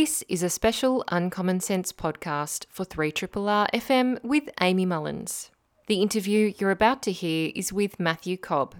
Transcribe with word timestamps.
This 0.00 0.22
is 0.28 0.44
a 0.44 0.48
special 0.48 1.02
Uncommon 1.08 1.58
Sense 1.58 1.90
podcast 1.90 2.66
for 2.70 2.84
3RRR 2.84 3.68
FM 3.72 4.22
with 4.22 4.48
Amy 4.60 4.86
Mullins. 4.86 5.50
The 5.88 6.00
interview 6.00 6.52
you're 6.56 6.70
about 6.70 7.02
to 7.02 7.10
hear 7.10 7.50
is 7.56 7.72
with 7.72 7.98
Matthew 7.98 8.36
Cobb. 8.36 8.76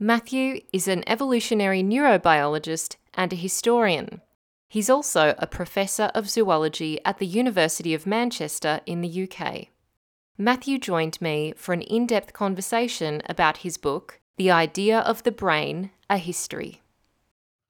Matthew 0.00 0.62
is 0.72 0.88
an 0.88 1.04
evolutionary 1.06 1.84
neurobiologist 1.84 2.96
and 3.14 3.32
a 3.32 3.36
historian. 3.36 4.22
He's 4.68 4.90
also 4.90 5.36
a 5.38 5.46
professor 5.46 6.10
of 6.16 6.28
zoology 6.28 6.98
at 7.04 7.18
the 7.18 7.26
University 7.26 7.94
of 7.94 8.04
Manchester 8.04 8.80
in 8.86 9.02
the 9.02 9.28
UK. 9.30 9.68
Matthew 10.36 10.78
joined 10.78 11.22
me 11.22 11.54
for 11.56 11.74
an 11.74 11.82
in 11.82 12.08
depth 12.08 12.32
conversation 12.32 13.22
about 13.28 13.58
his 13.58 13.78
book, 13.78 14.18
The 14.36 14.50
Idea 14.50 14.98
of 14.98 15.22
the 15.22 15.30
Brain 15.30 15.92
A 16.10 16.18
History. 16.18 16.82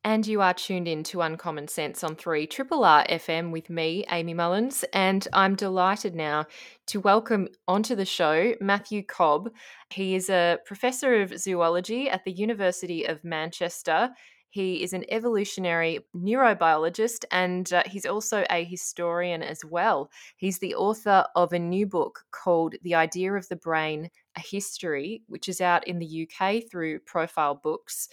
And 0.06 0.24
you 0.24 0.40
are 0.40 0.54
tuned 0.54 0.86
in 0.86 1.02
to 1.02 1.20
Uncommon 1.20 1.66
Sense 1.66 2.04
on 2.04 2.14
3 2.14 2.46
Triple 2.46 2.84
R 2.84 3.04
FM 3.10 3.50
with 3.50 3.68
me, 3.68 4.04
Amy 4.08 4.34
Mullins. 4.34 4.84
And 4.92 5.26
I'm 5.32 5.56
delighted 5.56 6.14
now 6.14 6.46
to 6.86 7.00
welcome 7.00 7.48
onto 7.66 7.96
the 7.96 8.04
show 8.04 8.54
Matthew 8.60 9.02
Cobb. 9.02 9.50
He 9.90 10.14
is 10.14 10.30
a 10.30 10.58
professor 10.64 11.20
of 11.22 11.36
zoology 11.36 12.08
at 12.08 12.24
the 12.24 12.30
University 12.30 13.04
of 13.04 13.24
Manchester. 13.24 14.10
He 14.48 14.84
is 14.84 14.92
an 14.92 15.04
evolutionary 15.10 15.98
neurobiologist 16.16 17.24
and 17.32 17.70
uh, 17.72 17.82
he's 17.84 18.06
also 18.06 18.44
a 18.48 18.62
historian 18.62 19.42
as 19.42 19.64
well. 19.64 20.08
He's 20.36 20.60
the 20.60 20.76
author 20.76 21.26
of 21.34 21.52
a 21.52 21.58
new 21.58 21.84
book 21.84 22.20
called 22.30 22.76
The 22.84 22.94
Idea 22.94 23.32
of 23.32 23.48
the 23.48 23.56
Brain 23.56 24.10
A 24.36 24.40
History, 24.40 25.22
which 25.28 25.48
is 25.48 25.60
out 25.60 25.86
in 25.86 25.98
the 25.98 26.28
UK 26.28 26.62
through 26.70 27.00
Profile 27.00 27.54
Books. 27.54 28.08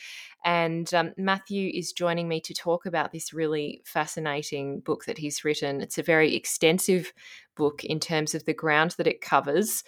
And 0.45 0.93
um, 0.93 1.13
Matthew 1.17 1.71
is 1.73 1.93
joining 1.93 2.27
me 2.27 2.39
to 2.41 2.53
talk 2.53 2.85
about 2.85 3.11
this 3.11 3.33
really 3.33 3.81
fascinating 3.85 4.81
book 4.81 5.05
that 5.05 5.17
he's 5.17 5.43
written. 5.43 5.81
It's 5.81 5.97
a 5.97 6.03
very 6.03 6.35
extensive 6.35 7.13
book 7.55 7.83
in 7.83 7.99
terms 7.99 8.33
of 8.33 8.45
the 8.45 8.53
ground 8.53 8.91
that 8.97 9.07
it 9.07 9.21
covers. 9.21 9.83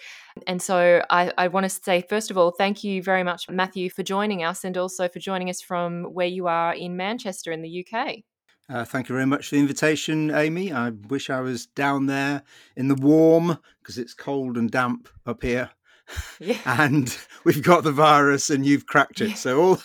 And 0.46 0.62
so 0.62 1.02
I, 1.10 1.32
I 1.36 1.48
want 1.48 1.64
to 1.64 1.70
say, 1.70 2.04
first 2.08 2.30
of 2.30 2.38
all, 2.38 2.50
thank 2.50 2.84
you 2.84 3.02
very 3.02 3.22
much, 3.22 3.48
Matthew, 3.48 3.90
for 3.90 4.02
joining 4.02 4.44
us 4.44 4.64
and 4.64 4.76
also 4.76 5.08
for 5.08 5.18
joining 5.18 5.50
us 5.50 5.60
from 5.60 6.04
where 6.04 6.26
you 6.26 6.46
are 6.46 6.74
in 6.74 6.96
Manchester 6.96 7.52
in 7.52 7.62
the 7.62 7.86
UK. 7.86 8.18
Uh, 8.68 8.84
thank 8.84 9.08
you 9.08 9.14
very 9.14 9.26
much 9.26 9.48
for 9.48 9.54
the 9.54 9.60
invitation, 9.60 10.30
Amy. 10.34 10.72
I 10.72 10.90
wish 10.90 11.30
I 11.30 11.40
was 11.40 11.66
down 11.66 12.06
there 12.06 12.42
in 12.74 12.88
the 12.88 12.96
warm 12.96 13.58
because 13.80 13.96
it's 13.96 14.12
cold 14.12 14.56
and 14.56 14.70
damp 14.70 15.08
up 15.24 15.42
here. 15.42 15.70
Yeah. 16.38 16.58
and 16.66 17.16
we've 17.44 17.62
got 17.62 17.82
the 17.82 17.92
virus 17.92 18.50
and 18.50 18.64
you've 18.64 18.86
cracked 18.86 19.20
it. 19.20 19.30
Yeah. 19.30 19.34
So 19.34 19.60
all, 19.60 19.78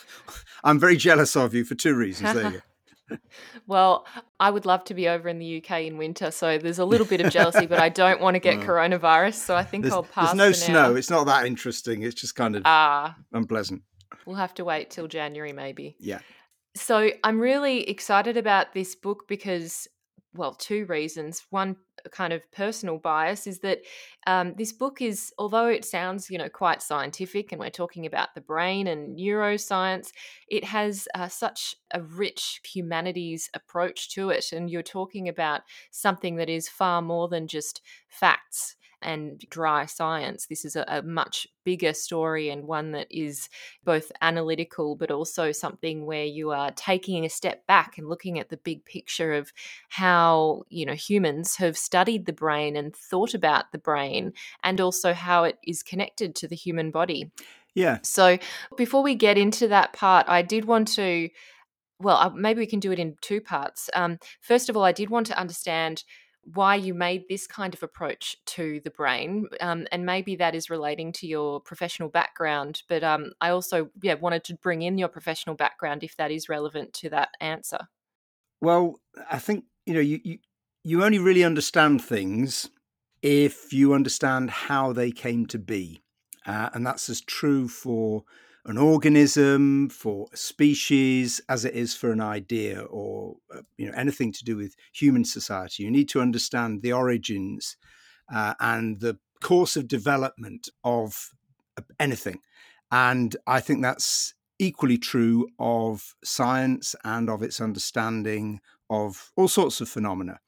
I'm 0.63 0.79
very 0.79 0.95
jealous 0.95 1.35
of 1.35 1.53
you 1.53 1.63
for 1.63 1.75
two 1.75 1.95
reasons. 1.95 2.33
There 2.33 2.43
you 2.43 2.51
go 2.51 3.17
well, 3.67 4.05
I 4.39 4.49
would 4.49 4.65
love 4.65 4.83
to 4.85 4.93
be 4.93 5.07
over 5.07 5.29
in 5.29 5.39
the 5.39 5.57
UK 5.63 5.81
in 5.81 5.97
winter, 5.97 6.31
so 6.31 6.57
there's 6.57 6.79
a 6.79 6.85
little 6.85 7.05
bit 7.05 7.21
of 7.21 7.31
jealousy, 7.31 7.65
but 7.65 7.79
I 7.79 7.89
don't 7.89 8.21
want 8.21 8.35
to 8.35 8.39
get 8.39 8.59
coronavirus, 8.67 9.35
so 9.35 9.55
I 9.55 9.63
think 9.63 9.85
I'll 9.87 10.03
pass. 10.03 10.27
There's 10.27 10.37
no 10.37 10.51
snow. 10.51 10.95
It's 10.95 11.09
not 11.09 11.25
that 11.25 11.45
interesting. 11.45 12.03
It's 12.03 12.19
just 12.19 12.35
kind 12.35 12.55
of 12.55 12.63
ah, 12.65 13.15
unpleasant. 13.33 13.81
We'll 14.25 14.35
have 14.35 14.53
to 14.55 14.65
wait 14.65 14.89
till 14.89 15.07
January, 15.07 15.53
maybe. 15.53 15.95
Yeah. 15.99 16.19
So 16.75 17.11
I'm 17.23 17.39
really 17.39 17.89
excited 17.89 18.37
about 18.37 18.73
this 18.73 18.95
book 18.95 19.27
because 19.27 19.87
well, 20.33 20.53
two 20.53 20.85
reasons. 20.85 21.43
One 21.49 21.75
kind 22.09 22.33
of 22.33 22.49
personal 22.51 22.97
bias 22.97 23.47
is 23.47 23.59
that 23.59 23.79
um, 24.27 24.53
this 24.57 24.71
book 24.71 25.01
is, 25.01 25.33
although 25.37 25.67
it 25.67 25.85
sounds, 25.85 26.29
you 26.29 26.37
know, 26.37 26.49
quite 26.49 26.81
scientific, 26.81 27.51
and 27.51 27.59
we're 27.59 27.69
talking 27.69 28.05
about 28.05 28.33
the 28.35 28.41
brain 28.41 28.87
and 28.87 29.17
neuroscience, 29.17 30.11
it 30.47 30.63
has 30.63 31.07
uh, 31.15 31.27
such 31.27 31.75
a 31.93 32.01
rich 32.01 32.61
humanities 32.65 33.49
approach 33.53 34.09
to 34.15 34.29
it, 34.29 34.51
and 34.51 34.69
you're 34.69 34.83
talking 34.83 35.27
about 35.27 35.61
something 35.91 36.35
that 36.37 36.49
is 36.49 36.69
far 36.69 37.01
more 37.01 37.27
than 37.27 37.47
just 37.47 37.81
facts 38.07 38.75
and 39.01 39.39
dry 39.49 39.85
science. 39.85 40.47
This 40.47 40.65
is 40.65 40.75
a, 40.75 40.85
a, 40.87 41.01
much 41.01 41.47
bigger 41.63 41.93
story 41.93 42.49
and 42.49 42.67
one 42.67 42.91
that 42.91 43.07
is 43.09 43.49
both 43.83 44.11
analytical 44.21 44.95
but 44.95 45.11
also 45.11 45.51
something 45.51 46.05
where 46.05 46.25
you 46.25 46.51
are 46.51 46.71
taking 46.71 47.25
a 47.25 47.29
step 47.29 47.65
back 47.67 47.97
and 47.97 48.07
looking 48.07 48.39
at 48.39 48.49
the 48.49 48.57
big 48.57 48.83
picture 48.85 49.33
of 49.33 49.51
how, 49.89 50.63
you 50.69 50.85
know, 50.85 50.93
humans 50.93 51.55
have 51.57 51.77
studied 51.77 52.25
the 52.25 52.33
brain 52.33 52.75
and 52.75 52.95
thought 52.95 53.33
about 53.33 53.71
the 53.71 53.77
brain 53.77 54.33
and 54.63 54.79
also 54.79 55.13
how 55.13 55.43
it 55.43 55.57
is 55.65 55.83
connected 55.83 56.35
to 56.35 56.47
the 56.47 56.55
human 56.55 56.91
body. 56.91 57.31
Yeah. 57.73 57.99
So 58.03 58.37
before 58.75 59.03
we 59.03 59.15
get 59.15 59.37
into 59.37 59.67
that 59.69 59.93
part, 59.93 60.27
I 60.27 60.41
did 60.41 60.65
want 60.65 60.87
to 60.95 61.29
well, 62.01 62.17
uh, 62.17 62.29
maybe 62.29 62.59
we 62.59 62.65
can 62.65 62.79
do 62.79 62.91
it 62.91 62.99
in 62.99 63.15
two 63.21 63.41
parts. 63.41 63.89
Um, 63.93 64.17
first 64.41 64.69
of 64.69 64.77
all, 64.77 64.83
I 64.83 64.91
did 64.91 65.09
want 65.09 65.27
to 65.27 65.37
understand 65.37 66.03
why 66.43 66.75
you 66.75 66.93
made 66.93 67.25
this 67.29 67.47
kind 67.47 67.73
of 67.73 67.83
approach 67.83 68.35
to 68.45 68.81
the 68.83 68.89
brain, 68.89 69.47
um, 69.59 69.87
and 69.91 70.05
maybe 70.05 70.35
that 70.37 70.55
is 70.55 70.69
relating 70.69 71.11
to 71.13 71.27
your 71.27 71.59
professional 71.59 72.09
background. 72.09 72.81
But 72.89 73.03
um, 73.03 73.31
I 73.39 73.49
also, 73.49 73.89
yeah, 74.01 74.15
wanted 74.15 74.43
to 74.45 74.55
bring 74.55 74.81
in 74.81 74.97
your 74.97 75.07
professional 75.07 75.55
background 75.55 76.03
if 76.03 76.17
that 76.17 76.31
is 76.31 76.49
relevant 76.49 76.93
to 76.93 77.09
that 77.09 77.29
answer. 77.39 77.87
Well, 78.59 78.95
I 79.29 79.39
think 79.39 79.65
you 79.85 79.93
know 79.93 79.99
you 79.99 80.19
you, 80.23 80.37
you 80.83 81.03
only 81.03 81.19
really 81.19 81.43
understand 81.43 82.03
things 82.03 82.69
if 83.21 83.71
you 83.71 83.93
understand 83.93 84.49
how 84.49 84.93
they 84.93 85.11
came 85.11 85.45
to 85.47 85.59
be, 85.59 86.01
uh, 86.45 86.69
and 86.73 86.85
that's 86.85 87.09
as 87.09 87.21
true 87.21 87.67
for 87.67 88.23
an 88.65 88.77
organism, 88.77 89.89
for 89.89 90.27
a 90.33 90.37
species, 90.37 91.41
as 91.49 91.65
it 91.65 91.73
is 91.73 91.95
for 91.95 92.11
an 92.11 92.21
idea 92.21 92.81
or 92.81 93.37
uh, 93.53 93.61
you 93.77 93.87
know 93.87 93.93
anything 93.95 94.31
to 94.31 94.43
do 94.43 94.55
with 94.55 94.75
human 94.93 95.25
society. 95.25 95.83
You 95.83 95.91
need 95.91 96.09
to 96.09 96.21
understand 96.21 96.81
the 96.81 96.93
origins 96.93 97.77
uh, 98.33 98.53
and 98.59 98.99
the 98.99 99.17
course 99.41 99.75
of 99.75 99.87
development 99.87 100.69
of 100.83 101.31
anything, 101.99 102.39
and 102.91 103.35
I 103.47 103.61
think 103.61 103.81
that's 103.81 104.35
equally 104.59 104.99
true 104.99 105.47
of 105.57 106.15
science 106.23 106.95
and 107.03 107.29
of 107.29 107.41
its 107.41 107.59
understanding 107.59 108.61
of 108.91 109.31
all 109.35 109.47
sorts 109.47 109.81
of 109.81 109.89
phenomena, 109.89 110.39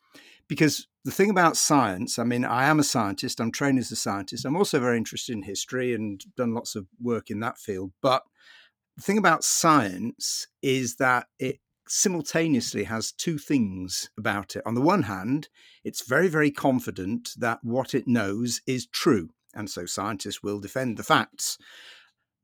because 0.48 0.88
the 1.06 1.12
thing 1.12 1.30
about 1.30 1.58
science, 1.58 2.18
I 2.18 2.24
mean, 2.24 2.46
I 2.46 2.66
am 2.66 2.80
a 2.80 2.84
scientist, 2.84 3.42
I'm 3.42 3.52
trained 3.52 3.80
as 3.80 3.92
a 3.92 3.96
scientist. 3.96 4.46
I'm 4.46 4.56
also 4.56 4.80
very 4.80 4.98
interested 4.98 5.34
in 5.34 5.44
history 5.44 5.94
and 5.94 6.24
done 6.38 6.54
lots 6.54 6.76
of 6.76 6.88
work 7.02 7.30
in 7.30 7.42
that 7.42 7.58
field. 7.58 7.92
But 8.02 8.24
the 8.96 9.04
thing 9.04 9.18
about 9.18 9.44
science 9.44 10.48
is 10.62 10.96
that 10.98 11.28
it 11.40 11.60
simultaneously 11.88 12.86
has 12.86 13.12
two 13.12 13.38
things 13.38 14.10
about 14.18 14.56
it. 14.56 14.64
On 14.66 14.76
the 14.76 14.82
one 14.82 15.04
hand, 15.04 15.50
it's 15.84 16.08
very, 16.08 16.30
very 16.30 16.52
confident 16.52 17.32
that 17.38 17.60
what 17.64 17.94
it 17.94 18.08
knows 18.08 18.62
is 18.66 18.88
true. 18.88 19.30
And 19.54 19.70
so 19.70 19.86
scientists 19.86 20.42
will 20.42 20.60
defend 20.60 20.98
the 20.98 21.04
facts. 21.04 21.58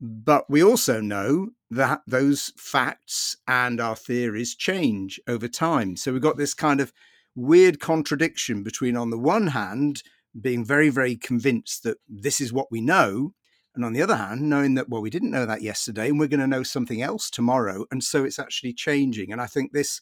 But 0.00 0.48
we 0.48 0.62
also 0.62 1.00
know 1.00 1.50
that 1.70 2.02
those 2.06 2.52
facts 2.56 3.36
and 3.46 3.80
our 3.80 3.96
theories 3.96 4.54
change 4.54 5.20
over 5.26 5.48
time. 5.48 5.96
So 5.96 6.12
we've 6.12 6.22
got 6.22 6.36
this 6.36 6.54
kind 6.54 6.80
of 6.80 6.92
weird 7.34 7.80
contradiction 7.80 8.62
between, 8.62 8.96
on 8.96 9.10
the 9.10 9.18
one 9.18 9.48
hand, 9.48 10.02
being 10.38 10.64
very, 10.64 10.90
very 10.90 11.16
convinced 11.16 11.82
that 11.82 11.98
this 12.08 12.40
is 12.40 12.52
what 12.52 12.70
we 12.70 12.80
know, 12.80 13.34
and 13.74 13.84
on 13.84 13.92
the 13.92 14.02
other 14.02 14.16
hand, 14.16 14.42
knowing 14.42 14.74
that, 14.74 14.88
well, 14.88 15.02
we 15.02 15.10
didn't 15.10 15.30
know 15.30 15.46
that 15.46 15.62
yesterday 15.62 16.08
and 16.08 16.18
we're 16.18 16.26
going 16.26 16.40
to 16.40 16.46
know 16.46 16.62
something 16.62 17.02
else 17.02 17.30
tomorrow. 17.30 17.86
And 17.90 18.02
so 18.02 18.24
it's 18.24 18.38
actually 18.38 18.72
changing. 18.72 19.30
And 19.30 19.40
I 19.40 19.46
think 19.46 19.72
this, 19.72 20.00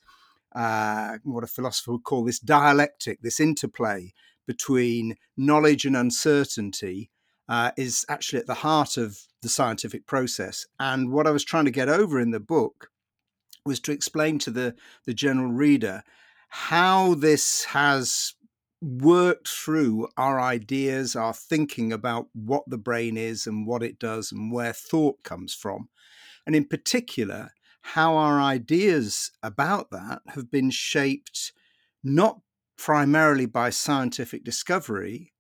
uh, 0.55 1.19
what 1.22 1.44
a 1.44 1.49
philosopher 1.49 1.93
would 1.93 2.05
call 2.05 2.25
this 2.25 2.38
dialectic, 2.38 3.21
this 3.21 3.41
interplay 3.41 4.12
between 4.47 5.17
knowledge 5.37 5.84
and 5.84 5.97
uncertainty, 5.97 7.11
uh, 7.49 7.72
is 7.77 8.06
actually 8.09 8.38
at 8.38 8.47
the 8.47 8.55
heart 8.55 8.97
of 8.97 9.19
the 9.43 9.49
scientific 9.49 10.06
process. 10.06 10.67
And 10.81 11.12
what 11.12 11.27
I 11.27 11.31
was 11.31 11.44
trying 11.44 11.67
to 11.67 11.71
get 11.71 11.88
over 11.88 12.19
in 12.19 12.31
the 12.31 12.41
book 12.41 12.88
was 13.67 13.81
to 13.81 13.93
explain 13.93 14.38
to 14.41 14.50
the, 14.50 14.75
the 15.05 15.15
general 15.15 15.53
reader 15.53 16.03
how 16.49 17.15
this 17.15 17.65
has 17.65 18.35
worked 18.81 19.49
through 19.49 20.09
our 20.17 20.41
ideas, 20.41 21.17
our 21.17 21.35
thinking 21.35 21.93
about 21.93 22.29
what 22.33 22.65
the 22.67 22.79
brain 22.79 23.17
is 23.17 23.47
and 23.47 23.67
what 23.67 23.83
it 23.83 23.99
does 23.99 24.33
and 24.33 24.53
where 24.53 24.73
thought 24.73 25.23
comes 25.25 25.55
from. 25.55 25.89
And 26.47 26.55
in 26.55 26.65
particular, 26.65 27.50
how 27.83 28.17
our 28.17 28.41
ideas 28.41 29.33
about 29.43 29.91
that 29.91 30.23
have 30.29 30.50
been 30.50 30.71
shaped 30.71 31.53
not 32.05 32.41
primarily 32.77 33.47
by 33.47 33.71
scientific 33.71 34.44
discovery, 34.44 35.33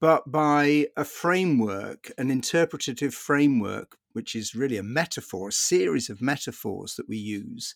but 0.00 0.30
by 0.30 0.88
a 0.96 1.04
framework, 1.04 2.12
an 2.18 2.30
interpretative 2.30 3.14
framework, 3.14 3.96
which 4.12 4.34
is 4.34 4.54
really 4.54 4.76
a 4.76 4.82
metaphor, 4.82 5.48
a 5.48 5.52
series 5.52 6.10
of 6.10 6.20
metaphors 6.20 6.96
that 6.96 7.08
we 7.08 7.16
use 7.16 7.74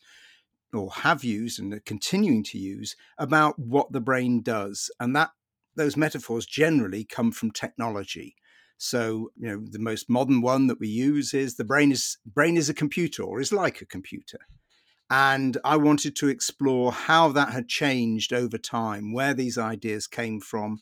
or 0.74 0.90
have 0.90 1.24
used 1.24 1.58
and 1.58 1.72
are 1.72 1.80
continuing 1.80 2.42
to 2.44 2.58
use 2.58 2.96
about 3.18 3.58
what 3.58 3.92
the 3.92 4.00
brain 4.00 4.42
does. 4.42 4.90
And 5.00 5.14
that 5.16 5.30
those 5.76 5.96
metaphors 5.96 6.46
generally 6.46 7.04
come 7.04 7.32
from 7.32 7.50
technology. 7.50 8.34
So, 8.76 9.30
you 9.36 9.48
know, 9.48 9.64
the 9.68 9.78
most 9.78 10.08
modern 10.08 10.40
one 10.40 10.68
that 10.68 10.78
we 10.78 10.88
use 10.88 11.34
is 11.34 11.56
the 11.56 11.64
brain 11.64 11.90
is 11.90 12.18
brain 12.26 12.56
is 12.56 12.68
a 12.68 12.74
computer 12.74 13.22
or 13.22 13.40
is 13.40 13.52
like 13.52 13.80
a 13.80 13.86
computer. 13.86 14.38
And 15.10 15.56
I 15.64 15.76
wanted 15.76 16.14
to 16.16 16.28
explore 16.28 16.92
how 16.92 17.28
that 17.32 17.50
had 17.50 17.66
changed 17.66 18.32
over 18.32 18.58
time, 18.58 19.12
where 19.12 19.34
these 19.34 19.56
ideas 19.56 20.06
came 20.06 20.38
from, 20.38 20.80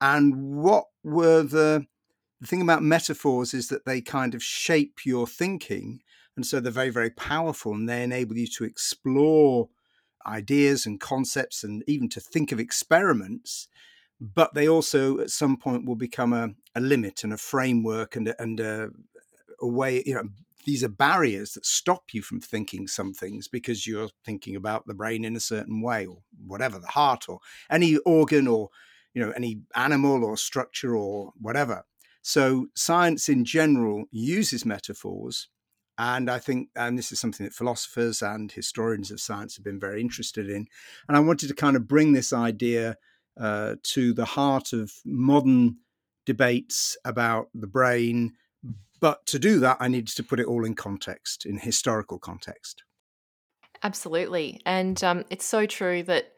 and 0.00 0.56
what 0.56 0.86
were 1.04 1.42
the 1.42 1.86
the 2.40 2.46
thing 2.46 2.60
about 2.60 2.82
metaphors 2.82 3.54
is 3.54 3.68
that 3.68 3.86
they 3.86 4.00
kind 4.00 4.34
of 4.34 4.42
shape 4.42 5.06
your 5.06 5.26
thinking. 5.26 6.00
And 6.36 6.44
so 6.46 6.60
they're 6.60 6.70
very, 6.72 6.90
very 6.90 7.10
powerful 7.10 7.72
and 7.72 7.88
they 7.88 8.02
enable 8.02 8.36
you 8.36 8.46
to 8.58 8.64
explore 8.64 9.68
ideas 10.26 10.86
and 10.86 11.00
concepts 11.00 11.64
and 11.64 11.82
even 11.86 12.08
to 12.10 12.20
think 12.20 12.52
of 12.52 12.60
experiments. 12.60 13.68
But 14.20 14.54
they 14.54 14.68
also, 14.68 15.18
at 15.18 15.30
some 15.30 15.56
point, 15.56 15.86
will 15.86 15.96
become 15.96 16.32
a, 16.32 16.50
a 16.74 16.80
limit 16.80 17.24
and 17.24 17.32
a 17.32 17.38
framework 17.38 18.16
and, 18.16 18.28
a, 18.28 18.42
and 18.42 18.60
a, 18.60 18.90
a 19.60 19.68
way, 19.68 20.02
you 20.04 20.14
know, 20.14 20.28
these 20.66 20.82
are 20.82 20.88
barriers 20.88 21.52
that 21.52 21.64
stop 21.64 22.12
you 22.12 22.22
from 22.22 22.40
thinking 22.40 22.88
some 22.88 23.14
things 23.14 23.46
because 23.46 23.86
you're 23.86 24.10
thinking 24.24 24.56
about 24.56 24.86
the 24.86 24.94
brain 24.94 25.24
in 25.24 25.36
a 25.36 25.40
certain 25.40 25.80
way 25.80 26.06
or 26.06 26.18
whatever, 26.44 26.78
the 26.78 26.88
heart 26.88 27.26
or 27.28 27.38
any 27.70 27.96
organ 27.98 28.48
or, 28.48 28.70
you 29.14 29.24
know, 29.24 29.30
any 29.30 29.60
animal 29.74 30.24
or 30.24 30.36
structure 30.36 30.96
or 30.96 31.32
whatever. 31.40 31.84
So 32.20 32.66
science 32.74 33.28
in 33.28 33.44
general 33.44 34.06
uses 34.10 34.66
metaphors. 34.66 35.48
And 35.98 36.30
I 36.30 36.38
think, 36.38 36.68
and 36.76 36.98
this 36.98 37.10
is 37.10 37.20
something 37.20 37.44
that 37.44 37.54
philosophers 37.54 38.22
and 38.22 38.52
historians 38.52 39.10
of 39.10 39.20
science 39.20 39.56
have 39.56 39.64
been 39.64 39.80
very 39.80 40.00
interested 40.00 40.50
in. 40.50 40.66
And 41.08 41.16
I 41.16 41.20
wanted 41.20 41.48
to 41.48 41.54
kind 41.54 41.76
of 41.76 41.88
bring 41.88 42.12
this 42.12 42.32
idea 42.32 42.96
uh, 43.40 43.76
to 43.82 44.12
the 44.12 44.24
heart 44.24 44.72
of 44.72 44.92
modern 45.04 45.76
debates 46.26 46.96
about 47.04 47.48
the 47.54 47.66
brain. 47.66 48.34
But 49.00 49.24
to 49.26 49.38
do 49.38 49.58
that, 49.60 49.78
I 49.80 49.88
needed 49.88 50.14
to 50.16 50.22
put 50.22 50.40
it 50.40 50.46
all 50.46 50.64
in 50.64 50.74
context, 50.74 51.46
in 51.46 51.58
historical 51.58 52.18
context. 52.18 52.82
Absolutely. 53.82 54.60
And 54.66 55.02
um, 55.04 55.24
it's 55.30 55.44
so 55.44 55.66
true 55.66 56.02
that 56.04 56.34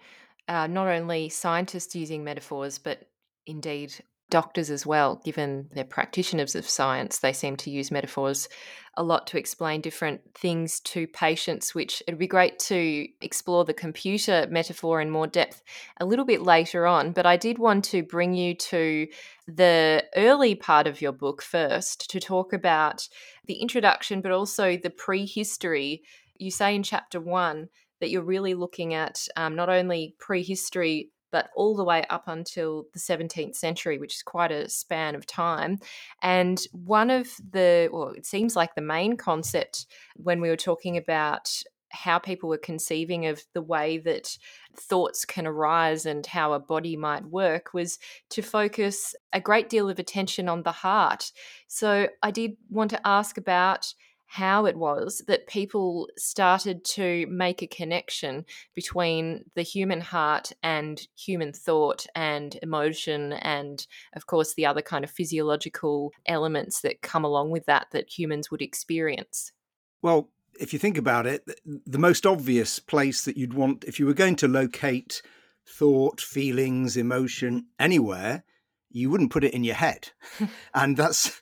uh, 0.48 0.66
not 0.66 0.88
only 0.88 1.28
scientists 1.28 1.94
using 1.94 2.24
metaphors, 2.24 2.78
but 2.78 3.08
indeed 3.46 3.94
doctors 4.30 4.70
as 4.70 4.84
well, 4.84 5.20
given 5.24 5.68
they're 5.74 5.84
practitioners 5.84 6.54
of 6.54 6.68
science, 6.68 7.18
they 7.18 7.32
seem 7.32 7.56
to 7.56 7.70
use 7.70 7.90
metaphors 7.90 8.48
a 8.96 9.02
lot 9.02 9.28
to 9.28 9.38
explain 9.38 9.80
different 9.80 10.20
things 10.34 10.80
to 10.80 11.06
patients, 11.06 11.74
which 11.74 12.02
it'd 12.06 12.18
be 12.18 12.26
great 12.26 12.58
to 12.58 13.06
explore 13.20 13.64
the 13.64 13.72
computer 13.72 14.46
metaphor 14.50 15.00
in 15.00 15.08
more 15.08 15.28
depth 15.28 15.62
a 16.00 16.04
little 16.04 16.24
bit 16.24 16.42
later 16.42 16.86
on. 16.86 17.12
But 17.12 17.24
I 17.24 17.36
did 17.36 17.58
want 17.58 17.84
to 17.86 18.02
bring 18.02 18.34
you 18.34 18.54
to 18.54 19.06
the 19.46 20.04
early 20.16 20.56
part 20.56 20.86
of 20.86 21.00
your 21.00 21.12
book 21.12 21.42
first 21.42 22.10
to 22.10 22.20
talk 22.20 22.52
about 22.52 23.08
the 23.46 23.54
introduction, 23.54 24.20
but 24.20 24.32
also 24.32 24.76
the 24.76 24.90
prehistory. 24.90 26.02
You 26.36 26.50
say 26.50 26.74
in 26.74 26.82
chapter 26.82 27.20
one 27.20 27.68
that 28.00 28.10
you're 28.10 28.22
really 28.22 28.54
looking 28.54 28.94
at 28.94 29.26
um, 29.36 29.54
not 29.54 29.68
only 29.68 30.14
prehistory 30.18 31.10
but 31.30 31.50
all 31.56 31.76
the 31.76 31.84
way 31.84 32.04
up 32.10 32.24
until 32.26 32.84
the 32.92 32.98
17th 32.98 33.54
century, 33.54 33.98
which 33.98 34.16
is 34.16 34.22
quite 34.22 34.52
a 34.52 34.68
span 34.68 35.14
of 35.14 35.26
time. 35.26 35.78
And 36.22 36.60
one 36.72 37.10
of 37.10 37.28
the, 37.50 37.88
well, 37.92 38.08
it 38.08 38.26
seems 38.26 38.56
like 38.56 38.74
the 38.74 38.80
main 38.80 39.16
concept 39.16 39.86
when 40.16 40.40
we 40.40 40.48
were 40.48 40.56
talking 40.56 40.96
about 40.96 41.50
how 41.90 42.18
people 42.18 42.48
were 42.48 42.58
conceiving 42.58 43.26
of 43.26 43.42
the 43.54 43.62
way 43.62 43.98
that 43.98 44.36
thoughts 44.76 45.24
can 45.24 45.46
arise 45.46 46.06
and 46.06 46.26
how 46.26 46.52
a 46.52 46.60
body 46.60 46.96
might 46.96 47.24
work 47.24 47.72
was 47.72 47.98
to 48.30 48.42
focus 48.42 49.14
a 49.32 49.40
great 49.40 49.68
deal 49.68 49.88
of 49.88 49.98
attention 49.98 50.48
on 50.48 50.62
the 50.62 50.72
heart. 50.72 51.32
So 51.66 52.08
I 52.22 52.30
did 52.30 52.56
want 52.68 52.90
to 52.90 53.06
ask 53.06 53.38
about 53.38 53.92
how 54.28 54.66
it 54.66 54.76
was 54.76 55.22
that 55.26 55.46
people 55.46 56.06
started 56.18 56.84
to 56.84 57.26
make 57.28 57.62
a 57.62 57.66
connection 57.66 58.44
between 58.74 59.42
the 59.54 59.62
human 59.62 60.02
heart 60.02 60.52
and 60.62 61.08
human 61.16 61.50
thought 61.50 62.06
and 62.14 62.58
emotion 62.62 63.32
and 63.32 63.86
of 64.14 64.26
course 64.26 64.52
the 64.54 64.66
other 64.66 64.82
kind 64.82 65.02
of 65.02 65.10
physiological 65.10 66.12
elements 66.26 66.82
that 66.82 67.00
come 67.00 67.24
along 67.24 67.50
with 67.50 67.64
that 67.64 67.86
that 67.90 68.18
humans 68.18 68.50
would 68.50 68.60
experience. 68.60 69.52
Well 70.02 70.28
if 70.60 70.74
you 70.74 70.78
think 70.78 70.98
about 70.98 71.26
it 71.26 71.48
the 71.86 71.98
most 71.98 72.26
obvious 72.26 72.78
place 72.78 73.24
that 73.24 73.38
you'd 73.38 73.54
want 73.54 73.84
if 73.84 73.98
you 73.98 74.04
were 74.04 74.14
going 74.14 74.36
to 74.36 74.46
locate 74.46 75.22
thought 75.66 76.20
feelings 76.20 76.98
emotion 76.98 77.64
anywhere 77.78 78.44
you 78.90 79.10
wouldn't 79.10 79.32
put 79.32 79.44
it 79.44 79.54
in 79.54 79.64
your 79.64 79.74
head. 79.74 80.10
and 80.74 80.96
that's, 80.96 81.40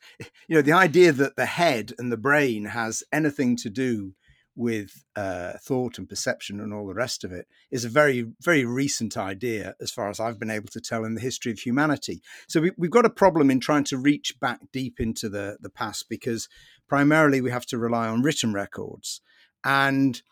you 0.49 0.57
know, 0.57 0.63
the 0.63 0.73
idea 0.73 1.13
that 1.13 1.37
the 1.37 1.47
head 1.47 1.93
and 1.99 2.11
the 2.11 2.17
brain 2.17 2.67
has 2.67 3.03
anything 3.13 3.57
to 3.57 3.71
do 3.71 4.15
with 4.57 5.05
uh, 5.15 5.53
thought 5.63 5.99
and 5.99 6.09
perception 6.09 6.61
and 6.61 6.73
all 6.73 6.87
the 6.87 6.95
rest 6.95 7.25
of 7.25 7.31
it 7.31 7.47
is 7.71 7.85
a 7.85 7.91
very, 7.91 8.27
very 8.41 8.65
recent 8.65 9.17
idea, 9.17 9.75
as 9.81 9.91
far 9.91 10.09
as 10.09 10.19
I've 10.19 10.39
been 10.39 10.51
able 10.51 10.69
to 10.69 10.81
tell 10.81 11.05
in 11.05 11.15
the 11.15 11.21
history 11.21 11.53
of 11.53 11.59
humanity. 11.59 12.23
So 12.49 12.63
we, 12.63 12.73
have 12.81 12.91
got 12.91 13.05
a 13.05 13.11
problem 13.11 13.51
in 13.51 13.61
trying 13.61 13.85
to 13.85 13.99
reach 13.99 14.41
back 14.41 14.61
deep 14.73 14.99
into 14.99 15.29
the, 15.29 15.59
the 15.61 15.69
past 15.69 16.09
because 16.09 16.49
primarily 16.89 17.43
we 17.43 17.51
have 17.51 17.67
to 17.67 17.79
rely 17.79 18.09
on 18.09 18.23
written 18.23 18.55
records. 18.55 19.21
And 19.63 20.23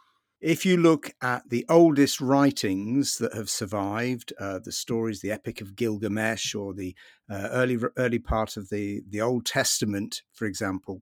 if 0.45 0.67
you 0.67 0.77
look 0.77 1.15
at 1.23 1.49
the 1.49 1.65
oldest 1.71 2.21
writings 2.21 3.17
that 3.17 3.33
have 3.33 3.49
survived, 3.49 4.33
uh, 4.39 4.59
the 4.59 4.73
stories, 4.73 5.21
the 5.21 5.33
Epic 5.33 5.63
of 5.63 5.75
Gilgamesh, 5.75 6.55
or 6.55 6.75
the 6.75 6.95
uh, 7.31 7.49
early 7.51 7.79
early 7.97 8.19
part 8.19 8.59
of 8.59 8.69
the 8.69 9.03
the 9.09 9.23
Old 9.23 9.47
Testament, 9.47 10.21
for 10.33 10.45
example, 10.45 11.01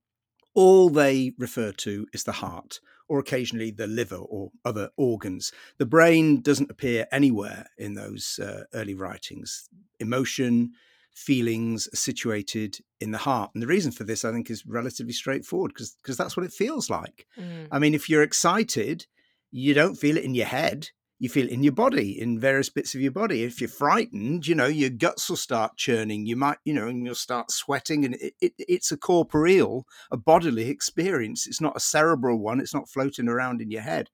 all 0.54 0.90
they 0.90 1.32
refer 1.38 1.72
to 1.72 2.06
is 2.12 2.22
the 2.22 2.32
heart, 2.32 2.78
or 3.08 3.18
occasionally 3.18 3.72
the 3.72 3.88
liver 3.88 4.16
or 4.16 4.52
other 4.64 4.90
organs. 4.96 5.50
The 5.78 5.86
brain 5.86 6.40
doesn't 6.40 6.70
appear 6.70 7.06
anywhere 7.10 7.66
in 7.76 7.94
those 7.94 8.38
uh, 8.40 8.64
early 8.72 8.94
writings. 8.94 9.68
Emotion, 9.98 10.72
feelings 11.14 11.88
are 11.92 11.96
situated 11.96 12.78
in 13.00 13.10
the 13.10 13.18
heart. 13.18 13.50
And 13.54 13.62
the 13.62 13.66
reason 13.66 13.90
for 13.90 14.04
this, 14.04 14.24
I 14.24 14.32
think, 14.32 14.50
is 14.50 14.64
relatively 14.66 15.12
straightforward 15.12 15.72
because 15.74 16.16
that's 16.16 16.36
what 16.36 16.46
it 16.46 16.52
feels 16.52 16.88
like. 16.88 17.26
Mm. 17.36 17.68
I 17.72 17.78
mean, 17.80 17.94
if 17.94 18.08
you're 18.08 18.22
excited, 18.22 19.06
you 19.52 19.74
don't 19.74 19.96
feel 19.96 20.16
it 20.16 20.24
in 20.24 20.34
your 20.34 20.46
head 20.46 20.88
you 21.22 21.28
feel 21.28 21.46
it 21.46 21.52
in 21.52 21.62
your 21.62 21.72
body 21.72 22.20
in 22.20 22.40
various 22.40 22.68
bits 22.68 22.96
of 22.96 23.00
your 23.00 23.12
body. 23.12 23.44
If 23.44 23.60
you're 23.60 23.70
frightened 23.70 24.48
you 24.48 24.56
know 24.56 24.66
your 24.66 24.90
guts 24.90 25.28
will 25.28 25.36
start 25.36 25.76
churning 25.76 26.26
you 26.26 26.34
might 26.34 26.58
you 26.64 26.74
know 26.74 26.88
and 26.88 27.06
you'll 27.06 27.14
start 27.14 27.52
sweating 27.52 28.04
and 28.04 28.16
it, 28.16 28.34
it, 28.40 28.54
it's 28.58 28.90
a 28.90 28.96
corporeal 28.96 29.86
a 30.10 30.16
bodily 30.16 30.68
experience. 30.68 31.46
It's 31.46 31.60
not 31.60 31.76
a 31.76 31.80
cerebral 31.80 32.40
one 32.40 32.58
it's 32.58 32.74
not 32.74 32.88
floating 32.88 33.28
around 33.28 33.62
in 33.62 33.70
your 33.70 33.82
head. 33.82 34.10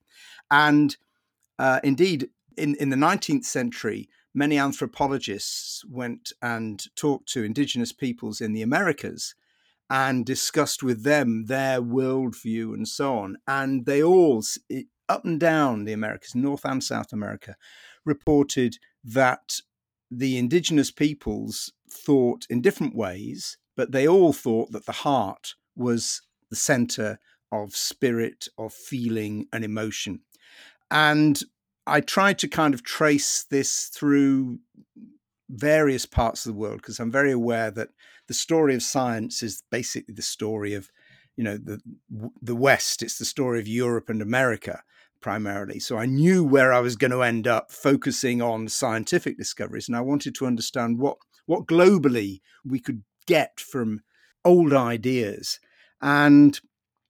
And 0.50 0.94
uh, 1.58 1.80
indeed 1.82 2.28
in, 2.58 2.74
in 2.74 2.90
the 2.90 2.96
19th 2.96 3.46
century 3.46 4.10
many 4.34 4.58
anthropologists 4.58 5.82
went 5.88 6.32
and 6.42 6.84
talked 6.94 7.28
to 7.30 7.42
indigenous 7.42 7.90
peoples 7.90 8.42
in 8.42 8.52
the 8.52 8.62
americas 8.62 9.34
and 9.88 10.26
discussed 10.26 10.82
with 10.82 11.04
them 11.04 11.46
their 11.46 11.80
worldview 11.80 12.74
and 12.74 12.86
so 12.86 13.16
on. 13.16 13.38
And 13.46 13.86
they 13.86 14.02
all, 14.02 14.44
up 15.08 15.24
and 15.24 15.40
down 15.40 15.84
the 15.84 15.92
Americas, 15.92 16.34
North 16.34 16.64
and 16.64 16.82
South 16.82 17.12
America, 17.12 17.56
reported 18.04 18.78
that 19.04 19.60
the 20.10 20.38
indigenous 20.38 20.90
peoples 20.90 21.72
thought 21.90 22.46
in 22.48 22.60
different 22.60 22.94
ways, 22.94 23.58
but 23.76 23.92
they 23.92 24.06
all 24.06 24.32
thought 24.32 24.72
that 24.72 24.86
the 24.86 24.92
heart 24.92 25.54
was 25.76 26.22
the 26.50 26.56
center 26.56 27.18
of 27.52 27.74
spirit, 27.74 28.48
of 28.58 28.72
feeling, 28.72 29.46
and 29.52 29.64
emotion. 29.64 30.20
And 30.90 31.40
I 31.86 32.00
tried 32.00 32.38
to 32.40 32.48
kind 32.48 32.74
of 32.74 32.82
trace 32.82 33.44
this 33.50 33.86
through 33.86 34.58
various 35.48 36.04
parts 36.04 36.44
of 36.44 36.52
the 36.52 36.58
world 36.58 36.78
because 36.78 37.00
I'm 37.00 37.10
very 37.10 37.32
aware 37.32 37.70
that 37.70 37.88
the 38.26 38.34
story 38.34 38.74
of 38.74 38.82
science 38.82 39.42
is 39.42 39.62
basically 39.70 40.14
the 40.14 40.22
story 40.22 40.74
of, 40.74 40.90
you 41.36 41.44
know, 41.44 41.56
the 41.56 41.80
the 42.42 42.56
West. 42.56 43.02
It's 43.02 43.18
the 43.18 43.24
story 43.24 43.58
of 43.58 43.68
Europe 43.68 44.10
and 44.10 44.20
America 44.20 44.82
primarily. 45.20 45.78
So 45.80 45.98
I 45.98 46.06
knew 46.06 46.44
where 46.44 46.72
I 46.72 46.80
was 46.80 46.96
going 46.96 47.10
to 47.10 47.22
end 47.22 47.46
up 47.46 47.70
focusing 47.70 48.40
on 48.42 48.68
scientific 48.68 49.36
discoveries, 49.36 49.88
and 49.88 49.96
I 49.96 50.00
wanted 50.00 50.34
to 50.36 50.46
understand 50.46 50.98
what 50.98 51.18
what 51.46 51.66
globally 51.66 52.40
we 52.64 52.78
could 52.78 53.02
get 53.26 53.58
from 53.58 54.02
old 54.44 54.72
ideas. 54.72 55.60
And 56.00 56.58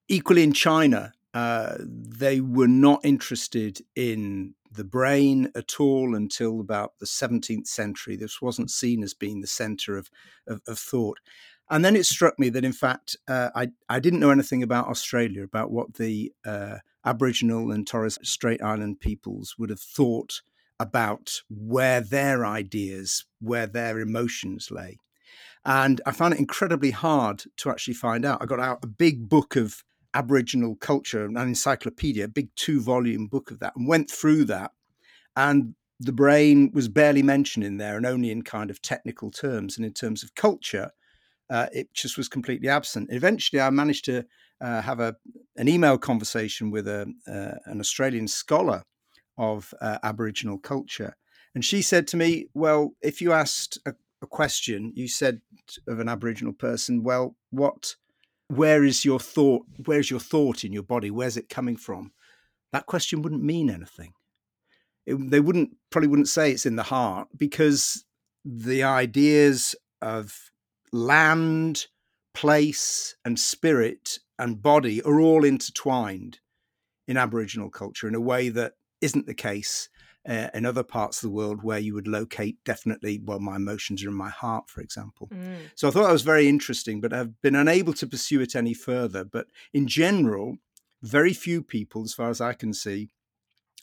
equally 0.08 0.42
in 0.42 0.52
China, 0.52 1.12
uh, 1.34 1.76
they 1.80 2.40
were 2.40 2.68
not 2.68 3.00
interested 3.04 3.80
in 3.94 4.54
the 4.70 4.84
brain 4.84 5.50
at 5.54 5.80
all 5.80 6.14
until 6.14 6.60
about 6.60 6.98
the 7.00 7.06
17th 7.06 7.66
century. 7.66 8.16
This 8.16 8.40
wasn't 8.40 8.70
seen 8.70 9.02
as 9.02 9.14
being 9.14 9.40
the 9.40 9.46
center 9.46 9.96
of, 9.96 10.10
of, 10.46 10.60
of 10.66 10.78
thought. 10.78 11.18
And 11.70 11.84
then 11.84 11.96
it 11.96 12.06
struck 12.06 12.38
me 12.38 12.48
that, 12.50 12.64
in 12.64 12.72
fact, 12.72 13.16
uh, 13.28 13.50
I, 13.54 13.68
I 13.88 14.00
didn't 14.00 14.20
know 14.20 14.30
anything 14.30 14.62
about 14.62 14.88
Australia, 14.88 15.42
about 15.42 15.70
what 15.70 15.94
the 15.94 16.32
uh, 16.46 16.78
Aboriginal 17.05 17.71
and 17.71 17.87
Torres 17.87 18.19
Strait 18.23 18.62
Island 18.62 19.00
peoples 19.00 19.55
would 19.59 19.71
have 19.71 19.81
thought 19.81 20.40
about 20.81 21.40
where 21.49 22.00
their 22.00 22.47
ideas, 22.47 23.25
where 23.40 23.67
their 23.67 23.99
emotions 23.99 24.71
lay. 24.71 24.99
And 25.64 26.00
I 26.07 26.12
found 26.12 26.35
it 26.35 26.40
incredibly 26.40 26.93
hard 26.93 27.45
to 27.59 27.71
actually 27.71 27.95
find 27.95 28.25
out. 28.25 28.40
I 28.40 28.47
got 28.47 28.61
out 28.61 28.85
a 28.85 28.88
big 28.88 29.28
book 29.28 29.57
of 29.57 29.83
Aboriginal 30.14 30.76
culture, 30.76 31.25
an 31.25 31.37
encyclopedia, 31.37 32.25
a 32.25 32.28
big 32.28 32.49
two 32.57 32.81
volume 32.81 33.26
book 33.26 33.50
of 33.50 33.59
that, 33.59 33.75
and 33.76 33.87
went 33.87 34.11
through 34.11 34.45
that. 34.47 34.73
And 35.37 35.75
the 36.00 36.12
brain 36.12 36.71
was 36.73 36.88
barely 36.88 37.23
mentioned 37.23 37.64
in 37.64 37.76
there 37.76 37.97
and 37.97 38.07
only 38.07 38.31
in 38.31 38.43
kind 38.43 38.71
of 38.71 38.81
technical 38.81 39.31
terms. 39.31 39.76
And 39.76 39.85
in 39.85 39.93
terms 39.93 40.23
of 40.23 40.35
culture, 40.35 40.90
uh, 41.50 41.67
it 41.73 41.93
just 41.93 42.17
was 42.17 42.28
completely 42.28 42.69
absent. 42.69 43.09
Eventually, 43.11 43.61
I 43.61 43.71
managed 43.71 44.05
to 44.07 44.25
uh, 44.60 44.82
have 44.82 45.00
a 45.00 45.16
an 45.56 45.68
email 45.68 45.98
conversation 45.98 46.70
with 46.70 46.86
a 46.88 47.12
uh, 47.26 47.70
an 47.70 47.80
Australian 47.80 48.28
scholar 48.28 48.82
of 49.36 49.72
uh, 49.80 49.98
Aboriginal 50.02 50.58
culture, 50.58 51.16
and 51.54 51.64
she 51.64 51.82
said 51.82 52.06
to 52.08 52.16
me, 52.16 52.46
"Well, 52.54 52.94
if 53.02 53.20
you 53.20 53.32
asked 53.32 53.78
a, 53.86 53.94
a 54.22 54.26
question, 54.26 54.92
you 54.94 55.08
said 55.08 55.40
of 55.86 56.00
an 56.00 56.08
Aboriginal 56.08 56.52
person, 56.52 57.02
well, 57.02 57.36
what, 57.50 57.94
where 58.48 58.84
is 58.84 59.04
your 59.04 59.20
thought? 59.20 59.66
Where's 59.84 60.10
your 60.10 60.20
thought 60.20 60.64
in 60.64 60.72
your 60.72 60.82
body? 60.82 61.10
Where's 61.10 61.36
it 61.36 61.48
coming 61.48 61.76
from? 61.76 62.12
That 62.72 62.86
question 62.86 63.22
wouldn't 63.22 63.42
mean 63.42 63.70
anything. 63.70 64.12
It, 65.06 65.30
they 65.30 65.40
wouldn't 65.40 65.76
probably 65.90 66.08
wouldn't 66.08 66.28
say 66.28 66.50
it's 66.52 66.66
in 66.66 66.76
the 66.76 66.82
heart 66.82 67.28
because 67.36 68.04
the 68.44 68.82
ideas 68.82 69.74
of 70.02 70.50
land, 70.92 71.86
place, 72.34 73.16
and 73.24 73.38
spirit 73.38 74.18
and 74.38 74.62
body 74.62 75.02
are 75.02 75.21
all 75.21 75.45
intertwined 75.45 76.40
in 77.07 77.16
Aboriginal 77.16 77.71
culture 77.71 78.07
in 78.07 78.14
a 78.14 78.21
way 78.21 78.49
that 78.50 78.75
isn't 79.00 79.26
the 79.26 79.35
case 79.35 79.88
uh, 80.28 80.49
in 80.52 80.66
other 80.66 80.83
parts 80.83 81.18
of 81.18 81.30
the 81.30 81.35
world 81.35 81.62
where 81.62 81.78
you 81.78 81.95
would 81.95 82.09
locate 82.09 82.59
definitely, 82.64 83.21
well, 83.25 83.40
my 83.40 83.57
emotions 83.57 84.04
are 84.04 84.09
in 84.09 84.14
my 84.14 84.28
heart, 84.28 84.68
for 84.68 84.80
example. 84.83 85.28
Mm. 85.33 85.71
So 85.75 85.88
I 85.88 85.90
thought 85.90 86.07
that 86.07 86.12
was 86.12 86.23
very 86.23 86.49
interesting, 86.49 87.00
but 87.00 87.12
I've 87.12 87.40
been 87.40 87.54
unable 87.54 87.95
to 87.95 88.07
pursue 88.07 88.40
it 88.42 88.54
any 88.54 88.75
further. 88.75 89.25
But 89.25 89.47
in 89.73 89.87
general, 89.87 90.59
very 91.02 91.33
few 91.33 91.62
people, 91.62 92.04
as 92.04 92.12
far 92.12 92.28
as 92.28 92.40
I 92.40 92.52
can 92.52 92.75
see, 92.75 93.09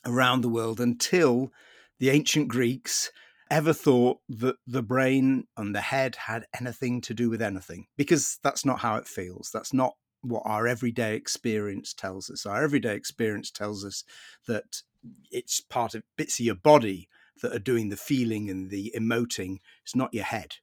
around 0.04 0.42
the 0.42 0.48
world 0.48 0.80
until 0.80 1.50
the 1.98 2.10
ancient 2.10 2.48
Greeks 2.48 3.10
ever 3.50 3.72
thought 3.72 4.18
that 4.28 4.56
the 4.66 4.82
brain 4.82 5.44
and 5.56 5.74
the 5.74 5.80
head 5.80 6.16
had 6.16 6.46
anything 6.58 7.00
to 7.00 7.14
do 7.14 7.30
with 7.30 7.42
anything 7.42 7.86
because 7.96 8.38
that's 8.42 8.64
not 8.64 8.80
how 8.80 8.96
it 8.96 9.06
feels. 9.06 9.50
That's 9.52 9.72
not 9.72 9.94
what 10.22 10.42
our 10.44 10.66
everyday 10.66 11.14
experience 11.14 11.92
tells 11.92 12.30
us. 12.30 12.46
Our 12.46 12.62
everyday 12.62 12.94
experience 12.94 13.50
tells 13.50 13.84
us 13.84 14.04
that 14.46 14.82
it's 15.30 15.60
part 15.60 15.94
of 15.94 16.02
bits 16.16 16.40
of 16.40 16.46
your 16.46 16.54
body 16.54 17.08
that 17.42 17.54
are 17.54 17.60
doing 17.60 17.88
the 17.88 17.96
feeling 17.96 18.50
and 18.50 18.70
the 18.70 18.92
emoting. 18.96 19.58
It's 19.82 19.94
not 19.94 20.14
your 20.14 20.24
head. 20.24 20.56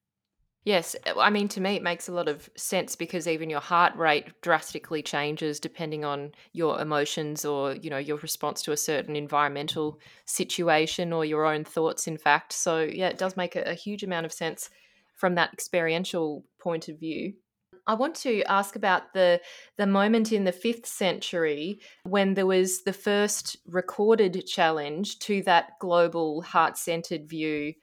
Yes, 0.65 0.95
uh, 1.05 1.19
I 1.19 1.29
mean 1.29 1.49
to 1.49 1.61
me 1.61 1.75
it 1.75 1.83
makes 1.83 2.07
a 2.07 2.13
lot 2.13 2.29
of 2.29 2.49
sense 2.55 2.95
because 2.95 3.27
even 3.27 3.49
your 3.49 3.59
heart 3.59 3.95
rate 3.97 4.41
drastically 4.41 5.01
changes 5.01 5.59
depending 5.59 6.05
on 6.05 6.31
your 6.53 6.79
emotions 6.79 7.43
or 7.43 7.73
you 7.75 7.89
know 7.89 7.97
your 7.97 8.17
response 8.17 8.61
to 8.63 8.71
a 8.71 8.77
certain 8.77 9.15
environmental 9.15 9.99
situation 10.25 11.11
or 11.11 11.25
your 11.25 11.45
own 11.45 11.65
thoughts 11.65 12.07
in 12.07 12.17
fact. 12.17 12.53
So 12.53 12.79
yeah, 12.79 13.09
it 13.09 13.17
does 13.17 13.35
make 13.35 13.55
a, 13.55 13.63
a 13.63 13.73
huge 13.73 14.03
amount 14.03 14.25
of 14.25 14.31
sense 14.31 14.69
from 15.15 15.35
that 15.35 15.53
experiential 15.53 16.45
point 16.59 16.87
of 16.87 16.97
view. 16.99 17.33
I 17.85 17.95
want 17.95 18.15
to 18.17 18.43
ask 18.43 18.75
about 18.75 19.13
the 19.13 19.41
the 19.77 19.87
moment 19.87 20.31
in 20.31 20.45
the 20.45 20.53
5th 20.53 20.85
century 20.85 21.79
when 22.03 22.33
there 22.33 22.45
was 22.45 22.83
the 22.83 22.93
first 22.93 23.57
recorded 23.67 24.45
challenge 24.47 25.19
to 25.19 25.41
that 25.43 25.79
global 25.79 26.41
heart-centered 26.41 27.27
view 27.27 27.73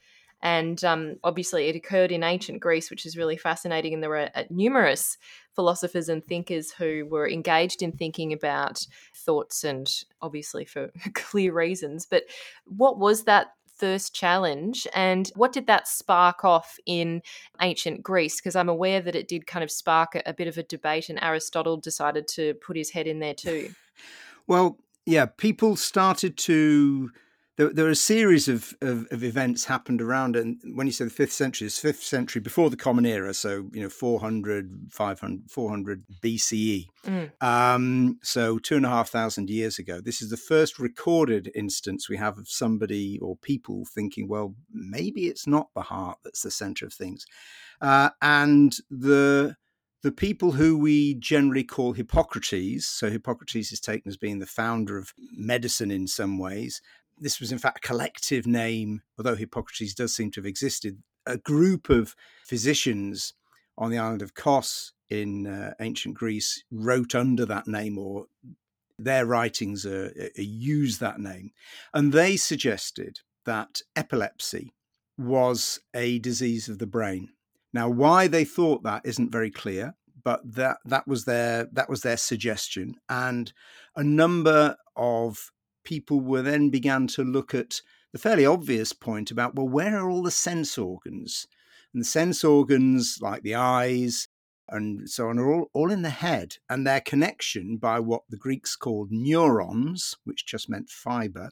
and 0.42 0.82
um, 0.84 1.16
obviously, 1.22 1.68
it 1.68 1.76
occurred 1.76 2.10
in 2.10 2.22
ancient 2.22 2.60
Greece, 2.60 2.90
which 2.90 3.04
is 3.04 3.16
really 3.16 3.36
fascinating. 3.36 3.92
And 3.92 4.02
there 4.02 4.10
were 4.10 4.30
uh, 4.34 4.44
numerous 4.48 5.18
philosophers 5.54 6.08
and 6.08 6.24
thinkers 6.24 6.70
who 6.70 7.06
were 7.10 7.28
engaged 7.28 7.82
in 7.82 7.92
thinking 7.92 8.32
about 8.32 8.86
thoughts, 9.14 9.64
and 9.64 9.90
obviously 10.22 10.64
for 10.64 10.90
clear 11.14 11.52
reasons. 11.52 12.06
But 12.06 12.24
what 12.64 12.98
was 12.98 13.24
that 13.24 13.48
first 13.80 14.14
challenge 14.14 14.86
and 14.94 15.30
what 15.34 15.52
did 15.52 15.66
that 15.66 15.88
spark 15.88 16.44
off 16.44 16.76
in 16.86 17.22
ancient 17.60 18.02
Greece? 18.02 18.36
Because 18.40 18.54
I'm 18.54 18.68
aware 18.68 19.00
that 19.00 19.16
it 19.16 19.26
did 19.26 19.46
kind 19.46 19.64
of 19.64 19.70
spark 19.70 20.14
a, 20.14 20.22
a, 20.26 20.34
bit 20.34 20.48
of 20.48 20.58
a 20.58 20.62
debate, 20.62 21.08
and 21.08 21.18
Aristotle 21.22 21.78
decided 21.78 22.28
to 22.28 22.54
put 22.54 22.76
his 22.76 22.90
head 22.90 23.06
in 23.06 23.18
there 23.20 23.34
too. 23.34 23.70
Well, 24.46 24.78
yeah, 25.06 25.26
people 25.26 25.76
started 25.76 26.36
to 26.38 27.10
there, 27.60 27.68
there 27.68 27.86
are 27.86 27.90
a 27.90 27.94
series 27.94 28.48
of, 28.48 28.74
of, 28.80 29.06
of, 29.10 29.22
events 29.22 29.66
happened 29.66 30.00
around 30.00 30.34
and 30.34 30.58
when 30.72 30.86
you 30.86 30.92
say 30.94 31.04
the 31.04 31.10
fifth 31.10 31.32
century 31.32 31.66
it's 31.66 31.78
fifth 31.78 32.02
century 32.02 32.40
before 32.40 32.70
the 32.70 32.76
common 32.76 33.04
era 33.04 33.34
so 33.34 33.68
you 33.72 33.82
know 33.82 33.90
400 33.90 34.88
500 34.90 35.50
400 35.50 36.04
bce 36.22 36.86
mm. 37.04 37.42
um, 37.42 38.18
so 38.22 38.58
two 38.58 38.76
and 38.76 38.86
a 38.86 38.88
half 38.88 39.10
thousand 39.10 39.50
years 39.50 39.78
ago. 39.78 40.00
This 40.00 40.22
is 40.22 40.30
the 40.30 40.38
first 40.38 40.78
recorded 40.78 41.50
instance 41.54 42.08
we 42.08 42.16
have 42.16 42.38
of 42.38 42.48
somebody 42.48 43.18
or 43.20 43.36
people 43.36 43.84
thinking 43.94 44.26
well 44.26 44.54
maybe 44.72 45.26
it's 45.26 45.46
not 45.46 45.68
the 45.74 45.82
heart 45.82 46.16
that's 46.24 46.42
the 46.42 46.50
center 46.50 46.86
of 46.86 46.94
things. 46.94 47.26
Uh, 47.82 48.08
and 48.22 48.76
the 48.90 49.56
the 50.02 50.12
people 50.12 50.52
who 50.52 50.78
we 50.78 51.14
generally 51.14 51.64
call 51.64 51.92
Hippocrates, 51.92 52.86
so 52.86 53.10
Hippocrates 53.10 53.70
is 53.70 53.80
taken 53.80 54.08
as 54.08 54.16
being 54.16 54.38
the 54.38 54.46
founder 54.46 54.96
of 54.96 55.12
medicine 55.36 55.90
in 55.90 56.06
some 56.06 56.38
ways, 56.38 56.80
this 57.20 57.38
was 57.38 57.52
in 57.52 57.58
fact 57.58 57.84
a 57.84 57.86
collective 57.86 58.46
name, 58.46 59.02
although 59.18 59.36
Hippocrates 59.36 59.94
does 59.94 60.14
seem 60.14 60.30
to 60.32 60.40
have 60.40 60.46
existed, 60.46 61.02
a 61.26 61.36
group 61.36 61.90
of 61.90 62.16
physicians 62.44 63.34
on 63.76 63.90
the 63.90 63.98
island 63.98 64.22
of 64.22 64.34
Kos 64.34 64.92
in 65.08 65.46
uh, 65.46 65.74
ancient 65.80 66.14
Greece 66.14 66.64
wrote 66.70 67.14
under 67.14 67.44
that 67.46 67.66
name 67.66 67.98
or 67.98 68.26
their 68.98 69.26
writings 69.26 69.86
uh, 69.86 70.10
use 70.36 70.98
that 70.98 71.18
name. 71.18 71.52
And 71.94 72.12
they 72.12 72.36
suggested 72.36 73.20
that 73.44 73.80
epilepsy 73.96 74.74
was 75.16 75.80
a 75.94 76.18
disease 76.18 76.68
of 76.68 76.78
the 76.78 76.86
brain. 76.86 77.30
Now, 77.72 77.88
why 77.88 78.26
they 78.26 78.44
thought 78.44 78.82
that 78.82 79.02
isn't 79.04 79.32
very 79.32 79.50
clear, 79.50 79.94
but 80.22 80.40
that 80.44 80.78
that 80.84 81.06
was 81.06 81.24
their 81.24 81.66
that 81.72 81.88
was 81.88 82.02
their 82.02 82.16
suggestion, 82.16 82.96
and 83.08 83.52
a 83.96 84.04
number 84.04 84.76
of 84.96 85.50
people 85.84 86.20
were 86.20 86.42
then 86.42 86.70
began 86.70 87.06
to 87.08 87.24
look 87.24 87.54
at 87.54 87.80
the 88.12 88.18
fairly 88.18 88.44
obvious 88.44 88.92
point 88.92 89.30
about 89.30 89.54
well, 89.54 89.68
where 89.68 89.98
are 89.98 90.10
all 90.10 90.22
the 90.22 90.30
sense 90.30 90.76
organs? 90.76 91.46
And 91.92 92.00
the 92.00 92.06
sense 92.06 92.44
organs, 92.44 93.18
like 93.20 93.42
the 93.42 93.54
eyes 93.54 94.28
and 94.68 95.10
so 95.10 95.28
on, 95.28 95.38
are 95.38 95.52
all, 95.52 95.70
all 95.72 95.90
in 95.90 96.02
the 96.02 96.10
head, 96.10 96.56
and 96.68 96.86
their 96.86 97.00
connection 97.00 97.76
by 97.76 97.98
what 97.98 98.22
the 98.28 98.36
Greeks 98.36 98.76
called 98.76 99.10
neurons, 99.10 100.14
which 100.24 100.46
just 100.46 100.68
meant 100.68 100.88
fiber, 100.88 101.50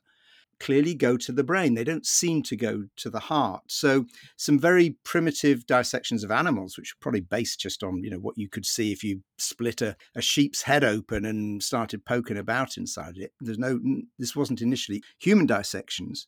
clearly 0.61 0.95
go 0.95 1.17
to 1.17 1.33
the 1.33 1.45
brain. 1.45 1.75
They 1.75 1.85
don't 1.85 2.07
seem 2.07 2.43
to 2.45 2.57
go 2.57 2.85
to 2.97 3.11
the 3.11 3.21
heart. 3.21 3.62
So 3.69 4.07
some 4.37 4.59
very 4.59 4.97
primitive 5.05 5.67
dissections 5.67 6.25
of 6.25 6.31
animals, 6.31 6.77
which 6.77 6.93
are 6.93 7.00
probably 7.00 7.21
based 7.21 7.61
just 7.61 7.83
on 7.83 8.03
you 8.03 8.11
know 8.11 8.19
what 8.19 8.38
you 8.38 8.49
could 8.49 8.67
see 8.67 8.93
if 8.93 9.05
you 9.05 9.23
split 9.38 9.81
a, 9.83 9.97
a 10.15 10.23
sheep's 10.23 10.62
head 10.62 10.85
open 10.85 11.25
and 11.25 11.62
started 11.62 12.05
poking 12.05 12.38
about 12.38 12.77
inside 12.77 13.17
it. 13.17 13.33
There's 13.41 13.59
no 13.59 13.81
this 14.19 14.37
wasn't 14.37 14.62
initially 14.62 15.03
human 15.19 15.47
dissections. 15.47 16.27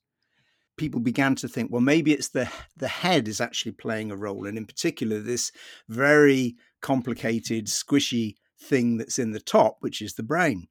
People 0.76 1.00
began 1.00 1.34
to 1.34 1.48
think, 1.48 1.70
well, 1.70 1.82
maybe 1.82 2.12
it's 2.12 2.28
the 2.28 2.50
the 2.76 2.88
head 2.88 3.28
is 3.28 3.40
actually 3.40 3.72
playing 3.72 4.10
a 4.10 4.16
role, 4.16 4.46
and 4.46 4.56
in 4.56 4.66
particular, 4.66 5.18
this 5.20 5.52
very 5.88 6.56
complicated, 6.80 7.66
squishy 7.66 8.36
thing 8.58 8.98
that's 8.98 9.18
in 9.18 9.32
the 9.32 9.40
top, 9.40 9.78
which 9.80 10.00
is 10.00 10.14
the 10.14 10.22
brain. 10.22 10.68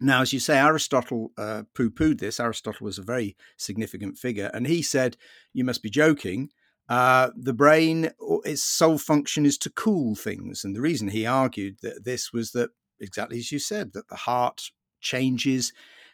Now, 0.00 0.22
as 0.22 0.32
you 0.32 0.38
say, 0.38 0.58
Aristotle 0.58 1.32
uh, 1.36 1.64
poo 1.74 1.90
pooed 1.90 2.20
this. 2.20 2.38
Aristotle 2.38 2.84
was 2.84 2.98
a 2.98 3.02
very 3.02 3.36
significant 3.56 4.16
figure, 4.16 4.50
and 4.54 4.66
he 4.66 4.80
said, 4.82 5.16
You 5.52 5.64
must 5.64 5.82
be 5.82 5.90
joking. 5.90 6.50
Uh, 6.88 7.30
the 7.36 7.52
brain, 7.52 8.10
its 8.44 8.62
sole 8.62 8.98
function 8.98 9.44
is 9.44 9.58
to 9.58 9.70
cool 9.70 10.14
things. 10.14 10.64
And 10.64 10.74
the 10.74 10.80
reason 10.80 11.08
he 11.08 11.26
argued 11.26 11.78
that 11.82 12.04
this 12.04 12.32
was 12.32 12.52
that, 12.52 12.70
exactly 13.00 13.38
as 13.38 13.52
you 13.52 13.58
said, 13.58 13.92
that 13.92 14.08
the 14.08 14.16
heart 14.16 14.70
changes, 15.00 15.72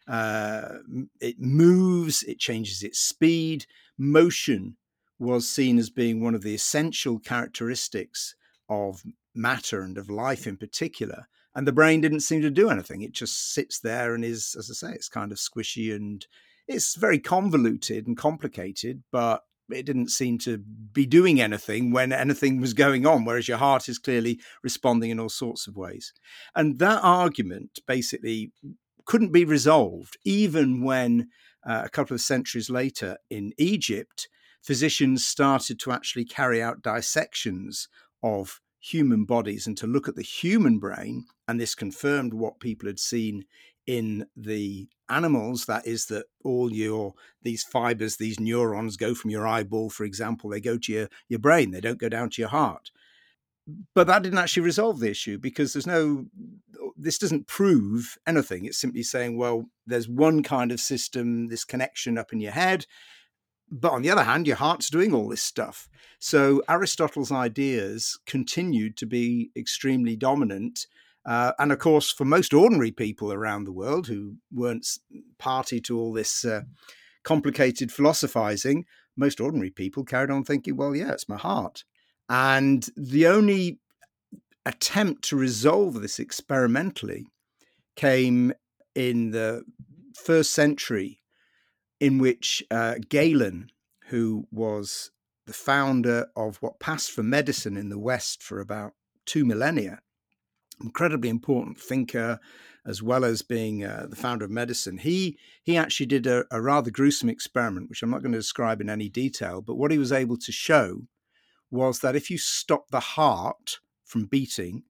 uh, 0.08 0.78
it 1.20 1.38
moves, 1.38 2.22
it 2.24 2.38
changes 2.38 2.82
its 2.82 2.98
speed. 2.98 3.66
Motion 3.96 4.76
was 5.18 5.48
seen 5.48 5.78
as 5.78 5.90
being 5.90 6.20
one 6.20 6.34
of 6.34 6.42
the 6.42 6.54
essential 6.54 7.20
characteristics 7.20 8.34
of 8.68 9.02
matter 9.34 9.82
and 9.82 9.96
of 9.96 10.10
life 10.10 10.46
in 10.46 10.56
particular 10.56 11.28
and 11.54 11.66
the 11.66 11.72
brain 11.72 12.00
didn't 12.00 12.20
seem 12.20 12.42
to 12.42 12.50
do 12.50 12.70
anything. 12.70 13.02
It 13.02 13.12
just 13.12 13.52
sits 13.52 13.78
there 13.78 14.14
and 14.14 14.24
is, 14.24 14.56
as 14.58 14.70
I 14.70 14.74
say, 14.74 14.94
it's 14.94 15.08
kind 15.08 15.32
of 15.32 15.38
squishy 15.38 15.94
and 15.94 16.26
it's 16.66 16.94
very 16.96 17.18
convoluted 17.18 18.06
and 18.06 18.16
complicated, 18.16 19.02
but 19.12 19.44
it 19.70 19.86
didn't 19.86 20.10
seem 20.10 20.38
to 20.38 20.58
be 20.58 21.06
doing 21.06 21.40
anything 21.40 21.90
when 21.90 22.12
anything 22.12 22.60
was 22.60 22.74
going 22.74 23.06
on, 23.06 23.24
whereas 23.24 23.48
your 23.48 23.58
heart 23.58 23.88
is 23.88 23.98
clearly 23.98 24.40
responding 24.62 25.10
in 25.10 25.20
all 25.20 25.28
sorts 25.28 25.66
of 25.66 25.76
ways. 25.76 26.12
And 26.54 26.78
that 26.80 27.00
argument 27.02 27.78
basically 27.86 28.52
couldn't 29.06 29.32
be 29.32 29.44
resolved, 29.44 30.16
even 30.24 30.82
when 30.82 31.28
uh, 31.66 31.82
a 31.84 31.88
couple 31.88 32.14
of 32.14 32.20
centuries 32.20 32.68
later 32.68 33.18
in 33.30 33.52
Egypt, 33.58 34.28
physicians 34.62 35.26
started 35.26 35.78
to 35.80 35.92
actually 35.92 36.24
carry 36.24 36.62
out 36.62 36.82
dissections 36.82 37.88
of 38.22 38.60
human 38.84 39.24
bodies 39.24 39.66
and 39.66 39.76
to 39.78 39.86
look 39.86 40.08
at 40.08 40.14
the 40.14 40.22
human 40.22 40.78
brain, 40.78 41.24
and 41.48 41.58
this 41.58 41.74
confirmed 41.74 42.34
what 42.34 42.60
people 42.60 42.86
had 42.86 42.98
seen 42.98 43.44
in 43.86 44.26
the 44.36 44.88
animals 45.10 45.66
that 45.66 45.86
is 45.86 46.06
that 46.06 46.24
all 46.42 46.72
your 46.72 47.12
these 47.42 47.62
fibers 47.62 48.16
these 48.16 48.40
neurons 48.40 48.96
go 48.96 49.14
from 49.14 49.30
your 49.30 49.46
eyeball 49.46 49.90
for 49.90 50.04
example 50.04 50.48
they 50.48 50.60
go 50.60 50.78
to 50.78 50.90
your, 50.90 51.08
your 51.28 51.38
brain 51.38 51.70
they 51.70 51.82
don't 51.82 52.00
go 52.00 52.08
down 52.08 52.30
to 52.30 52.40
your 52.40 52.48
heart. 52.48 52.90
But 53.94 54.06
that 54.06 54.22
didn't 54.22 54.38
actually 54.38 54.62
resolve 54.62 55.00
the 55.00 55.10
issue 55.10 55.38
because 55.38 55.72
there's 55.72 55.86
no 55.86 56.26
this 56.96 57.18
doesn't 57.18 57.46
prove 57.46 58.16
anything. 58.26 58.64
It's 58.66 58.80
simply 58.80 59.02
saying 59.02 59.36
well 59.36 59.66
there's 59.86 60.08
one 60.08 60.42
kind 60.42 60.72
of 60.72 60.80
system 60.80 61.48
this 61.48 61.64
connection 61.64 62.16
up 62.16 62.32
in 62.32 62.40
your 62.40 62.52
head 62.52 62.86
but 63.70 63.92
on 63.92 64.02
the 64.02 64.10
other 64.10 64.24
hand 64.24 64.46
your 64.46 64.56
heart's 64.56 64.90
doing 64.90 65.14
all 65.14 65.28
this 65.28 65.42
stuff 65.42 65.88
so 66.18 66.62
aristotle's 66.68 67.32
ideas 67.32 68.18
continued 68.26 68.96
to 68.96 69.06
be 69.06 69.50
extremely 69.56 70.16
dominant 70.16 70.86
uh, 71.26 71.52
and 71.58 71.72
of 71.72 71.78
course, 71.78 72.10
for 72.10 72.24
most 72.24 72.52
ordinary 72.52 72.90
people 72.90 73.32
around 73.32 73.64
the 73.64 73.72
world 73.72 74.06
who 74.06 74.36
weren't 74.52 74.86
party 75.38 75.80
to 75.80 75.98
all 75.98 76.12
this 76.12 76.44
uh, 76.44 76.62
complicated 77.22 77.90
philosophizing, 77.90 78.84
most 79.16 79.40
ordinary 79.40 79.70
people 79.70 80.04
carried 80.04 80.30
on 80.30 80.44
thinking, 80.44 80.76
well, 80.76 80.94
yeah, 80.94 81.12
it's 81.12 81.28
my 81.28 81.36
heart. 81.36 81.84
And 82.28 82.86
the 82.96 83.26
only 83.26 83.78
attempt 84.66 85.22
to 85.24 85.36
resolve 85.36 86.00
this 86.00 86.18
experimentally 86.18 87.26
came 87.96 88.52
in 88.94 89.30
the 89.30 89.62
first 90.14 90.52
century, 90.52 91.20
in 92.04 92.18
which 92.18 92.62
uh, 92.70 92.96
Galen, 93.08 93.70
who 94.08 94.46
was 94.50 95.10
the 95.46 95.52
founder 95.52 96.28
of 96.36 96.56
what 96.58 96.80
passed 96.80 97.10
for 97.10 97.22
medicine 97.22 97.76
in 97.76 97.88
the 97.88 97.98
West 97.98 98.42
for 98.42 98.60
about 98.60 98.92
two 99.26 99.44
millennia, 99.44 100.00
incredibly 100.82 101.28
important 101.28 101.78
thinker 101.78 102.40
as 102.86 103.02
well 103.02 103.24
as 103.24 103.40
being 103.42 103.84
uh, 103.84 104.06
the 104.10 104.16
founder 104.16 104.44
of 104.44 104.50
medicine 104.50 104.98
he 104.98 105.38
he 105.62 105.76
actually 105.76 106.04
did 106.04 106.26
a, 106.26 106.44
a, 106.50 106.60
rather 106.60 106.90
gruesome 106.90 107.28
experiment 107.28 107.88
which 107.88 108.02
i'm 108.02 108.10
not 108.10 108.22
going 108.22 108.32
to 108.32 108.38
describe 108.38 108.80
in 108.80 108.90
any 108.90 109.08
detail 109.08 109.62
but 109.62 109.76
what 109.76 109.92
he 109.92 109.98
was 109.98 110.10
able 110.10 110.36
to 110.36 110.50
show 110.50 111.02
was 111.70 112.00
that 112.00 112.16
if 112.16 112.28
you 112.28 112.36
stop 112.36 112.90
the 112.90 112.98
heart 113.00 113.78
from 114.04 114.26
beating 114.26 114.82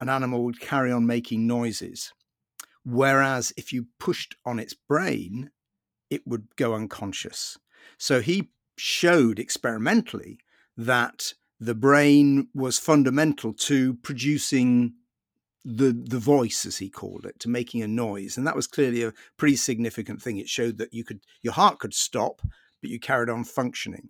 an 0.00 0.08
animal 0.08 0.44
would 0.44 0.60
carry 0.60 0.90
on 0.90 1.06
making 1.06 1.46
noises. 1.46 2.12
Whereas 2.84 3.52
if 3.56 3.72
you 3.72 3.86
pushed 3.98 4.34
on 4.46 4.58
its 4.58 4.74
brain 4.74 5.50
it 6.10 6.26
would 6.26 6.48
go 6.56 6.74
unconscious. 6.74 7.58
So 7.96 8.20
he 8.20 8.50
showed 8.76 9.38
experimentally 9.38 10.38
that 10.76 11.34
the 11.58 11.74
brain 11.74 12.48
was 12.54 12.78
fundamental 12.78 13.52
to 13.52 13.94
producing 13.94 14.94
the 15.62 15.92
the 15.92 16.18
voice 16.18 16.64
as 16.64 16.78
he 16.78 16.88
called 16.88 17.26
it 17.26 17.38
to 17.40 17.48
making 17.48 17.82
a 17.82 17.88
noise. 17.88 18.36
And 18.36 18.46
that 18.46 18.56
was 18.56 18.66
clearly 18.66 19.02
a 19.02 19.12
pretty 19.36 19.56
significant 19.56 20.22
thing. 20.22 20.38
It 20.38 20.48
showed 20.48 20.78
that 20.78 20.94
you 20.94 21.04
could 21.04 21.20
your 21.42 21.52
heart 21.52 21.78
could 21.78 21.94
stop 21.94 22.40
but 22.80 22.88
you 22.88 22.98
carried 22.98 23.28
on 23.28 23.44
functioning. 23.44 24.08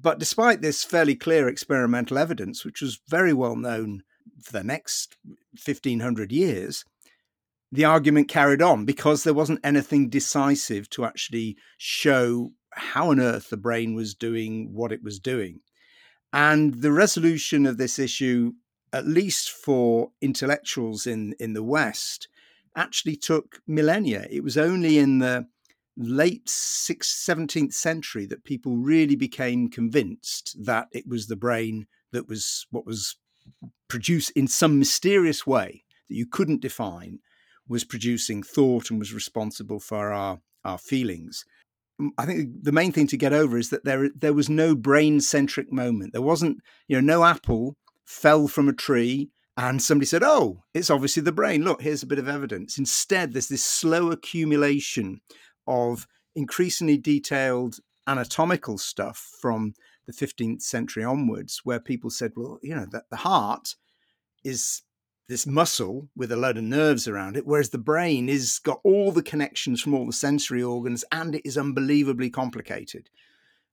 But 0.00 0.18
despite 0.18 0.62
this 0.62 0.84
fairly 0.84 1.14
clear 1.14 1.48
experimental 1.48 2.16
evidence 2.16 2.64
which 2.64 2.80
was 2.80 3.00
very 3.08 3.34
well 3.34 3.56
known 3.56 4.02
for 4.42 4.52
the 4.52 4.64
next 4.64 5.16
1500 5.62 6.32
years 6.32 6.84
the 7.72 7.84
argument 7.84 8.28
carried 8.28 8.62
on 8.62 8.84
because 8.84 9.24
there 9.24 9.34
wasn't 9.34 9.60
anything 9.64 10.08
decisive 10.08 10.88
to 10.90 11.04
actually 11.04 11.56
show 11.76 12.52
how 12.72 13.10
on 13.10 13.20
earth 13.20 13.50
the 13.50 13.56
brain 13.56 13.94
was 13.94 14.14
doing 14.14 14.70
what 14.72 14.92
it 14.92 15.02
was 15.02 15.18
doing 15.18 15.60
and 16.32 16.82
the 16.82 16.92
resolution 16.92 17.66
of 17.66 17.78
this 17.78 17.98
issue 17.98 18.52
at 18.92 19.06
least 19.06 19.50
for 19.50 20.10
intellectuals 20.22 21.06
in, 21.06 21.34
in 21.38 21.52
the 21.52 21.62
West, 21.62 22.28
actually 22.74 23.16
took 23.16 23.60
millennia. 23.66 24.26
It 24.30 24.42
was 24.42 24.56
only 24.56 24.98
in 24.98 25.18
the 25.18 25.46
late 25.96 26.46
6th, 26.46 27.28
17th 27.28 27.72
century 27.72 28.26
that 28.26 28.44
people 28.44 28.76
really 28.76 29.16
became 29.16 29.68
convinced 29.68 30.56
that 30.64 30.88
it 30.92 31.06
was 31.06 31.26
the 31.26 31.36
brain 31.36 31.86
that 32.12 32.28
was 32.28 32.66
what 32.70 32.86
was 32.86 33.16
produced 33.88 34.30
in 34.32 34.48
some 34.48 34.78
mysterious 34.78 35.46
way 35.46 35.84
that 36.08 36.16
you 36.16 36.26
couldn't 36.26 36.60
define 36.60 37.18
was 37.68 37.84
producing 37.84 38.42
thought 38.42 38.90
and 38.90 38.98
was 38.98 39.12
responsible 39.12 39.80
for 39.80 40.12
our, 40.12 40.40
our 40.64 40.78
feelings. 40.78 41.44
I 42.18 42.26
think 42.26 42.50
the 42.62 42.72
main 42.72 42.92
thing 42.92 43.06
to 43.08 43.16
get 43.16 43.32
over 43.32 43.56
is 43.56 43.70
that 43.70 43.84
there 43.84 44.10
there 44.14 44.34
was 44.34 44.50
no 44.50 44.74
brain 44.74 45.20
centric 45.20 45.72
moment. 45.72 46.12
There 46.12 46.20
wasn't, 46.20 46.58
you 46.88 46.96
know, 46.96 47.18
no 47.18 47.24
apple 47.24 47.74
fell 48.04 48.48
from 48.48 48.68
a 48.68 48.74
tree 48.74 49.30
and 49.56 49.80
somebody 49.80 50.06
said, 50.06 50.22
Oh, 50.22 50.64
it's 50.74 50.90
obviously 50.90 51.22
the 51.22 51.32
brain. 51.32 51.62
Look, 51.62 51.82
here's 51.82 52.02
a 52.02 52.06
bit 52.06 52.18
of 52.18 52.28
evidence. 52.28 52.78
Instead, 52.78 53.32
there's 53.32 53.48
this 53.48 53.64
slow 53.64 54.10
accumulation 54.10 55.20
of 55.66 56.06
increasingly 56.34 56.98
detailed 56.98 57.78
anatomical 58.06 58.78
stuff 58.78 59.30
from 59.40 59.74
the 60.06 60.12
15th 60.12 60.62
century 60.62 61.02
onwards, 61.02 61.62
where 61.64 61.80
people 61.80 62.10
said, 62.10 62.32
Well, 62.36 62.58
you 62.62 62.74
know, 62.74 62.86
that 62.92 63.04
the 63.10 63.16
heart 63.16 63.74
is 64.44 64.82
this 65.28 65.46
muscle 65.46 66.08
with 66.14 66.30
a 66.30 66.36
load 66.36 66.56
of 66.56 66.64
nerves 66.64 67.08
around 67.08 67.36
it, 67.36 67.46
whereas 67.46 67.70
the 67.70 67.78
brain 67.78 68.28
is 68.28 68.60
got 68.60 68.80
all 68.84 69.10
the 69.10 69.22
connections 69.22 69.80
from 69.80 69.94
all 69.94 70.06
the 70.06 70.12
sensory 70.12 70.62
organs 70.62 71.04
and 71.10 71.34
it 71.34 71.42
is 71.44 71.58
unbelievably 71.58 72.30
complicated. 72.30 73.10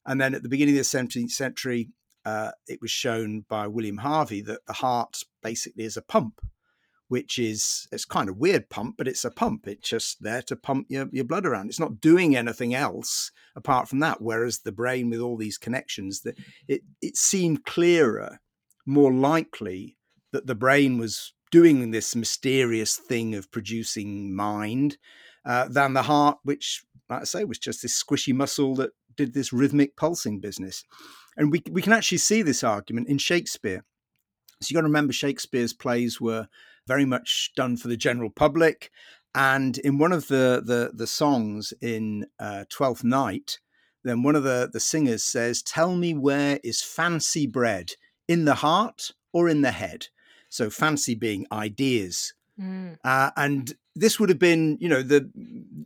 And 0.05 0.19
then 0.19 0.33
at 0.33 0.43
the 0.43 0.49
beginning 0.49 0.77
of 0.77 0.79
the 0.79 0.97
17th 0.97 1.31
century, 1.31 1.89
uh, 2.25 2.51
it 2.67 2.81
was 2.81 2.91
shown 2.91 3.45
by 3.49 3.67
William 3.67 3.97
Harvey 3.97 4.41
that 4.41 4.65
the 4.65 4.73
heart 4.73 5.23
basically 5.41 5.83
is 5.83 5.97
a 5.97 6.01
pump, 6.01 6.41
which 7.07 7.37
is 7.37 7.87
it's 7.91 8.05
kind 8.05 8.29
of 8.29 8.37
weird 8.37 8.69
pump, 8.69 8.95
but 8.97 9.07
it's 9.07 9.25
a 9.25 9.31
pump. 9.31 9.67
It's 9.67 9.87
just 9.87 10.23
there 10.23 10.41
to 10.43 10.55
pump 10.55 10.87
your, 10.89 11.07
your 11.11 11.25
blood 11.25 11.45
around. 11.45 11.67
It's 11.69 11.79
not 11.79 12.01
doing 12.01 12.35
anything 12.35 12.73
else 12.73 13.31
apart 13.55 13.87
from 13.87 13.99
that. 13.99 14.21
Whereas 14.21 14.59
the 14.59 14.71
brain, 14.71 15.09
with 15.09 15.19
all 15.19 15.37
these 15.37 15.57
connections, 15.57 16.21
that 16.21 16.37
it 16.67 16.81
it 17.01 17.17
seemed 17.17 17.65
clearer, 17.65 18.39
more 18.85 19.13
likely 19.13 19.97
that 20.31 20.47
the 20.47 20.55
brain 20.55 20.97
was 20.97 21.33
doing 21.53 21.91
this 21.91 22.15
mysterious 22.15 22.97
thing 22.97 23.35
of 23.35 23.51
producing 23.51 24.35
mind 24.35 24.97
uh, 25.45 25.67
than 25.67 25.93
the 25.93 26.01
heart, 26.01 26.39
which, 26.41 26.83
like 27.11 27.21
I 27.21 27.25
say, 27.25 27.43
was 27.43 27.59
just 27.59 27.83
this 27.83 28.03
squishy 28.03 28.33
muscle 28.33 28.73
that 28.77 28.89
did 29.15 29.35
this 29.35 29.53
rhythmic 29.53 29.95
pulsing 29.95 30.39
business. 30.39 30.83
And 31.37 31.51
we, 31.51 31.61
we 31.69 31.83
can 31.83 31.93
actually 31.93 32.17
see 32.17 32.41
this 32.41 32.63
argument 32.63 33.07
in 33.07 33.19
Shakespeare. 33.19 33.85
So 34.63 34.71
you 34.71 34.73
got 34.73 34.81
to 34.81 34.87
remember 34.87 35.13
Shakespeare's 35.13 35.73
plays 35.73 36.19
were 36.19 36.47
very 36.87 37.05
much 37.05 37.51
done 37.55 37.77
for 37.77 37.87
the 37.87 37.97
general 37.97 38.31
public. 38.31 38.89
And 39.35 39.77
in 39.77 39.99
one 39.99 40.11
of 40.11 40.29
the, 40.29 40.63
the, 40.65 40.89
the 40.91 41.05
songs 41.05 41.71
in 41.81 42.25
uh, 42.39 42.65
Twelfth 42.67 43.03
Night, 43.03 43.59
then 44.03 44.23
one 44.23 44.35
of 44.35 44.41
the, 44.41 44.71
the 44.73 44.79
singers 44.79 45.23
says, 45.23 45.61
Tell 45.61 45.95
me 45.95 46.15
where 46.15 46.59
is 46.63 46.81
fancy 46.81 47.45
bred, 47.45 47.91
in 48.27 48.45
the 48.45 48.55
heart 48.55 49.11
or 49.31 49.47
in 49.47 49.61
the 49.61 49.71
head? 49.71 50.07
So 50.53 50.69
fancy 50.69 51.15
being 51.15 51.47
ideas. 51.51 52.35
Mm. 52.61 52.97
Uh, 53.03 53.31
and 53.35 53.73
this 53.95 54.19
would 54.19 54.29
have 54.29 54.37
been, 54.37 54.77
you 54.79 54.87
know, 54.87 55.01
the, 55.01 55.27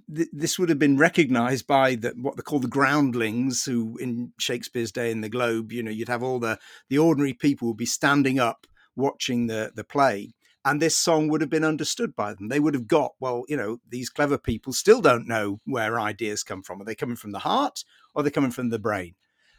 the 0.10 0.27
this 0.34 0.60
would 0.60 0.67
have 0.67 0.77
been 0.77 0.97
recognised 0.97 1.65
by 1.67 1.95
the, 1.95 2.10
what 2.21 2.36
they 2.36 2.41
call 2.41 2.60
the 2.60 2.67
groundlings, 2.67 3.63
who 3.63 3.97
in 3.97 4.34
Shakespeare's 4.38 4.91
day 4.91 5.10
in 5.10 5.21
the 5.21 5.30
Globe, 5.30 5.71
you 5.71 5.82
know, 5.82 5.89
you'd 5.89 6.10
have 6.10 6.21
all 6.21 6.38
the 6.39 6.60
the 6.89 6.97
ordinary 6.97 7.34
people 7.34 7.69
would 7.69 7.77
be 7.77 7.86
standing 7.86 8.39
up 8.39 8.67
watching 8.93 9.47
the 9.47 9.71
the 9.73 9.86
play, 9.86 10.34
and 10.65 10.82
this 10.82 10.97
song 10.97 11.30
would 11.30 11.39
have 11.39 11.49
been 11.49 11.63
understood 11.63 12.13
by 12.13 12.34
them. 12.34 12.49
They 12.49 12.60
would 12.60 12.73
have 12.73 12.89
got, 12.89 13.13
well, 13.21 13.45
you 13.47 13.56
know, 13.56 13.77
these 13.88 14.10
clever 14.10 14.38
people 14.38 14.73
still 14.73 14.99
don't 14.99 15.30
know 15.30 15.62
where 15.63 15.97
ideas 15.97 16.43
come 16.43 16.62
from. 16.62 16.82
Are 16.82 16.86
they 16.86 16.95
coming 16.95 17.15
from 17.15 17.32
the 17.32 17.39
heart 17.39 17.86
or 18.13 18.19
are 18.19 18.23
they 18.23 18.32
coming 18.32 18.51
from 18.51 18.67
the 18.67 18.80
brain? 18.80 19.15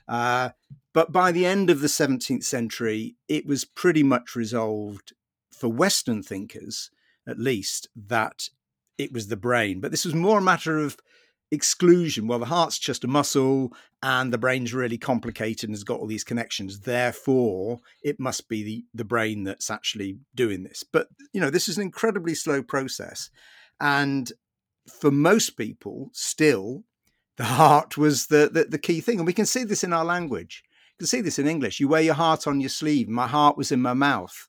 Uh, 0.09 0.51
but 0.95 1.13
by 1.13 1.31
the 1.33 1.47
end 1.47 1.71
of 1.71 1.81
the 1.81 1.87
17th 1.87 2.45
century, 2.45 3.17
it 3.29 3.47
was 3.47 3.65
pretty 3.65 4.03
much 4.03 4.35
resolved 4.35 5.13
for 5.53 5.69
Western 5.69 6.23
thinkers 6.23 6.91
at 7.29 7.39
least, 7.39 7.89
that 7.95 8.49
it 8.97 9.13
was 9.13 9.29
the 9.29 9.37
brain. 9.37 9.81
But 9.81 9.91
this 9.91 10.05
was 10.05 10.15
more 10.15 10.39
a 10.39 10.43
matter 10.43 10.79
of 10.79 10.97
exclusion. 11.51 12.27
Well, 12.27 12.39
the 12.39 12.47
heart's 12.47 12.79
just 12.79 13.05
a 13.05 13.09
muscle 13.09 13.73
and 14.03 14.33
the 14.33 14.39
brain's 14.39 14.75
really 14.75 14.99
complicated 14.99 15.69
and 15.69 15.77
has 15.77 15.85
got 15.85 16.01
all 16.01 16.07
these 16.07 16.25
connections. 16.25 16.81
Therefore, 16.81 17.81
it 18.03 18.19
must 18.19 18.49
be 18.49 18.63
the, 18.63 18.85
the 18.95 19.05
brain 19.05 19.45
that's 19.45 19.71
actually 19.71 20.19
doing 20.35 20.63
this. 20.63 20.85
But, 20.91 21.09
you 21.33 21.41
know, 21.41 21.51
this 21.51 21.69
is 21.69 21.77
an 21.77 21.83
incredibly 21.83 22.35
slow 22.35 22.63
process. 22.63 23.31
And 23.81 24.33
for 24.91 25.11
most 25.11 25.51
people, 25.51 26.11
still, 26.13 26.85
the 27.39 27.45
heart 27.45 27.97
was 27.97 28.27
the, 28.27 28.51
the, 28.53 28.65
the 28.65 28.79
key 28.79 29.01
thing. 29.01 29.19
And 29.19 29.27
we 29.27 29.33
can 29.33 29.47
see 29.47 29.65
this 29.65 29.83
in 29.83 29.93
our 29.93 30.05
language. 30.05 30.63
You 30.67 30.99
can 30.99 31.07
see 31.07 31.21
this 31.21 31.39
in 31.39 31.47
English. 31.47 31.81
You 31.81 31.89
wear 31.89 32.03
your 32.03 32.15
heart 32.15 32.47
on 32.47 32.61
your 32.61 32.69
sleeve. 32.69 33.09
My 33.09 33.27
heart 33.27 33.57
was 33.57 33.73
in 33.73 33.81
my 33.81 33.95
mouth. 33.95 34.49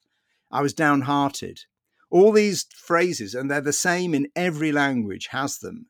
I 0.52 0.62
was 0.62 0.73
downhearted 0.73 1.62
all 2.10 2.32
these 2.32 2.65
phrases, 2.75 3.36
and 3.36 3.49
they're 3.49 3.62
the 3.62 3.73
same 3.73 4.13
in 4.13 4.28
every 4.36 4.71
language, 4.71 5.28
has 5.28 5.60
them. 5.60 5.86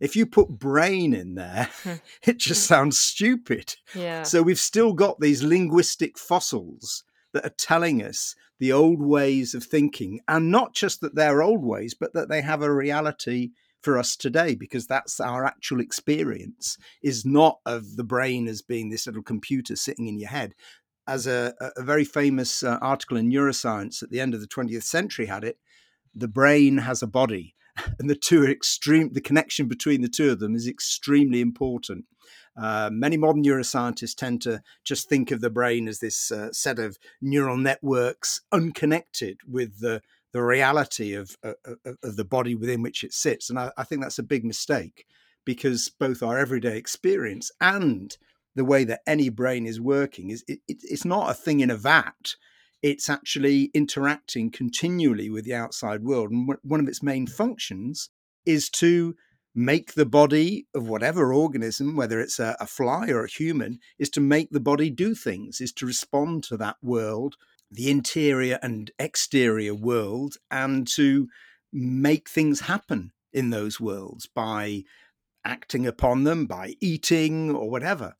If 0.00 0.16
you 0.16 0.26
put 0.26 0.58
brain 0.58 1.14
in 1.14 1.34
there, 1.34 1.68
it 2.22 2.38
just 2.38 2.66
sounds 2.66 2.98
stupid. 2.98 3.74
Yeah. 3.94 4.22
So 4.22 4.42
we've 4.42 4.58
still 4.58 4.92
got 4.92 5.20
these 5.20 5.42
linguistic 5.42 6.18
fossils 6.18 7.04
that 7.32 7.46
are 7.46 7.54
telling 7.56 8.02
us 8.02 8.34
the 8.58 8.72
old 8.72 9.00
ways 9.00 9.54
of 9.54 9.64
thinking, 9.64 10.20
and 10.28 10.50
not 10.50 10.74
just 10.74 11.00
that 11.00 11.14
they're 11.14 11.42
old 11.42 11.64
ways, 11.64 11.94
but 11.94 12.12
that 12.14 12.28
they 12.28 12.42
have 12.42 12.62
a 12.62 12.72
reality 12.72 13.50
for 13.82 13.98
us 13.98 14.16
today 14.16 14.54
because 14.54 14.86
that's 14.86 15.20
our 15.20 15.44
actual 15.44 15.80
experience 15.80 16.78
is 17.02 17.24
not 17.24 17.58
of 17.66 17.96
the 17.96 18.04
brain 18.04 18.48
as 18.48 18.62
being 18.62 18.90
this 18.90 19.06
little 19.06 19.22
computer 19.22 19.76
sitting 19.76 20.06
in 20.06 20.18
your 20.18 20.30
head. 20.30 20.54
As 21.06 21.26
a, 21.26 21.52
a 21.76 21.82
very 21.82 22.04
famous 22.04 22.62
uh, 22.62 22.78
article 22.80 23.16
in 23.16 23.30
neuroscience 23.30 24.02
at 24.02 24.10
the 24.10 24.20
end 24.20 24.34
of 24.34 24.40
the 24.40 24.46
20th 24.46 24.84
century 24.84 25.26
had 25.26 25.44
it 25.44 25.58
the 26.14 26.28
brain 26.28 26.78
has 26.78 27.02
a 27.02 27.06
body 27.06 27.54
and 27.98 28.08
the 28.08 28.14
two 28.14 28.42
are 28.42 28.50
extreme 28.50 29.12
the 29.12 29.20
connection 29.20 29.66
between 29.66 30.02
the 30.02 30.08
two 30.08 30.30
of 30.30 30.38
them 30.38 30.54
is 30.54 30.68
extremely 30.68 31.40
important 31.40 32.04
uh, 32.56 32.90
many 32.92 33.16
modern 33.16 33.42
neuroscientists 33.42 34.14
tend 34.14 34.42
to 34.42 34.62
just 34.84 35.08
think 35.08 35.30
of 35.30 35.40
the 35.40 35.50
brain 35.50 35.88
as 35.88 36.00
this 36.00 36.30
uh, 36.30 36.52
set 36.52 36.78
of 36.78 36.98
neural 37.20 37.56
networks 37.56 38.42
unconnected 38.52 39.38
with 39.48 39.80
the 39.80 40.02
the 40.32 40.42
reality 40.42 41.12
of, 41.12 41.36
of, 41.42 41.56
of 42.02 42.16
the 42.16 42.24
body 42.24 42.54
within 42.54 42.80
which 42.82 43.04
it 43.04 43.12
sits. 43.12 43.50
And 43.50 43.58
I, 43.58 43.70
I, 43.76 43.84
think 43.84 44.00
that's 44.00 44.18
a 44.18 44.22
big 44.22 44.46
mistake 44.46 45.06
because 45.44 45.90
both 45.90 46.22
our 46.22 46.38
everyday 46.38 46.78
experience 46.78 47.50
and 47.60 48.16
the 48.54 48.64
way 48.64 48.84
that 48.84 49.02
any 49.06 49.28
brain 49.28 49.66
is 49.66 49.80
working 49.80 50.30
is 50.30 50.44
it, 50.48 50.60
it, 50.68 50.78
it's 50.82 51.04
not 51.04 51.30
a 51.30 51.34
thing 51.34 51.60
in 51.60 51.70
a 51.70 51.76
vat. 51.76 52.36
It's 52.82 53.08
actually 53.08 53.70
interacting 53.74 54.50
continually 54.50 55.30
with 55.30 55.44
the 55.44 55.54
outside 55.54 56.02
world. 56.02 56.30
And 56.30 56.48
one 56.62 56.80
of 56.80 56.88
its 56.88 57.02
main 57.02 57.26
functions 57.26 58.10
is 58.44 58.68
to 58.70 59.14
make 59.54 59.94
the 59.94 60.06
body 60.06 60.66
of 60.74 60.88
whatever 60.88 61.32
organism, 61.34 61.96
whether 61.96 62.20
it's 62.20 62.38
a, 62.38 62.56
a 62.58 62.66
fly 62.66 63.08
or 63.08 63.24
a 63.24 63.30
human, 63.30 63.78
is 63.98 64.08
to 64.10 64.20
make 64.20 64.50
the 64.50 64.60
body 64.60 64.90
do 64.90 65.14
things, 65.14 65.60
is 65.60 65.72
to 65.72 65.86
respond 65.86 66.44
to 66.44 66.56
that 66.56 66.76
world 66.82 67.36
the 67.70 67.90
interior 67.90 68.58
and 68.62 68.90
exterior 68.98 69.74
world 69.74 70.36
and 70.50 70.86
to 70.86 71.26
make 71.72 72.28
things 72.28 72.60
happen 72.60 73.12
in 73.32 73.48
those 73.50 73.80
worlds 73.80 74.26
by 74.26 74.84
acting 75.44 75.86
upon 75.86 76.24
them, 76.24 76.46
by 76.46 76.74
eating 76.80 77.50
or 77.50 77.70
whatever. 77.70 78.14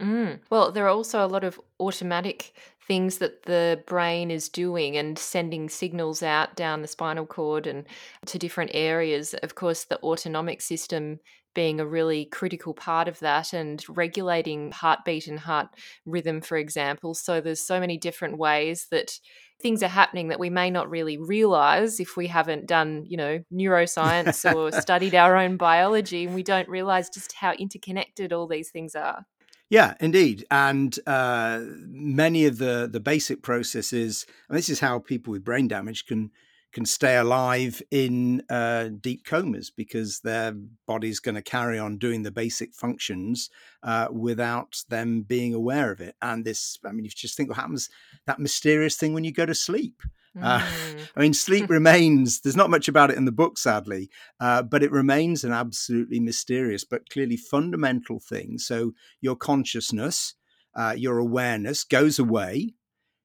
Mm. 0.00 0.40
Well, 0.50 0.70
there 0.70 0.84
are 0.86 0.90
also 0.90 1.24
a 1.24 1.26
lot 1.26 1.42
of 1.44 1.60
automatic 1.80 2.52
things 2.86 3.18
that 3.18 3.42
the 3.42 3.82
brain 3.86 4.30
is 4.30 4.48
doing 4.48 4.96
and 4.96 5.18
sending 5.18 5.68
signals 5.68 6.22
out 6.22 6.54
down 6.56 6.82
the 6.82 6.88
spinal 6.88 7.26
cord 7.26 7.66
and 7.66 7.84
to 8.26 8.38
different 8.38 8.70
areas. 8.74 9.34
Of 9.42 9.56
course, 9.56 9.84
the 9.84 10.00
autonomic 10.02 10.60
system 10.60 11.18
being 11.54 11.80
a 11.80 11.86
really 11.86 12.26
critical 12.26 12.72
part 12.74 13.08
of 13.08 13.18
that 13.18 13.52
and 13.52 13.84
regulating 13.88 14.70
heartbeat 14.70 15.26
and 15.26 15.40
heart 15.40 15.66
rhythm, 16.06 16.40
for 16.40 16.56
example. 16.56 17.14
So 17.14 17.40
there's 17.40 17.60
so 17.60 17.80
many 17.80 17.98
different 17.98 18.38
ways 18.38 18.86
that 18.92 19.18
things 19.60 19.82
are 19.82 19.88
happening 19.88 20.28
that 20.28 20.38
we 20.38 20.50
may 20.50 20.70
not 20.70 20.88
really 20.88 21.18
realize 21.18 21.98
if 21.98 22.16
we 22.16 22.28
haven't 22.28 22.66
done, 22.66 23.04
you 23.08 23.16
know, 23.16 23.40
neuroscience 23.52 24.54
or 24.54 24.70
studied 24.80 25.16
our 25.16 25.36
own 25.36 25.56
biology 25.56 26.26
and 26.26 26.34
we 26.36 26.44
don't 26.44 26.68
realize 26.68 27.10
just 27.10 27.32
how 27.32 27.52
interconnected 27.54 28.32
all 28.32 28.46
these 28.46 28.70
things 28.70 28.94
are. 28.94 29.24
Yeah, 29.70 29.94
indeed, 30.00 30.46
and 30.50 30.98
uh, 31.06 31.60
many 31.86 32.46
of 32.46 32.56
the 32.58 32.88
the 32.90 33.00
basic 33.00 33.42
processes. 33.42 34.24
And 34.48 34.56
this 34.56 34.70
is 34.70 34.80
how 34.80 34.98
people 34.98 35.32
with 35.32 35.44
brain 35.44 35.68
damage 35.68 36.06
can 36.06 36.30
can 36.72 36.86
stay 36.86 37.16
alive 37.16 37.82
in 37.90 38.42
uh, 38.50 38.88
deep 39.00 39.24
comas 39.24 39.70
because 39.70 40.20
their 40.20 40.52
body's 40.86 41.18
going 41.20 41.34
to 41.34 41.42
carry 41.42 41.78
on 41.78 41.96
doing 41.98 42.22
the 42.22 42.30
basic 42.30 42.74
functions 42.74 43.48
uh, 43.82 44.08
without 44.10 44.82
them 44.88 45.22
being 45.22 45.54
aware 45.54 45.90
of 45.90 46.00
it. 46.00 46.14
And 46.20 46.44
this, 46.44 46.78
I 46.84 46.92
mean, 46.92 47.04
you 47.04 47.10
just 47.10 47.36
think 47.36 47.48
what 47.48 47.56
happens 47.58 47.88
that 48.26 48.38
mysterious 48.38 48.96
thing 48.96 49.12
when 49.14 49.24
you 49.24 49.32
go 49.32 49.46
to 49.46 49.54
sleep. 49.54 50.02
Uh, 50.42 50.60
mm. 50.60 51.08
I 51.16 51.20
mean, 51.20 51.34
sleep 51.34 51.68
remains, 51.70 52.40
there's 52.40 52.56
not 52.56 52.70
much 52.70 52.88
about 52.88 53.10
it 53.10 53.16
in 53.16 53.24
the 53.24 53.32
book, 53.32 53.58
sadly, 53.58 54.10
uh, 54.40 54.62
but 54.62 54.82
it 54.82 54.92
remains 54.92 55.44
an 55.44 55.52
absolutely 55.52 56.20
mysterious, 56.20 56.84
but 56.84 57.08
clearly 57.10 57.36
fundamental 57.36 58.20
thing. 58.20 58.58
So 58.58 58.92
your 59.20 59.36
consciousness, 59.36 60.34
uh, 60.74 60.94
your 60.96 61.18
awareness 61.18 61.84
goes 61.84 62.18
away. 62.18 62.74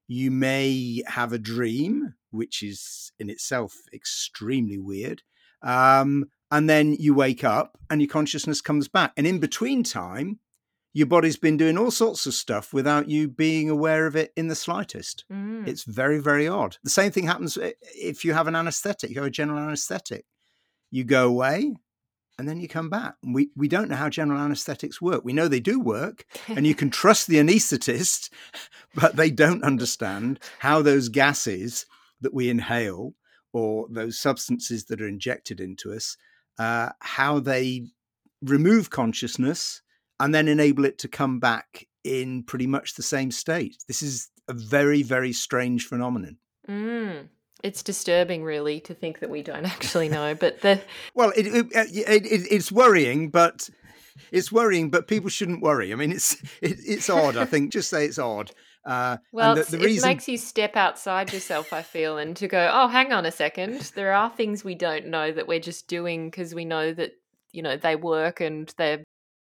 You 0.06 0.30
may 0.30 1.02
have 1.06 1.32
a 1.32 1.38
dream 1.38 2.14
which 2.30 2.62
is 2.62 3.12
in 3.18 3.30
itself 3.30 3.74
extremely 3.92 4.78
weird. 4.78 5.22
Um, 5.62 6.26
and 6.50 6.68
then 6.68 6.94
you 6.94 7.14
wake 7.14 7.42
up 7.42 7.78
and 7.88 8.00
your 8.00 8.10
consciousness 8.10 8.60
comes 8.60 8.88
back. 8.88 9.12
And 9.16 9.26
in 9.26 9.38
between 9.38 9.82
time, 9.82 10.40
your 10.94 11.08
body's 11.08 11.36
been 11.36 11.56
doing 11.56 11.76
all 11.76 11.90
sorts 11.90 12.24
of 12.24 12.34
stuff 12.34 12.72
without 12.72 13.08
you 13.08 13.28
being 13.28 13.68
aware 13.68 14.06
of 14.06 14.14
it 14.14 14.32
in 14.36 14.46
the 14.46 14.54
slightest. 14.54 15.24
Mm. 15.30 15.66
It's 15.66 15.82
very, 15.82 16.20
very 16.20 16.46
odd. 16.46 16.78
The 16.84 16.90
same 16.90 17.10
thing 17.10 17.26
happens 17.26 17.58
eh, 17.58 17.72
if 17.96 18.24
you 18.24 18.32
have 18.32 18.46
an 18.46 18.54
anesthetic, 18.54 19.10
you 19.10 19.16
have 19.16 19.26
a 19.26 19.30
general 19.30 19.58
anesthetic. 19.58 20.24
You 20.92 21.02
go 21.02 21.26
away 21.26 21.74
and 22.38 22.48
then 22.48 22.60
you 22.60 22.68
come 22.68 22.90
back. 22.90 23.16
We, 23.24 23.50
we 23.56 23.66
don't 23.66 23.88
know 23.88 23.96
how 23.96 24.08
general 24.08 24.40
anesthetics 24.40 25.02
work. 25.02 25.24
We 25.24 25.32
know 25.32 25.48
they 25.48 25.60
do 25.60 25.80
work, 25.80 26.24
and 26.48 26.64
you 26.64 26.76
can 26.76 26.90
trust 26.90 27.26
the 27.26 27.36
anesthetist, 27.36 28.30
but 28.94 29.16
they 29.16 29.30
don't 29.30 29.64
understand 29.64 30.38
how 30.60 30.80
those 30.80 31.08
gases 31.08 31.86
that 32.20 32.32
we 32.32 32.48
inhale 32.48 33.14
or 33.52 33.88
those 33.90 34.18
substances 34.18 34.84
that 34.86 35.00
are 35.00 35.08
injected 35.08 35.60
into 35.60 35.92
us, 35.92 36.16
uh, 36.58 36.90
how 37.00 37.40
they 37.40 37.88
remove 38.42 38.90
consciousness 38.90 39.82
and 40.20 40.34
then 40.34 40.48
enable 40.48 40.84
it 40.84 40.98
to 40.98 41.08
come 41.08 41.40
back 41.40 41.86
in 42.04 42.42
pretty 42.42 42.66
much 42.66 42.94
the 42.94 43.02
same 43.02 43.30
state. 43.30 43.76
This 43.88 44.02
is 44.02 44.30
a 44.48 44.52
very, 44.52 45.02
very 45.02 45.32
strange 45.32 45.86
phenomenon. 45.86 46.38
Mm. 46.68 47.28
It's 47.62 47.82
disturbing, 47.82 48.44
really, 48.44 48.80
to 48.80 48.94
think 48.94 49.20
that 49.20 49.30
we 49.30 49.42
don't 49.42 49.64
actually 49.72 50.08
know. 50.08 50.34
But 50.34 50.60
the 50.60 50.80
well, 51.14 51.32
it, 51.36 51.46
it, 51.46 51.66
it, 51.72 52.46
it's 52.50 52.70
worrying, 52.70 53.30
but 53.30 53.68
it's 54.30 54.52
worrying. 54.52 54.90
But 54.90 55.08
people 55.08 55.30
shouldn't 55.30 55.62
worry. 55.62 55.92
I 55.92 55.96
mean, 55.96 56.12
it's 56.12 56.36
it's 56.60 57.08
odd. 57.08 57.36
I 57.36 57.46
think 57.46 57.72
just 57.72 57.88
say 57.88 58.04
it's 58.04 58.18
odd. 58.18 58.52
Uh, 58.84 59.16
well, 59.32 59.54
the, 59.54 59.62
the 59.62 59.78
reason... 59.78 60.08
it 60.08 60.12
makes 60.12 60.28
you 60.28 60.36
step 60.36 60.76
outside 60.76 61.32
yourself, 61.32 61.72
I 61.72 61.82
feel, 61.82 62.18
and 62.18 62.36
to 62.36 62.48
go, 62.48 62.70
oh, 62.72 62.88
hang 62.88 63.12
on 63.12 63.24
a 63.24 63.32
second. 63.32 63.80
There 63.94 64.12
are 64.12 64.30
things 64.30 64.62
we 64.62 64.74
don't 64.74 65.06
know 65.06 65.32
that 65.32 65.48
we're 65.48 65.60
just 65.60 65.88
doing 65.88 66.28
because 66.28 66.54
we 66.54 66.66
know 66.66 66.92
that, 66.92 67.12
you 67.52 67.62
know, 67.62 67.78
they 67.78 67.96
work 67.96 68.40
and 68.40 68.72
they're 68.76 69.03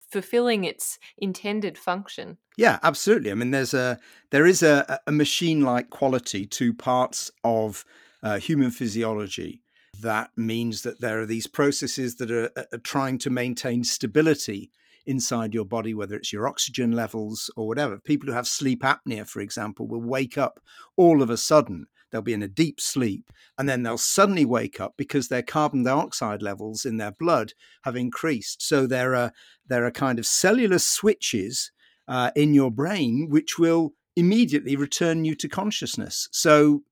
fulfilling 0.09 0.63
its 0.63 0.99
intended 1.17 1.77
function. 1.77 2.37
Yeah, 2.57 2.79
absolutely. 2.83 3.31
I 3.31 3.35
mean, 3.35 3.51
there's 3.51 3.73
a 3.73 3.99
there 4.31 4.45
is 4.45 4.63
a, 4.63 4.99
a 5.05 5.11
machine-like 5.11 5.89
quality 5.89 6.45
to 6.45 6.73
parts 6.73 7.31
of 7.43 7.85
uh, 8.23 8.39
human 8.39 8.71
physiology 8.71 9.61
that 10.01 10.29
means 10.35 10.83
that 10.83 11.01
there 11.01 11.19
are 11.19 11.25
these 11.25 11.47
processes 11.47 12.15
that 12.15 12.31
are, 12.31 12.51
are 12.55 12.77
trying 12.79 13.17
to 13.19 13.29
maintain 13.29 13.83
stability 13.83 14.71
inside 15.05 15.53
your 15.53 15.65
body, 15.65 15.93
whether 15.93 16.15
it's 16.15 16.33
your 16.33 16.47
oxygen 16.47 16.91
levels 16.91 17.49
or 17.55 17.67
whatever. 17.67 17.97
People 17.97 18.27
who 18.27 18.33
have 18.33 18.47
sleep 18.47 18.81
apnea, 18.81 19.27
for 19.27 19.39
example, 19.39 19.87
will 19.87 20.01
wake 20.01 20.37
up 20.37 20.59
all 20.95 21.21
of 21.21 21.29
a 21.29 21.37
sudden. 21.37 21.87
They'll 22.11 22.21
be 22.21 22.33
in 22.33 22.43
a 22.43 22.47
deep 22.47 22.79
sleep 22.79 23.29
and 23.57 23.67
then 23.67 23.83
they'll 23.83 23.97
suddenly 23.97 24.45
wake 24.45 24.79
up 24.79 24.93
because 24.97 25.27
their 25.27 25.41
carbon 25.41 25.83
dioxide 25.83 26.41
levels 26.41 26.85
in 26.85 26.97
their 26.97 27.11
blood 27.11 27.53
have 27.83 27.95
increased. 27.95 28.61
So 28.61 28.87
there 28.87 29.15
are 29.15 29.31
there 29.67 29.85
are 29.85 29.91
kind 29.91 30.19
of 30.19 30.25
cellular 30.25 30.79
switches 30.79 31.71
uh, 32.07 32.31
in 32.35 32.53
your 32.53 32.71
brain 32.71 33.27
which 33.29 33.59
will 33.59 33.93
immediately 34.15 34.75
return 34.75 35.25
you 35.25 35.35
to 35.35 35.47
consciousness. 35.47 36.27
So 36.31 36.83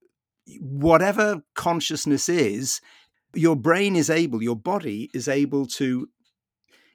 whatever 0.60 1.42
consciousness 1.56 2.30
is, 2.30 2.82
your 3.34 3.56
brain 3.56 3.96
is 3.96 4.10
able, 4.10 4.44
your 4.44 4.56
body 4.56 5.10
is 5.14 5.28
able 5.28 5.66
to 5.66 6.08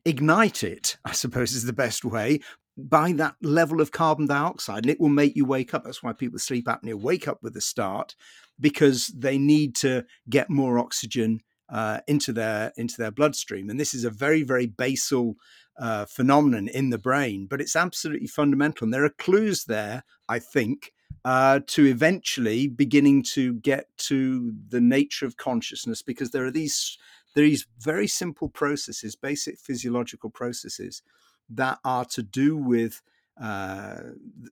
ignite 0.04 0.62
it, 0.62 0.96
I 1.04 1.12
suppose 1.12 1.52
is 1.52 1.64
the 1.64 1.72
best 1.72 2.04
way, 2.04 2.40
by 2.76 3.12
that 3.12 3.34
level 3.42 3.80
of 3.80 3.92
carbon 3.92 4.26
dioxide. 4.26 4.84
And 4.84 4.90
it 4.90 5.00
will 5.00 5.08
make 5.08 5.36
you 5.36 5.44
wake 5.44 5.74
up. 5.74 5.84
That's 5.84 6.02
why 6.02 6.12
people 6.12 6.38
sleep 6.38 6.66
apnea 6.66 6.94
wake 6.94 7.28
up 7.28 7.42
with 7.42 7.56
a 7.56 7.60
start 7.60 8.14
because 8.58 9.08
they 9.08 9.38
need 9.38 9.74
to 9.76 10.04
get 10.28 10.50
more 10.50 10.78
oxygen 10.78 11.40
uh, 11.70 12.00
into 12.06 12.32
their 12.32 12.72
into 12.76 12.96
their 12.98 13.10
bloodstream. 13.10 13.70
And 13.70 13.78
this 13.78 13.94
is 13.94 14.04
a 14.04 14.10
very, 14.10 14.42
very 14.42 14.66
basal 14.66 15.36
uh, 15.78 16.04
phenomenon 16.06 16.68
in 16.68 16.90
the 16.90 16.98
brain, 16.98 17.46
but 17.46 17.60
it's 17.60 17.76
absolutely 17.76 18.26
fundamental. 18.26 18.84
And 18.84 18.92
there 18.92 19.04
are 19.04 19.10
clues 19.10 19.64
there, 19.64 20.04
I 20.28 20.38
think, 20.38 20.92
uh, 21.24 21.60
to 21.68 21.86
eventually 21.86 22.66
beginning 22.66 23.22
to 23.34 23.54
get 23.54 23.86
to 23.96 24.52
the 24.68 24.80
nature 24.80 25.26
of 25.26 25.36
consciousness 25.36 26.02
because 26.02 26.30
there 26.30 26.44
are 26.44 26.50
these 26.50 26.98
these 27.34 27.66
very 27.78 28.08
simple 28.08 28.48
processes, 28.48 29.14
basic 29.14 29.58
physiological 29.58 30.30
processes 30.30 31.02
that 31.50 31.78
are 31.84 32.04
to 32.06 32.22
do 32.22 32.56
with 32.56 33.02
uh, 33.40 34.00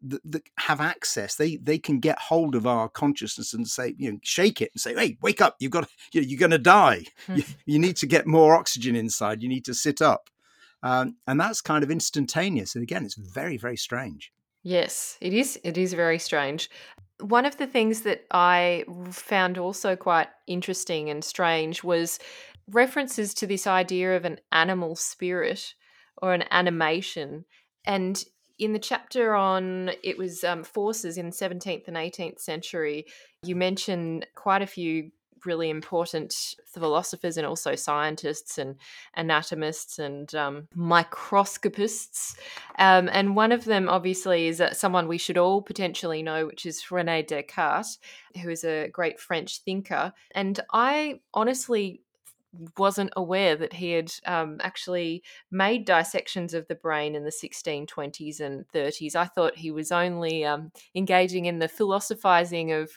that, 0.03 0.43
have 0.59 0.81
access. 0.81 1.35
They 1.35 1.57
they 1.57 1.79
can 1.79 2.01
get 2.01 2.19
hold 2.19 2.55
of 2.55 2.67
our 2.67 2.89
consciousness 2.89 3.53
and 3.53 3.69
say, 3.69 3.95
you 3.99 4.13
know, 4.13 4.19
shake 4.23 4.63
it 4.63 4.71
and 4.73 4.81
say, 4.81 4.95
"Hey, 4.95 5.19
wake 5.21 5.43
up! 5.43 5.57
You've 5.59 5.73
got 5.73 5.89
you 6.13 6.23
you're 6.23 6.39
going 6.39 6.53
to 6.53 6.59
die. 6.59 7.05
you, 7.29 7.43
hmm. 7.43 7.53
you, 7.67 7.79
need 7.79 7.97
to 7.99 8.07
get 8.07 8.27
more 8.27 8.55
oxygen 8.55 8.97
inside. 8.97 9.43
You 9.43 9.49
need 9.49 9.67
to 9.67 9.75
sit 9.75 10.01
up." 10.01 10.31
Um, 10.83 11.17
and 11.27 11.39
that's 11.39 11.61
kind 11.61 11.85
of 11.85 11.91
instantaneous. 11.91 12.75
And 12.75 12.83
again, 12.83 13.05
it's 13.05 13.17
very 13.17 13.59
very 13.59 13.77
strange. 13.77 14.33
Yes, 14.63 15.19
it 15.21 15.35
is. 15.35 15.61
It 15.65 15.77
is 15.77 15.93
very 15.93 16.19
strange. 16.19 16.71
One 17.21 17.45
of 17.45 17.59
the 17.59 17.67
things 17.67 18.03
that 18.03 18.25
I 18.31 18.85
found 19.11 19.59
also 19.59 19.97
quite 19.97 20.29
interesting 20.47 21.11
and 21.11 21.23
strange 21.23 21.85
was 21.85 22.19
references 22.71 23.35
to 23.35 23.47
this 23.47 23.67
idea 23.67 24.17
of 24.17 24.25
an 24.25 24.41
animal 24.53 24.97
spirit 24.97 25.75
or 26.23 26.35
an 26.35 26.45
animation. 26.51 27.45
And 27.85 28.23
in 28.59 28.73
the 28.73 28.79
chapter 28.79 29.35
on 29.35 29.91
it 30.03 30.19
was 30.19 30.43
um, 30.45 30.65
forces 30.65 31.17
in 31.17 31.31
17th 31.31 31.89
and 31.89 31.97
18th 31.97 32.41
century, 32.41 33.07
you 33.45 33.55
mention 33.55 34.25
quite 34.35 34.63
a 34.63 34.67
few 34.67 35.11
really 35.45 35.71
important 35.71 36.35
philosophers 36.67 37.37
and 37.37 37.47
also 37.47 37.75
scientists 37.75 38.59
and 38.59 38.77
anatomists 39.15 39.99
and 39.99 40.35
um, 40.35 40.69
microscopists. 40.75 42.37
Um, 42.79 43.09
and 43.13 43.37
one 43.37 43.53
of 43.53 43.65
them, 43.65 43.89
obviously, 43.89 44.49
is 44.49 44.63
someone 44.73 45.09
we 45.09 45.19
should 45.19 45.39
all 45.39 45.63
potentially 45.63 46.23
know, 46.23 46.47
which 46.47 46.67
is 46.67 46.91
Rene 46.91 47.23
Descartes, 47.23 47.99
who 48.43 48.49
is 48.51 48.65
a 48.65 48.89
great 48.89 49.21
French 49.21 49.63
thinker. 49.63 50.13
And 50.35 50.61
I 50.73 51.21
honestly 51.35 52.03
wasn't 52.79 53.13
aware 53.17 53.57
that 53.57 53.75
he 53.75 53.93
had 53.93 54.13
um, 54.27 54.59
actually 54.63 55.23
made 55.51 55.85
dissections 55.85 56.55
of 56.55 56.67
the 56.67 56.75
brain 56.75 57.15
in 57.15 57.25
the 57.25 57.31
1620s 57.31 58.41
and 58.41 58.67
30s. 58.69 59.15
I 59.15 59.27
thought 59.27 59.57
he 59.57 59.71
was 59.71 59.93
only 59.93 60.45
um, 60.45 60.73
engaging 60.95 61.45
in 61.45 61.59
the 61.59 61.69
philosophizing 61.69 62.73
of 62.73 62.91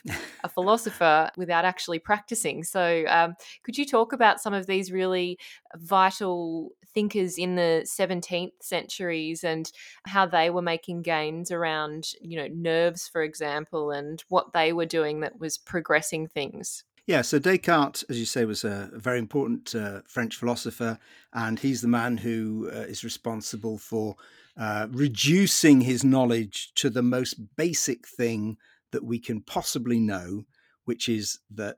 a 0.44 0.48
philosopher 0.48 1.30
without 1.36 1.64
actually 1.64 1.98
practicing. 1.98 2.64
So, 2.64 3.04
um, 3.08 3.34
could 3.62 3.76
you 3.76 3.84
talk 3.84 4.12
about 4.12 4.40
some 4.40 4.54
of 4.54 4.66
these 4.66 4.90
really 4.90 5.38
vital 5.76 6.70
thinkers 6.94 7.38
in 7.38 7.56
the 7.56 7.86
17th 7.86 8.52
centuries 8.60 9.44
and 9.44 9.70
how 10.06 10.26
they 10.26 10.50
were 10.50 10.62
making 10.62 11.02
gains 11.02 11.50
around, 11.50 12.10
you 12.20 12.36
know, 12.36 12.48
nerves, 12.48 13.08
for 13.08 13.22
example, 13.22 13.90
and 13.90 14.24
what 14.28 14.52
they 14.52 14.72
were 14.72 14.86
doing 14.86 15.20
that 15.20 15.38
was 15.38 15.58
progressing 15.58 16.26
things? 16.28 16.84
Yeah, 17.12 17.20
so 17.20 17.38
Descartes, 17.38 18.04
as 18.08 18.18
you 18.18 18.24
say, 18.24 18.46
was 18.46 18.64
a, 18.64 18.88
very 18.94 19.18
important 19.18 19.74
uh, 19.74 20.00
French 20.08 20.34
philosopher, 20.34 20.98
and 21.34 21.58
he's 21.58 21.82
the 21.82 21.86
man 21.86 22.16
who 22.16 22.70
uh, 22.72 22.86
is 22.88 23.04
responsible 23.04 23.76
for 23.76 24.16
uh, 24.56 24.86
reducing 24.90 25.82
his 25.82 26.04
knowledge 26.04 26.72
to 26.76 26.88
the 26.88 27.02
most 27.02 27.34
basic 27.54 28.08
thing 28.08 28.56
that 28.92 29.04
we 29.04 29.18
can 29.18 29.42
possibly 29.42 30.00
know, 30.00 30.44
which 30.86 31.06
is 31.06 31.38
that 31.50 31.76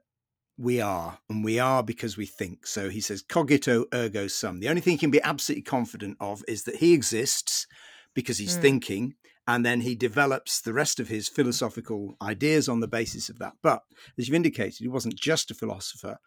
we 0.57 0.79
are, 0.79 1.19
and 1.29 1.43
we 1.43 1.59
are 1.59 1.83
because 1.83 2.15
we 2.15 2.25
think. 2.25 2.65
So 2.65 2.89
he 2.89 3.01
says, 3.01 3.21
cogito 3.21 3.83
ergo 3.93 4.27
sum. 4.27 4.61
The 4.61 4.69
only 4.69 4.79
thing 4.79 4.93
he 4.93 4.97
can 4.97 5.11
be 5.11 5.21
absolutely 5.21 5.63
confident 5.63 6.15
of 6.21 6.45
is 6.47 6.63
that 6.63 6.77
he 6.77 6.93
exists 6.93 7.67
because 8.13 8.37
he's 8.37 8.57
mm. 8.57 8.61
thinking 8.61 9.15
and 9.47 9.65
then 9.65 9.81
he 9.81 9.95
develops 9.95 10.59
the 10.59 10.73
rest 10.73 10.99
of 10.99 11.07
his 11.07 11.27
philosophical 11.27 12.17
ideas 12.21 12.67
on 12.67 12.79
the 12.79 12.87
basis 12.87 13.29
of 13.29 13.39
that. 13.39 13.53
But 13.61 13.81
as 14.17 14.27
you've 14.27 14.35
indicated, 14.35 14.79
he 14.79 14.87
wasn't 14.87 15.15
just 15.15 15.51
a 15.51 15.55
philosopher. 15.55 16.17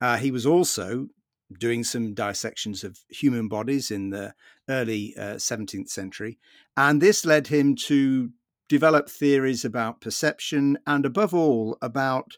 Uh, 0.00 0.16
he 0.16 0.30
was 0.30 0.46
also 0.46 1.08
doing 1.58 1.82
some 1.82 2.14
dissections 2.14 2.84
of 2.84 3.00
human 3.08 3.48
bodies 3.48 3.90
in 3.90 4.10
the 4.10 4.34
early 4.68 5.14
uh, 5.16 5.34
17th 5.34 5.88
century. 5.88 6.38
And 6.76 7.00
this 7.00 7.24
led 7.24 7.48
him 7.48 7.74
to 7.86 8.30
develop 8.68 9.08
theories 9.08 9.64
about 9.64 10.00
perception 10.00 10.78
and, 10.86 11.04
above 11.04 11.34
all, 11.34 11.76
about 11.82 12.36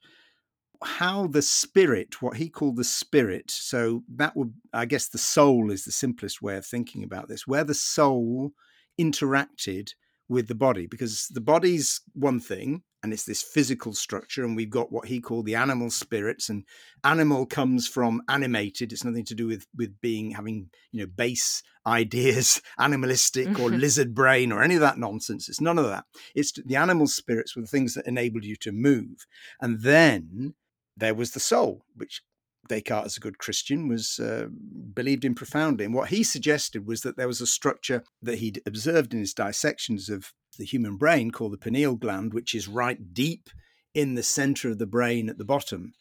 how 0.83 1.27
the 1.27 1.43
spirit, 1.43 2.23
what 2.23 2.39
he 2.39 2.49
called 2.49 2.77
the 2.77 2.85
spirit, 2.85 3.51
so 3.51 4.03
that 4.09 4.35
would, 4.35 4.55
I 4.73 4.87
guess, 4.87 5.09
the 5.09 5.19
soul 5.19 5.71
is 5.71 5.85
the 5.85 5.93
simplest 5.93 6.41
way 6.41 6.57
of 6.57 6.65
thinking 6.65 7.05
about 7.05 7.29
this, 7.29 7.47
where 7.47 7.65
the 7.65 7.75
soul 7.75 8.53
interacted 8.99 9.91
with 10.33 10.49
the 10.49 10.55
body 10.55 10.87
because 10.87 11.29
the 11.29 11.41
body's 11.41 12.01
one 12.15 12.41
thing 12.41 12.83
and 13.03 13.13
it's 13.13 13.25
this 13.25 13.43
physical 13.43 13.93
structure 13.93 14.45
and 14.45 14.57
we've 14.57 14.71
got 14.71 14.91
what 14.91 15.09
he 15.09 15.21
called 15.21 15.45
the 15.45 15.55
animal 15.55 15.91
spirits 15.91 16.49
and 16.49 16.65
animal 17.05 17.45
comes 17.45 17.87
from 17.87 18.23
animated. 18.29 18.93
It's 18.93 19.05
nothing 19.05 19.27
to 19.27 19.35
do 19.35 19.47
with 19.47 19.67
with 19.77 20.01
being 20.01 20.31
having 20.33 20.71
you 20.91 21.01
know 21.01 21.11
base 21.15 21.63
ideas 21.87 22.63
animalistic 22.79 23.49
or 23.49 23.69
mm-hmm. 23.69 23.81
lizard 23.81 24.15
brain 24.15 24.53
or 24.53 24.63
any 24.63 24.77
of 24.77 24.81
that 24.81 24.99
nonsense. 24.99 25.49
It's 25.49 25.61
none 25.61 25.79
of 25.79 25.87
that. 25.87 26.05
It's 26.35 26.53
the 26.53 26.77
animal 26.77 27.07
spirits 27.07 27.55
were 27.55 27.63
the 27.63 27.69
things 27.69 27.95
that 27.95 28.07
enabled 28.07 28.45
you 28.45 28.57
to 28.57 28.73
move. 28.73 29.27
And 29.61 29.83
then 29.83 30.55
there 30.97 31.15
was 31.15 31.33
the 31.33 31.41
soul 31.41 31.85
which 31.95 32.23
Descartes, 32.69 33.07
as 33.07 33.17
a 33.17 33.21
good 33.21 33.39
Christian, 33.39 33.89
was 33.89 34.19
uh, 34.19 34.47
believed 34.95 35.25
in 35.25 35.35
profoundly. 35.35 35.85
And 35.85 35.95
what 35.95 36.09
he 36.09 36.23
suggested 36.23 36.87
was 36.87 37.01
that 37.03 37.17
there 37.17 37.27
was 37.27 37.41
a 37.41 37.47
structure 37.47 38.05
that 38.23 38.39
he'd 38.39 38.63
observed 38.67 39.13
in 39.13 39.21
his 39.21 39.35
dissections 39.35 40.09
of 40.09 40.33
the 40.59 40.65
human 40.65 40.97
brain 40.97 41.31
called 41.31 41.53
the 41.53 41.59
pineal 41.59 41.97
gland, 41.97 42.35
which 42.35 42.55
is 42.55 42.69
right 42.69 43.13
deep 43.13 43.51
in 43.95 44.15
the 44.15 44.23
center 44.23 44.71
of 44.71 44.79
the 44.79 44.87
brain 44.87 45.29
at 45.29 45.39
the 45.39 45.45
bottom, 45.45 45.93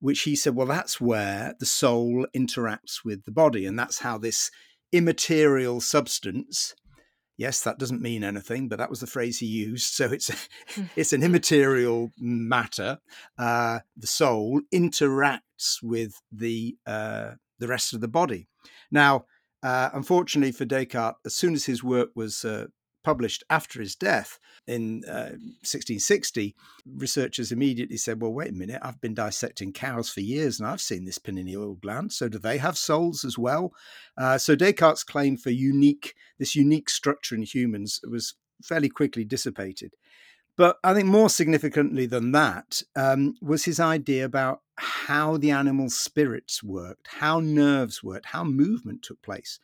which 0.00 0.22
he 0.22 0.34
said, 0.34 0.54
well, 0.54 0.66
that's 0.66 1.00
where 1.00 1.54
the 1.60 1.66
soul 1.66 2.26
interacts 2.36 3.04
with 3.04 3.24
the 3.24 3.32
body. 3.32 3.64
And 3.64 3.78
that's 3.78 4.00
how 4.00 4.18
this 4.18 4.50
immaterial 4.92 5.80
substance 5.80 6.74
Yes, 7.38 7.60
that 7.60 7.78
doesn't 7.78 8.02
mean 8.02 8.24
anything, 8.24 8.68
but 8.68 8.78
that 8.78 8.90
was 8.90 8.98
the 8.98 9.06
phrase 9.06 9.38
he 9.38 9.46
used. 9.46 9.94
So 9.94 10.06
it's 10.06 10.28
hmm. 10.74 10.82
it's 10.96 11.12
an 11.12 11.22
immaterial 11.22 12.10
matter. 12.18 12.98
Uh, 13.38 13.78
the 13.96 14.08
soul 14.08 14.60
interacts 14.74 15.40
with 15.82 16.20
the 16.30 16.76
uh, 16.86 17.32
the 17.58 17.68
rest 17.68 17.92
of 17.92 18.00
the 18.00 18.08
body. 18.08 18.48
Now, 18.90 19.24
uh, 19.62 19.90
unfortunately 19.92 20.52
for 20.52 20.64
Descartes, 20.64 21.18
as 21.26 21.34
soon 21.34 21.54
as 21.54 21.66
his 21.66 21.82
work 21.82 22.10
was 22.14 22.44
uh, 22.44 22.66
published 23.04 23.42
after 23.50 23.80
his 23.80 23.96
death 23.96 24.38
in 24.66 25.02
uh, 25.08 25.34
1660, 25.64 26.54
researchers 26.96 27.50
immediately 27.50 27.96
said, 27.96 28.20
Well, 28.20 28.32
wait 28.32 28.50
a 28.50 28.52
minute, 28.52 28.80
I've 28.82 29.00
been 29.00 29.14
dissecting 29.14 29.72
cows 29.72 30.10
for 30.10 30.20
years 30.20 30.60
and 30.60 30.68
I've 30.68 30.80
seen 30.80 31.04
this 31.04 31.18
pineal 31.18 31.74
gland. 31.74 32.12
So, 32.12 32.28
do 32.28 32.38
they 32.38 32.58
have 32.58 32.78
souls 32.78 33.24
as 33.24 33.38
well? 33.38 33.72
Uh, 34.16 34.38
so, 34.38 34.54
Descartes' 34.54 35.04
claim 35.04 35.36
for 35.36 35.50
unique, 35.50 36.14
this 36.38 36.54
unique 36.54 36.90
structure 36.90 37.34
in 37.34 37.42
humans 37.42 38.00
was 38.08 38.34
fairly 38.62 38.88
quickly 38.88 39.24
dissipated. 39.24 39.94
But 40.56 40.78
I 40.82 40.92
think 40.92 41.06
more 41.06 41.30
significantly 41.30 42.06
than 42.06 42.32
that 42.32 42.82
um, 42.96 43.34
was 43.40 43.64
his 43.64 43.78
idea 43.78 44.24
about 44.24 44.60
how 44.78 45.36
the 45.36 45.50
animal 45.50 45.90
spirits 45.90 46.62
worked, 46.62 47.08
how 47.18 47.40
nerves 47.40 48.02
worked, 48.02 48.26
how 48.26 48.44
movement 48.44 49.02
took 49.02 49.20
place. 49.22 49.58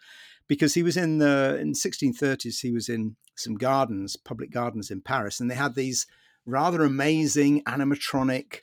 Because 0.47 0.75
he 0.75 0.83
was 0.83 0.97
in 0.97 1.19
the 1.19 1.57
in 1.59 1.73
1630s 1.73 2.61
he 2.61 2.71
was 2.71 2.89
in 2.91 3.17
some 3.35 3.55
gardens 3.55 4.15
public 4.15 4.51
gardens 4.51 4.91
in 4.91 5.01
paris 5.01 5.41
and 5.41 5.51
they 5.51 5.55
had 5.55 5.75
these 5.75 6.07
rather 6.45 6.85
amazing 6.85 7.63
animatronic 7.65 8.61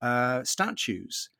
uh, 0.00 0.44
statues. 0.44 1.30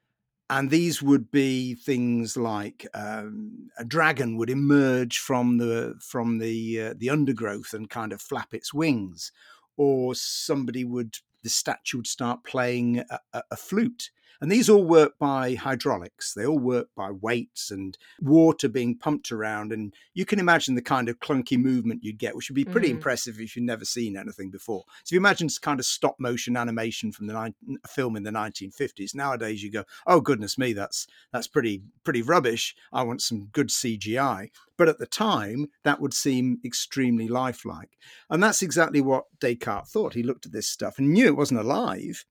And 0.51 0.71
these 0.71 1.03
would 1.03 1.31
be 1.31 1.75
things 1.75 2.37
like 2.37 2.87
um, 2.93 3.71
a 3.79 3.85
dragon 3.85 4.37
would 4.37 4.51
emerge 4.51 5.19
from 5.19 5.59
the 5.59 5.95
from 6.01 6.39
the 6.39 6.81
uh, 6.81 6.95
the 6.97 7.11
undergrowth 7.11 7.73
and 7.73 7.89
kind 7.89 8.13
of 8.13 8.21
flap 8.21 8.53
its 8.53 8.75
wings 8.75 9.33
or 9.77 10.15
somebody 10.15 10.85
would 10.85 11.17
the 11.43 11.49
statue 11.49 11.99
would 11.99 12.07
start 12.07 12.45
playing 12.45 12.99
a, 12.99 13.21
a, 13.33 13.43
a 13.53 13.57
flute 13.57 14.11
and 14.45 14.53
these 14.53 14.69
all 14.69 14.85
work 14.85 15.19
by 15.19 15.55
hydraulics. 15.55 16.35
They 16.35 16.45
all 16.45 16.59
work 16.59 16.89
by 16.95 17.11
weights 17.11 17.71
and 17.71 17.97
water 18.21 18.69
being 18.69 18.95
pumped 18.95 19.33
around. 19.33 19.73
And 19.73 19.95
you 20.13 20.27
can 20.27 20.39
imagine 20.39 20.75
the 20.75 20.83
kind 20.83 21.09
of 21.09 21.19
clunky 21.19 21.57
movement 21.57 22.05
you'd 22.05 22.19
get, 22.19 22.37
which 22.37 22.51
would 22.51 22.55
be 22.55 22.67
pretty 22.67 22.89
mm 22.89 22.95
impressive 22.95 23.41
if 23.41 23.57
you'd 23.57 23.65
never 23.65 23.87
seen 23.87 24.19
anything 24.19 24.51
before. 24.51 24.85
So 24.87 25.09
if 25.09 25.13
you 25.13 25.19
imagine 25.19 25.49
kind 25.63 25.81
of 25.81 25.87
stop 25.87 26.17
motion 26.19 26.59
animation 26.59 27.11
from 27.11 27.27
the 27.27 27.55
ni- 27.67 27.79
film 27.89 28.17
in 28.17 28.23
the 28.23 28.31
1950s, 28.31 29.15
nowadays 29.15 29.63
you 29.63 29.71
go, 29.71 29.85
oh 30.07 30.21
goodness 30.21 30.59
me, 30.59 30.75
that's 30.75 31.07
that's 31.33 31.49
pretty 31.49 31.83
pretty 32.05 32.21
rubbish. 32.21 32.77
I 32.93 33.03
want 33.03 33.23
some 33.23 33.47
good 33.47 33.69
CGI. 33.69 34.51
But 34.77 34.89
at 34.89 34.99
the 34.99 35.07
time, 35.07 35.71
that 35.85 36.01
would 36.03 36.13
seem 36.13 36.59
extremely 36.65 37.29
lifelike. 37.29 37.97
And 38.29 38.43
that's 38.43 38.61
exactly 38.61 39.01
what 39.01 39.25
Descartes 39.41 39.89
thought. 39.91 40.13
He 40.13 40.23
looked 40.23 40.45
at 40.45 40.53
this 40.53 40.69
stuff 40.69 40.99
and 40.99 41.13
knew 41.13 41.27
it 41.27 41.37
wasn't 41.37 41.61
alive, 41.61 42.27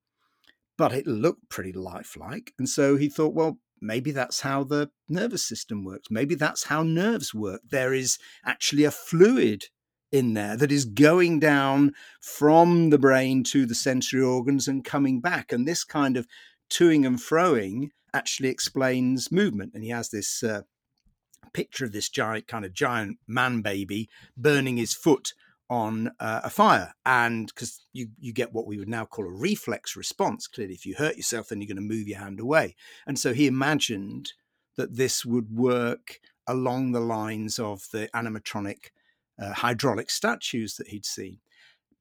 but 0.83 0.91
it 0.91 1.07
looked 1.07 1.47
pretty 1.47 1.71
lifelike. 1.71 2.51
And 2.59 2.67
so 2.67 2.97
he 2.97 3.07
thought, 3.07 3.33
well, 3.33 3.57
maybe 3.79 4.11
that's 4.11 4.41
how 4.41 4.65
the 4.65 4.89
nervous 5.07 5.45
system 5.45 5.85
works. 5.85 6.09
Maybe 6.11 6.35
that's 6.35 6.65
how 6.65 6.83
nerves 6.83 7.33
work. 7.33 7.61
There 7.71 7.93
is 7.93 8.17
actually 8.45 8.83
a 8.83 8.91
fluid 8.91 9.67
in 10.11 10.33
there 10.33 10.57
that 10.57 10.73
is 10.73 10.83
going 10.83 11.39
down 11.39 11.93
from 12.19 12.89
the 12.89 12.97
brain 12.97 13.45
to 13.45 13.65
the 13.65 13.75
sensory 13.75 14.21
organs 14.21 14.67
and 14.67 14.83
coming 14.83 15.21
back. 15.21 15.53
And 15.53 15.65
this 15.65 15.85
kind 15.85 16.17
of 16.17 16.27
toing 16.69 17.07
and 17.07 17.17
froing 17.17 17.91
actually 18.13 18.49
explains 18.49 19.31
movement. 19.31 19.71
And 19.73 19.85
he 19.85 19.89
has 19.91 20.09
this 20.09 20.43
uh, 20.43 20.63
picture 21.53 21.85
of 21.85 21.93
this 21.93 22.09
giant, 22.09 22.49
kind 22.49 22.65
of 22.65 22.73
giant 22.73 23.19
man 23.25 23.61
baby 23.61 24.09
burning 24.35 24.75
his 24.75 24.93
foot 24.93 25.31
on 25.69 26.11
uh, 26.19 26.41
a 26.43 26.49
fire 26.49 26.93
and 27.05 27.47
because 27.47 27.85
you 27.93 28.09
you 28.19 28.33
get 28.33 28.53
what 28.53 28.67
we 28.67 28.77
would 28.77 28.89
now 28.89 29.05
call 29.05 29.25
a 29.25 29.31
reflex 29.31 29.95
response. 29.95 30.47
Clearly 30.47 30.73
if 30.73 30.85
you 30.85 30.95
hurt 30.95 31.17
yourself 31.17 31.49
then 31.49 31.61
you're 31.61 31.73
going 31.73 31.75
to 31.87 31.95
move 31.95 32.07
your 32.07 32.19
hand 32.19 32.39
away. 32.39 32.75
And 33.07 33.17
so 33.17 33.33
he 33.33 33.47
imagined 33.47 34.33
that 34.75 34.95
this 34.95 35.25
would 35.25 35.55
work 35.55 36.19
along 36.47 36.91
the 36.91 36.99
lines 36.99 37.59
of 37.59 37.87
the 37.91 38.09
animatronic 38.13 38.91
uh, 39.41 39.53
hydraulic 39.53 40.09
statues 40.09 40.75
that 40.75 40.89
he'd 40.89 41.05
seen. 41.05 41.39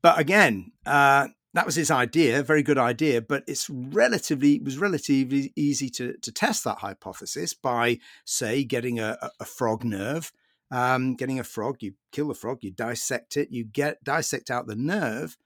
But 0.02 0.18
again 0.18 0.72
uh, 0.84 1.28
that 1.54 1.66
was 1.66 1.74
his 1.74 1.90
idea, 1.90 2.42
very 2.42 2.62
good 2.62 2.78
idea, 2.78 3.20
but 3.20 3.44
it's 3.46 3.68
relatively 3.68 4.54
it 4.54 4.64
was 4.64 4.78
relatively 4.78 5.52
easy 5.54 5.88
to 5.90 6.14
to 6.18 6.32
test 6.32 6.64
that 6.64 6.78
hypothesis 6.78 7.52
by, 7.54 7.98
say, 8.24 8.64
getting 8.64 8.98
a, 8.98 9.18
a 9.38 9.44
frog 9.44 9.84
nerve, 9.84 10.32
um, 10.72 11.14
getting 11.14 11.38
a 11.38 11.44
frog, 11.44 11.76
you 11.80 11.92
kill 12.10 12.28
the 12.28 12.34
frog, 12.34 12.58
you 12.62 12.72
dissect 12.72 13.36
it, 13.36 13.52
you 13.52 13.64
get 13.64 14.02
dissect 14.02 14.50
out 14.50 14.66
the 14.66 14.74
nerve, 14.74 15.36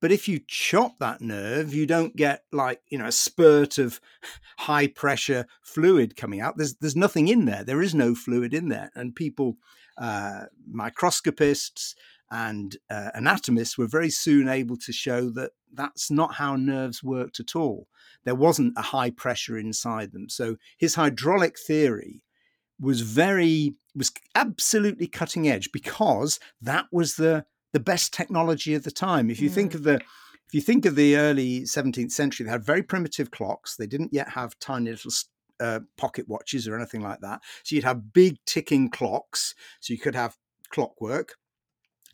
but 0.00 0.12
if 0.12 0.28
you 0.28 0.40
chop 0.46 0.98
that 0.98 1.20
nerve, 1.20 1.74
you 1.74 1.86
don't 1.86 2.16
get 2.16 2.44
like, 2.52 2.80
you 2.88 2.96
know, 2.96 3.06
a 3.06 3.12
spurt 3.12 3.78
of 3.78 4.00
high 4.58 4.86
pressure 4.86 5.46
fluid 5.62 6.16
coming 6.16 6.40
out. 6.40 6.56
There's 6.56 6.76
there's 6.76 6.96
nothing 6.96 7.28
in 7.28 7.44
there. 7.44 7.64
There 7.64 7.82
is 7.82 7.94
no 7.94 8.14
fluid 8.14 8.54
in 8.54 8.68
there. 8.68 8.90
And 8.94 9.14
people, 9.14 9.58
uh, 9.98 10.44
microscopists 10.66 11.94
and 12.30 12.76
uh, 12.88 13.10
anatomists 13.14 13.76
were 13.76 13.88
very 13.88 14.10
soon 14.10 14.48
able 14.48 14.76
to 14.78 14.92
show 14.92 15.30
that 15.30 15.50
that's 15.74 16.10
not 16.10 16.34
how 16.34 16.56
nerves 16.56 17.02
worked 17.02 17.40
at 17.40 17.54
all. 17.54 17.88
There 18.24 18.34
wasn't 18.34 18.74
a 18.76 18.82
high 18.82 19.10
pressure 19.10 19.58
inside 19.58 20.12
them. 20.12 20.28
So 20.28 20.56
his 20.78 20.94
hydraulic 20.94 21.58
theory 21.58 22.22
was 22.80 23.02
very 23.02 23.74
was 23.94 24.12
absolutely 24.34 25.06
cutting 25.06 25.48
edge 25.48 25.72
because 25.72 26.38
that 26.60 26.86
was 26.92 27.16
the 27.16 27.44
the 27.72 27.80
best 27.80 28.12
technology 28.12 28.74
of 28.74 28.82
the 28.82 28.90
time. 28.90 29.30
If 29.30 29.40
you 29.40 29.48
mm. 29.48 29.54
think 29.54 29.74
of 29.74 29.84
the 29.84 29.94
if 29.94 30.54
you 30.54 30.60
think 30.60 30.84
of 30.84 30.96
the 30.96 31.16
early 31.16 31.60
17th 31.60 32.10
century, 32.10 32.44
they 32.44 32.50
had 32.50 32.64
very 32.64 32.82
primitive 32.82 33.30
clocks. 33.30 33.76
They 33.76 33.86
didn't 33.86 34.12
yet 34.12 34.30
have 34.30 34.58
tiny 34.58 34.90
little 34.90 35.12
uh, 35.60 35.80
pocket 35.96 36.28
watches 36.28 36.66
or 36.66 36.74
anything 36.74 37.02
like 37.02 37.20
that. 37.20 37.40
So 37.62 37.76
you'd 37.76 37.84
have 37.84 38.12
big 38.12 38.38
ticking 38.46 38.90
clocks. 38.90 39.54
So 39.78 39.92
you 39.92 40.00
could 40.00 40.16
have 40.16 40.36
clockwork. 40.70 41.36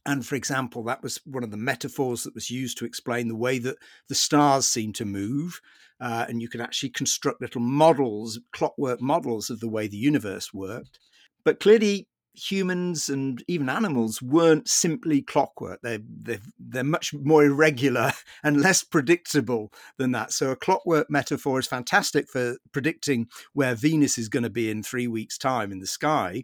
And 0.04 0.24
for 0.24 0.34
example, 0.34 0.84
that 0.84 1.02
was 1.02 1.18
one 1.24 1.44
of 1.44 1.50
the 1.50 1.56
metaphors 1.56 2.24
that 2.24 2.34
was 2.34 2.50
used 2.50 2.76
to 2.78 2.84
explain 2.84 3.28
the 3.28 3.34
way 3.34 3.58
that 3.58 3.76
the 4.08 4.14
stars 4.14 4.68
seem 4.68 4.92
to 4.94 5.06
move. 5.06 5.60
Uh, 5.98 6.26
and 6.28 6.42
you 6.42 6.48
could 6.48 6.60
actually 6.60 6.90
construct 6.90 7.40
little 7.40 7.62
models, 7.62 8.38
clockwork 8.52 9.00
models 9.00 9.48
of 9.48 9.60
the 9.60 9.68
way 9.68 9.88
the 9.88 9.96
universe 9.96 10.52
worked. 10.52 10.98
But 11.46 11.61
clearly, 11.61 12.09
humans 12.35 13.09
and 13.09 13.40
even 13.46 13.68
animals 13.68 14.20
weren't 14.20 14.68
simply 14.68 15.22
clockwork. 15.22 15.80
They 15.80 16.00
they're, 16.04 16.40
they're 16.59 16.82
much 16.82 17.14
more 17.14 17.44
irregular 17.44 18.12
and 18.42 18.61
less 18.61 18.82
predictable 18.82 19.72
than 19.96 20.11
that. 20.11 20.32
So 20.32 20.50
a 20.50 20.56
clockwork 20.56 21.09
metaphor 21.09 21.61
is 21.61 21.68
fantastic 21.68 22.28
for 22.28 22.56
predicting 22.72 23.28
where 23.52 23.76
Venus 23.76 24.18
is 24.18 24.28
going 24.28 24.42
to 24.42 24.50
be 24.50 24.68
in 24.68 24.82
three 24.82 25.06
weeks' 25.06 25.38
time 25.38 25.70
in 25.70 25.78
the 25.78 25.87
sky. 25.87 26.42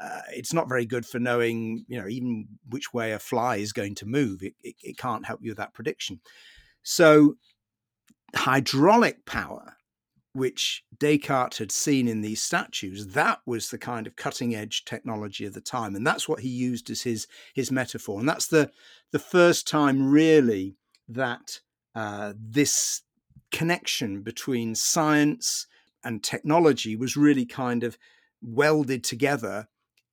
Uh, 0.00 0.22
it's 0.30 0.54
not 0.54 0.70
very 0.70 0.86
good 0.86 1.04
for 1.04 1.18
knowing, 1.18 1.84
you 1.86 2.00
know, 2.00 2.08
even 2.08 2.48
which 2.66 2.94
way 2.94 3.12
a 3.12 3.18
fly 3.18 3.56
is 3.56 3.74
going 3.74 3.94
to 3.96 4.06
move. 4.06 4.42
It, 4.42 4.54
it, 4.62 4.76
it 4.82 4.96
can't 4.96 5.26
help 5.26 5.40
you 5.42 5.50
with 5.50 5.58
that 5.58 5.74
prediction. 5.74 6.20
So 6.82 7.34
hydraulic 8.34 9.26
power 9.26 9.76
which 10.32 10.84
Descartes 10.96 11.58
had 11.58 11.72
seen 11.72 12.06
in 12.06 12.20
these 12.20 12.42
statues, 12.42 13.08
that 13.08 13.40
was 13.46 13.70
the 13.70 13.78
kind 13.78 14.06
of 14.06 14.16
cutting 14.16 14.54
edge 14.54 14.84
technology 14.84 15.44
of 15.44 15.54
the 15.54 15.60
time. 15.60 15.96
And 15.96 16.06
that's 16.06 16.28
what 16.28 16.40
he 16.40 16.48
used 16.48 16.90
as 16.90 17.02
his, 17.02 17.26
his 17.54 17.72
metaphor. 17.72 18.20
And 18.20 18.28
that's 18.28 18.46
the, 18.46 18.70
the 19.10 19.18
first 19.18 19.66
time, 19.66 20.10
really, 20.10 20.76
that 21.08 21.60
uh, 21.94 22.34
this 22.38 23.02
connection 23.50 24.22
between 24.22 24.74
science 24.74 25.66
and 26.04 26.22
technology 26.22 26.96
was 26.96 27.16
really 27.16 27.44
kind 27.44 27.82
of 27.82 27.98
welded 28.40 29.04
together 29.04 29.68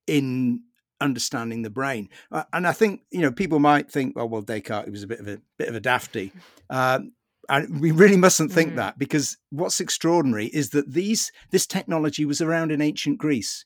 in 0.06 0.62
understanding 1.00 1.62
the 1.62 1.70
brain. 1.70 2.08
Uh, 2.30 2.44
and 2.52 2.66
I 2.66 2.72
think 2.72 3.02
you 3.10 3.20
know 3.20 3.32
people 3.32 3.58
might 3.58 3.90
think, 3.90 4.14
oh 4.16 4.26
well, 4.26 4.42
Descartes 4.42 4.90
was 4.90 5.02
a 5.02 5.06
bit 5.06 5.20
of 5.20 5.28
a 5.28 5.40
bit 5.56 5.68
of 5.68 5.74
a 5.74 5.80
dafty. 5.80 6.32
Um, 6.70 7.12
and 7.48 7.80
we 7.80 7.90
really 7.90 8.16
mustn't 8.16 8.52
think 8.52 8.72
mm. 8.72 8.76
that 8.76 8.98
because 8.98 9.38
what's 9.50 9.80
extraordinary 9.80 10.46
is 10.46 10.70
that 10.70 10.92
these 10.92 11.32
this 11.50 11.66
technology 11.66 12.24
was 12.24 12.40
around 12.40 12.70
in 12.70 12.80
ancient 12.80 13.18
Greece. 13.18 13.64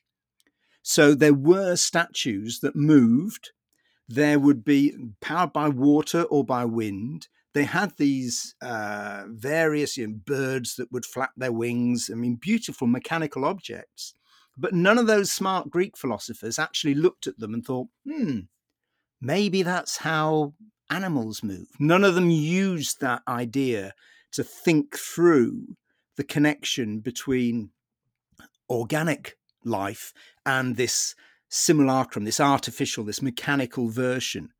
So 0.83 1.14
there 1.14 1.35
were 1.35 1.77
statues 1.77 2.61
that 2.61 2.77
moved. 2.77 3.51
There 4.09 4.38
would 4.38 4.64
be 4.64 4.95
powered 5.21 5.53
by 5.53 5.68
water 5.68 6.23
or 6.23 6.45
by 6.45 6.64
wind. 6.64 7.29
They 7.55 7.64
had 7.64 7.97
these 7.97 8.55
uh, 8.61 9.25
various 9.29 9.97
you 9.97 10.07
know, 10.07 10.14
birds 10.25 10.77
that 10.77 10.90
would 10.90 11.05
flap 11.05 11.33
their 11.37 11.53
wings. 11.53 12.11
I 12.11 12.16
mean, 12.16 12.37
beautiful 12.37 12.87
mechanical 12.87 13.45
objects. 13.45 14.14
But 14.57 14.75
none 14.75 14.99
of 14.99 15.07
those 15.07 15.33
smart 15.33 15.71
Greek 15.71 15.97
philosophers 15.97 16.59
actually 16.59 16.95
looked 16.95 17.27
at 17.27 17.38
them 17.38 17.55
and 17.55 17.64
thought, 17.64 17.88
hmm, 18.07 18.40
maybe 19.21 19.62
that's 19.62 19.99
how 19.99 20.55
animals 20.92 21.42
move. 21.42 21.68
None 21.78 22.05
of 22.05 22.14
them 22.14 22.31
used 22.31 23.00
that 23.00 23.22
idea 23.26 23.94
to 24.33 24.44
think 24.44 24.96
through 24.96 25.76
the 26.16 26.24
connection 26.24 27.00
between 27.00 27.70
organic 28.68 29.37
life 29.64 30.12
and 30.44 30.76
this 30.76 31.14
simulacrum, 31.48 32.24
this 32.24 32.40
artificial, 32.40 33.05
this 33.05 33.22
mechanical 33.22 33.88
version. 33.88 34.50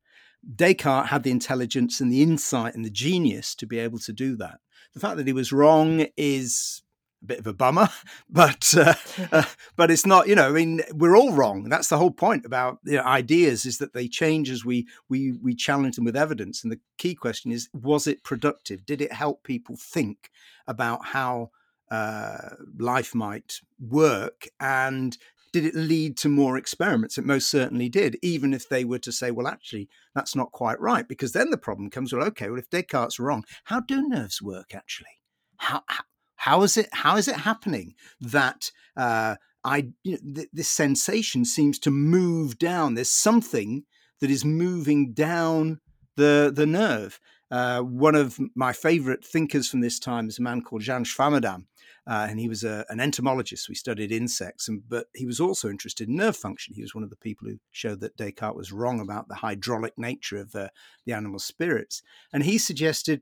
Descartes 0.55 1.09
had 1.09 1.23
the 1.23 1.31
intelligence 1.31 2.01
and 2.01 2.11
the 2.11 2.21
insight 2.21 2.75
and 2.75 2.83
the 2.83 2.89
genius 2.89 3.55
to 3.55 3.65
be 3.65 3.79
able 3.79 3.99
to 3.99 4.11
do 4.11 4.35
that. 4.37 4.59
The 4.93 4.99
fact 4.99 5.17
that 5.17 5.27
he 5.27 5.33
was 5.33 5.53
wrong 5.53 6.07
is 6.17 6.83
a 7.23 7.25
bit 7.25 7.39
of 7.39 7.47
a 7.47 7.53
bummer, 7.53 7.89
but 8.29 8.73
uh, 8.77 8.93
uh, 9.31 9.43
but 9.75 9.89
it's 9.89 10.05
not. 10.05 10.27
You 10.27 10.35
know, 10.35 10.49
I 10.49 10.51
mean, 10.51 10.81
we're 10.93 11.17
all 11.17 11.33
wrong. 11.33 11.69
That's 11.69 11.87
the 11.87 11.97
whole 11.97 12.11
point 12.11 12.45
about 12.45 12.79
you 12.83 12.97
know, 12.97 13.03
ideas 13.03 13.65
is 13.65 13.77
that 13.79 13.93
they 13.93 14.07
change 14.07 14.49
as 14.49 14.63
we 14.63 14.87
we 15.09 15.31
we 15.31 15.55
challenge 15.55 15.95
them 15.95 16.05
with 16.05 16.17
evidence. 16.17 16.63
And 16.63 16.71
the 16.71 16.79
key 16.97 17.15
question 17.15 17.51
is: 17.51 17.69
Was 17.73 18.07
it 18.07 18.23
productive? 18.23 18.85
Did 18.85 19.01
it 19.01 19.13
help 19.13 19.43
people 19.43 19.75
think 19.77 20.29
about 20.67 21.05
how 21.05 21.51
uh, 21.89 22.49
life 22.77 23.15
might 23.15 23.59
work? 23.79 24.47
And 24.59 25.17
did 25.53 25.65
it 25.65 25.75
lead 25.75 26.17
to 26.17 26.29
more 26.29 26.57
experiments? 26.57 27.17
It 27.17 27.25
most 27.25 27.47
certainly 27.47 27.87
did, 27.87 28.17
even 28.23 28.55
if 28.55 28.67
they 28.67 28.83
were 28.83 28.99
to 28.99 29.11
say, 29.11 29.29
well, 29.29 29.47
actually, 29.47 29.87
that's 30.15 30.35
not 30.35 30.51
quite 30.51 30.81
right. 30.81 31.07
Because 31.07 31.31
then 31.31 31.51
the 31.51 31.57
problem 31.57 31.91
comes, 31.91 32.11
well, 32.11 32.25
okay, 32.25 32.49
well, 32.49 32.57
if 32.57 32.71
Descartes' 32.71 33.19
wrong, 33.19 33.45
how 33.65 33.79
do 33.79 34.07
nerves 34.07 34.41
work 34.41 34.73
actually? 34.73 35.21
How, 35.57 35.83
how, 35.87 36.03
how 36.43 36.61
is 36.63 36.75
it? 36.75 36.89
How 36.91 37.15
is 37.15 37.29
it 37.29 37.37
happening 37.37 37.95
that 38.19 38.69
uh, 38.97 39.35
I 39.63 39.93
you 40.03 40.17
know, 40.17 40.33
th- 40.35 40.49
this 40.51 40.67
sensation 40.67 41.45
seems 41.45 41.79
to 41.79 41.89
move 41.89 42.59
down? 42.59 42.95
There's 42.95 43.09
something 43.09 43.85
that 44.19 44.29
is 44.29 44.43
moving 44.43 45.13
down 45.13 45.79
the 46.17 46.51
the 46.53 46.65
nerve. 46.65 47.17
Uh, 47.49 47.79
one 47.81 48.15
of 48.15 48.39
my 48.55 48.73
favorite 48.73 49.23
thinkers 49.23 49.69
from 49.69 49.79
this 49.79 49.99
time 49.99 50.27
is 50.27 50.37
a 50.37 50.41
man 50.41 50.61
called 50.61 50.81
Jan 50.81 51.05
Swammerdam, 51.05 51.65
uh, 52.05 52.27
and 52.29 52.41
he 52.41 52.49
was 52.49 52.65
a, 52.65 52.85
an 52.89 52.99
entomologist. 52.99 53.69
We 53.69 53.75
studied 53.75 54.11
insects, 54.11 54.67
and, 54.67 54.81
but 54.89 55.05
he 55.15 55.25
was 55.25 55.39
also 55.39 55.69
interested 55.69 56.09
in 56.09 56.17
nerve 56.17 56.35
function. 56.35 56.75
He 56.75 56.81
was 56.81 56.93
one 56.93 57.05
of 57.05 57.09
the 57.09 57.23
people 57.27 57.47
who 57.47 57.57
showed 57.71 58.01
that 58.01 58.17
Descartes 58.17 58.57
was 58.57 58.73
wrong 58.73 58.99
about 58.99 59.29
the 59.29 59.35
hydraulic 59.35 59.93
nature 59.97 60.37
of 60.37 60.51
the, 60.51 60.71
the 61.05 61.13
animal 61.13 61.39
spirits. 61.39 62.01
And 62.33 62.43
he 62.43 62.57
suggested 62.57 63.21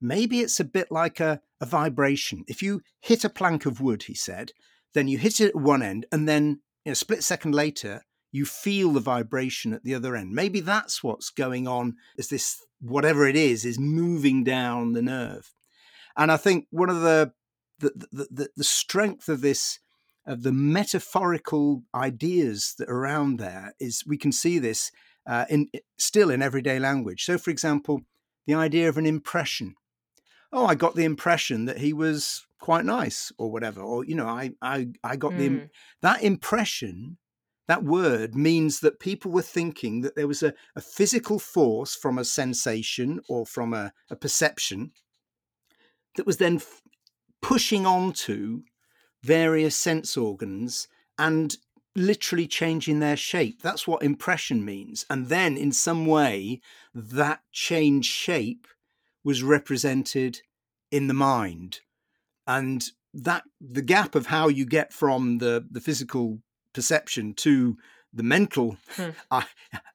maybe 0.00 0.40
it's 0.40 0.60
a 0.60 0.64
bit 0.64 0.90
like 0.90 1.20
a, 1.20 1.40
a 1.60 1.66
vibration. 1.66 2.44
If 2.48 2.62
you 2.62 2.82
hit 3.00 3.24
a 3.24 3.30
plank 3.30 3.66
of 3.66 3.80
wood, 3.80 4.04
he 4.04 4.14
said, 4.14 4.52
then 4.94 5.08
you 5.08 5.18
hit 5.18 5.40
it 5.40 5.50
at 5.50 5.56
one 5.56 5.82
end, 5.82 6.06
and 6.10 6.28
then 6.28 6.60
you 6.84 6.92
a 6.92 6.94
split 6.96 7.22
second 7.22 7.54
later, 7.54 8.02
you 8.32 8.44
feel 8.44 8.92
the 8.92 9.00
vibration 9.00 9.72
at 9.72 9.84
the 9.84 9.94
other 9.94 10.16
end. 10.16 10.32
Maybe 10.32 10.60
that's 10.60 11.02
what's 11.02 11.30
going 11.30 11.66
on 11.66 11.94
as 12.18 12.28
this, 12.28 12.64
whatever 12.80 13.26
it 13.26 13.36
is, 13.36 13.64
is 13.64 13.78
moving 13.78 14.44
down 14.44 14.92
the 14.92 15.02
nerve. 15.02 15.52
And 16.16 16.30
I 16.32 16.36
think 16.36 16.66
one 16.70 16.90
of 16.90 17.00
the 17.00 17.32
the, 17.80 18.06
the, 18.12 18.28
the, 18.30 18.48
the 18.56 18.64
strength 18.64 19.28
of 19.28 19.40
this 19.40 19.78
of 20.26 20.42
the 20.42 20.52
metaphorical 20.52 21.82
ideas 21.94 22.74
that 22.78 22.90
are 22.90 22.98
around 22.98 23.38
there 23.38 23.74
is 23.80 24.04
we 24.06 24.18
can 24.18 24.32
see 24.32 24.58
this 24.58 24.92
uh, 25.26 25.46
in 25.48 25.68
still 25.98 26.30
in 26.30 26.42
everyday 26.42 26.78
language. 26.78 27.24
So, 27.24 27.38
for 27.38 27.50
example, 27.50 28.02
the 28.46 28.54
idea 28.54 28.88
of 28.88 28.98
an 28.98 29.06
impression 29.06 29.74
oh, 30.52 30.66
I 30.66 30.74
got 30.74 30.94
the 30.94 31.04
impression 31.04 31.64
that 31.66 31.78
he 31.78 31.92
was 31.92 32.46
quite 32.58 32.84
nice 32.84 33.32
or 33.38 33.50
whatever, 33.50 33.80
or 33.80 34.04
you 34.04 34.14
know, 34.14 34.26
I 34.26 34.52
I 34.60 34.88
I 35.02 35.16
got 35.16 35.32
mm. 35.32 35.38
the 35.38 35.70
that 36.02 36.22
impression. 36.22 37.18
That 37.68 37.84
word 37.84 38.34
means 38.34 38.80
that 38.80 38.98
people 38.98 39.30
were 39.30 39.42
thinking 39.42 40.00
that 40.00 40.16
there 40.16 40.26
was 40.26 40.42
a, 40.42 40.54
a 40.74 40.80
physical 40.80 41.38
force 41.38 41.94
from 41.94 42.18
a 42.18 42.24
sensation 42.24 43.20
or 43.28 43.46
from 43.46 43.72
a, 43.72 43.92
a 44.10 44.16
perception 44.16 44.90
that 46.16 46.26
was 46.26 46.38
then 46.38 46.56
f- 46.56 46.82
pushing 47.40 47.86
onto 47.86 48.62
various 49.22 49.76
sense 49.76 50.16
organs 50.16 50.88
and 51.16 51.58
literally 51.94 52.48
changing 52.48 52.98
their 52.98 53.16
shape. 53.16 53.62
That's 53.62 53.86
what 53.86 54.02
impression 54.02 54.64
means. 54.64 55.06
And 55.08 55.28
then, 55.28 55.56
in 55.56 55.70
some 55.70 56.06
way, 56.06 56.60
that 56.92 57.42
changed 57.52 58.10
shape 58.10 58.66
was 59.22 59.42
represented 59.42 60.40
in 60.90 61.06
the 61.06 61.14
mind 61.14 61.80
and 62.46 62.90
that 63.12 63.44
the 63.60 63.82
gap 63.82 64.14
of 64.14 64.26
how 64.26 64.48
you 64.48 64.64
get 64.64 64.92
from 64.92 65.38
the 65.38 65.66
the 65.70 65.80
physical 65.80 66.38
perception 66.72 67.34
to 67.34 67.76
the 68.12 68.22
mental 68.22 68.76
hmm. 68.96 69.10
uh, 69.30 69.42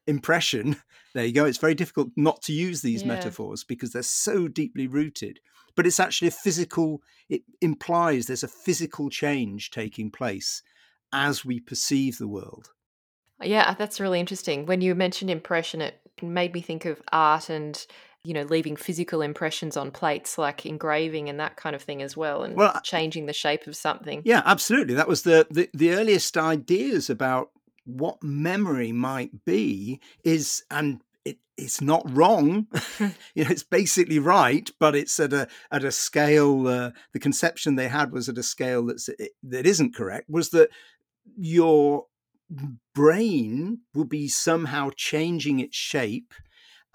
impression. 0.08 0.78
There 1.14 1.26
you 1.26 1.34
go. 1.34 1.46
It's 1.46 1.58
very 1.58 1.76
difficult 1.76 2.10
not 2.16 2.42
to 2.44 2.54
use 2.54 2.82
these 2.82 3.02
yeah. 3.02 3.10
metaphors 3.10 3.64
because 3.64 3.92
they're 3.92 4.04
so 4.04 4.48
deeply 4.48 4.88
rooted. 4.88 5.40
But 5.76 5.86
it's 5.86 6.00
actually 6.00 6.30
a 6.30 6.32
physical, 6.32 7.02
it 7.30 7.42
implies 7.62 8.28
there's 8.28 8.44
a 8.44 8.50
physical 8.50 9.10
change 9.10 9.72
taking 9.72 10.10
place 10.10 10.62
as 11.12 11.44
we 11.44 11.60
perceive 11.60 12.18
the 12.18 12.28
world. 12.28 12.70
Yeah, 13.42 13.76
that's 13.78 14.00
really 14.00 14.22
interesting. 14.22 14.66
When 14.66 14.80
you 14.80 14.96
mentioned 14.96 15.30
impression, 15.30 15.82
it 15.82 16.00
made 16.22 16.54
me 16.54 16.62
think 16.62 16.86
of 16.86 17.02
art 17.12 17.50
and 17.50 17.86
you 18.26 18.34
know 18.34 18.44
leaving 18.44 18.76
physical 18.76 19.22
impressions 19.22 19.78
on 19.78 19.92
plates 19.92 20.38
like 20.38 20.66
engraving 20.66 21.30
and 21.30 21.40
that 21.40 21.56
kind 21.56 21.76
of 21.76 21.82
thing 21.82 22.02
as 22.02 22.18
well 22.18 22.44
and 22.44 22.56
well, 22.56 22.80
changing 22.84 23.26
the 23.26 23.34
shape 23.34 23.68
of 23.68 23.76
something. 23.76 24.22
Yeah 24.26 24.42
absolutely. 24.46 24.96
That 24.96 25.08
was 25.08 25.24
the, 25.24 25.48
the 25.50 25.70
the 25.74 25.92
earliest 25.92 26.38
ideas 26.38 27.10
about 27.10 27.52
what 27.86 28.22
memory 28.24 28.92
might 28.92 29.46
be 29.46 30.02
is 30.24 30.64
and 30.72 31.02
it, 31.24 31.38
it's 31.58 31.82
not 31.82 32.04
wrong. 32.10 32.68
You 33.36 33.44
know 33.44 33.52
it's 33.52 33.64
basically 33.64 34.20
right 34.20 34.70
but 34.80 34.96
it's 34.96 35.20
at 35.20 35.34
a 35.34 35.48
at 35.72 35.84
a 35.84 35.92
scale 35.92 36.68
uh, 36.68 36.92
the 37.14 37.20
conception 37.20 37.76
they 37.76 37.88
had 37.88 38.12
was 38.12 38.30
at 38.30 38.38
a 38.38 38.44
scale 38.44 38.86
that's 38.86 39.10
that 39.44 39.66
isn't 39.66 39.96
correct 39.96 40.30
was 40.30 40.50
that 40.50 40.70
your 41.38 42.06
brain 42.94 43.80
will 43.94 44.06
be 44.06 44.28
somehow 44.28 44.90
changing 44.96 45.60
its 45.60 45.76
shape 45.76 46.34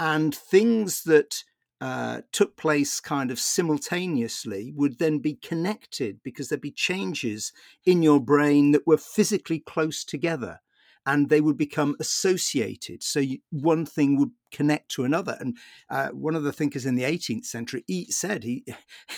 and 0.01 0.35
things 0.35 1.03
that 1.05 1.45
uh, 1.83 2.23
took 2.33 2.57
place 2.57 3.01
kind 3.01 3.31
of 3.31 3.39
simultaneously 3.39 4.73
would 4.75 4.99
then 4.99 5.19
be 5.19 5.35
connected 5.35 6.21
because 6.25 6.49
there'd 6.49 6.61
be 6.61 6.73
changes 6.73 7.53
in 7.85 8.03
your 8.03 8.19
brain 8.19 8.73
that 8.73 8.87
were 8.87 8.97
physically 8.97 9.59
close 9.61 10.03
together 10.03 10.61
and 11.07 11.29
they 11.29 11.41
would 11.41 11.57
become 11.57 11.97
associated. 11.99 13.03
So 13.03 13.21
you, 13.21 13.39
one 13.51 13.87
thing 13.87 14.19
would 14.19 14.31
connect 14.53 14.91
to 14.93 15.05
another. 15.05 15.37
And 15.41 15.57
uh, 15.89 16.09
one 16.09 16.35
of 16.35 16.43
the 16.43 16.53
thinkers 16.53 16.87
in 16.87 16.95
the 16.95 17.05
18th 17.05 17.45
century 17.45 17.85
he 17.87 18.11
said 18.11 18.45
he, 18.45 18.65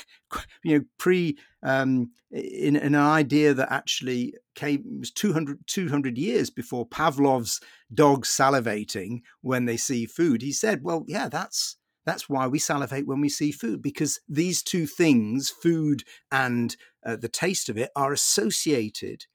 you 0.64 0.78
know, 0.78 0.84
pre 0.98 1.38
um, 1.62 2.10
in, 2.30 2.76
in, 2.76 2.94
an 2.94 2.96
idea 2.96 3.54
that 3.54 3.72
actually 3.72 4.34
came 4.54 4.82
was 4.98 5.10
200, 5.10 5.58
200 5.66 6.18
years 6.18 6.50
before 6.50 6.86
Pavlov's 6.86 7.60
dogs 7.92 8.28
salivating 8.28 9.20
when 9.40 9.64
they 9.64 9.76
see 9.76 10.06
food. 10.06 10.42
He 10.42 10.52
said, 10.52 10.82
well, 10.82 11.04
yeah, 11.06 11.28
that's 11.28 11.76
that's 12.04 12.28
why 12.28 12.48
we 12.48 12.58
salivate 12.58 13.06
when 13.06 13.20
we 13.20 13.28
see 13.28 13.52
food 13.52 13.80
because 13.80 14.20
these 14.28 14.62
two 14.62 14.86
things, 14.86 15.50
food 15.50 16.02
and 16.32 16.76
uh, 17.06 17.16
the 17.16 17.28
taste 17.28 17.68
of 17.68 17.78
it, 17.78 17.90
are 17.94 18.12
associated 18.12 19.26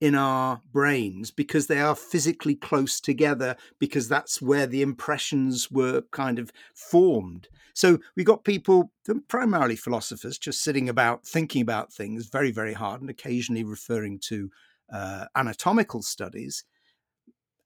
in 0.00 0.14
our 0.14 0.60
brains 0.72 1.30
because 1.30 1.66
they 1.66 1.80
are 1.80 1.94
physically 1.94 2.54
close 2.54 3.00
together 3.00 3.56
because 3.78 4.08
that's 4.08 4.40
where 4.40 4.66
the 4.66 4.82
impressions 4.82 5.70
were 5.70 6.02
kind 6.12 6.38
of 6.38 6.52
formed 6.74 7.48
so 7.74 7.98
we 8.16 8.24
got 8.24 8.44
people 8.44 8.92
primarily 9.28 9.76
philosophers 9.76 10.38
just 10.38 10.62
sitting 10.62 10.88
about 10.88 11.26
thinking 11.26 11.62
about 11.62 11.92
things 11.92 12.26
very 12.26 12.52
very 12.52 12.74
hard 12.74 13.00
and 13.00 13.10
occasionally 13.10 13.64
referring 13.64 14.18
to 14.18 14.50
uh, 14.92 15.26
anatomical 15.34 16.02
studies 16.02 16.64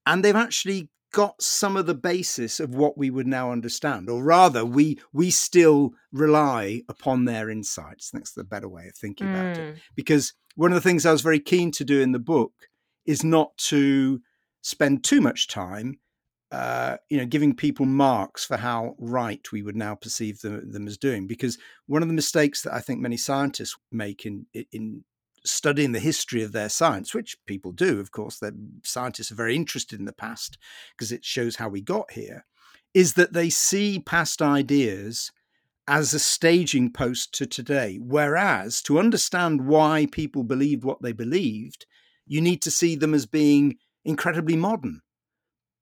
and 0.06 0.24
they've 0.24 0.34
actually 0.34 0.88
got 1.12 1.40
some 1.40 1.76
of 1.76 1.84
the 1.86 1.94
basis 1.94 2.58
of 2.58 2.74
what 2.74 2.96
we 2.96 3.10
would 3.10 3.26
now 3.26 3.52
understand 3.52 4.08
or 4.08 4.24
rather 4.24 4.64
we 4.64 4.98
we 5.12 5.30
still 5.30 5.92
rely 6.10 6.80
upon 6.88 7.26
their 7.26 7.50
insights 7.50 8.10
that's 8.10 8.32
the 8.32 8.42
better 8.42 8.68
way 8.68 8.88
of 8.88 8.96
thinking 8.96 9.26
mm. 9.26 9.34
about 9.34 9.58
it 9.58 9.74
mm. 9.74 9.78
because 9.94 10.32
one 10.56 10.72
of 10.72 10.74
the 10.74 10.88
things 10.88 11.06
I 11.06 11.12
was 11.12 11.22
very 11.22 11.40
keen 11.40 11.70
to 11.72 11.84
do 11.84 12.00
in 12.00 12.12
the 12.12 12.18
book 12.18 12.52
is 13.06 13.24
not 13.24 13.56
to 13.56 14.20
spend 14.62 15.04
too 15.04 15.20
much 15.20 15.48
time, 15.48 15.98
uh, 16.50 16.96
you 17.08 17.18
know, 17.18 17.26
giving 17.26 17.54
people 17.54 17.86
marks 17.86 18.44
for 18.44 18.56
how 18.56 18.94
right 18.98 19.50
we 19.52 19.62
would 19.62 19.76
now 19.76 19.94
perceive 19.94 20.40
them, 20.40 20.70
them, 20.70 20.86
as 20.86 20.98
doing. 20.98 21.26
Because 21.26 21.58
one 21.86 22.02
of 22.02 22.08
the 22.08 22.14
mistakes 22.14 22.62
that 22.62 22.74
I 22.74 22.80
think 22.80 23.00
many 23.00 23.16
scientists 23.16 23.76
make 23.90 24.26
in 24.26 24.46
in 24.70 25.04
studying 25.44 25.92
the 25.92 25.98
history 25.98 26.42
of 26.42 26.52
their 26.52 26.68
science, 26.68 27.14
which 27.14 27.36
people 27.46 27.72
do, 27.72 27.98
of 27.98 28.12
course, 28.12 28.38
that 28.38 28.54
scientists 28.84 29.32
are 29.32 29.36
very 29.36 29.56
interested 29.56 29.98
in 29.98 30.04
the 30.04 30.12
past 30.12 30.56
because 30.96 31.10
it 31.10 31.24
shows 31.24 31.56
how 31.56 31.68
we 31.68 31.80
got 31.80 32.12
here, 32.12 32.44
is 32.94 33.14
that 33.14 33.32
they 33.32 33.50
see 33.50 33.98
past 33.98 34.40
ideas 34.40 35.32
as 35.88 36.14
a 36.14 36.18
staging 36.18 36.92
post 36.92 37.34
to 37.34 37.46
today. 37.46 37.98
Whereas 38.00 38.82
to 38.82 38.98
understand 38.98 39.66
why 39.66 40.06
people 40.10 40.44
believed 40.44 40.84
what 40.84 41.02
they 41.02 41.12
believed, 41.12 41.86
you 42.26 42.40
need 42.40 42.62
to 42.62 42.70
see 42.70 42.94
them 42.96 43.14
as 43.14 43.26
being 43.26 43.76
incredibly 44.04 44.56
modern. 44.56 45.00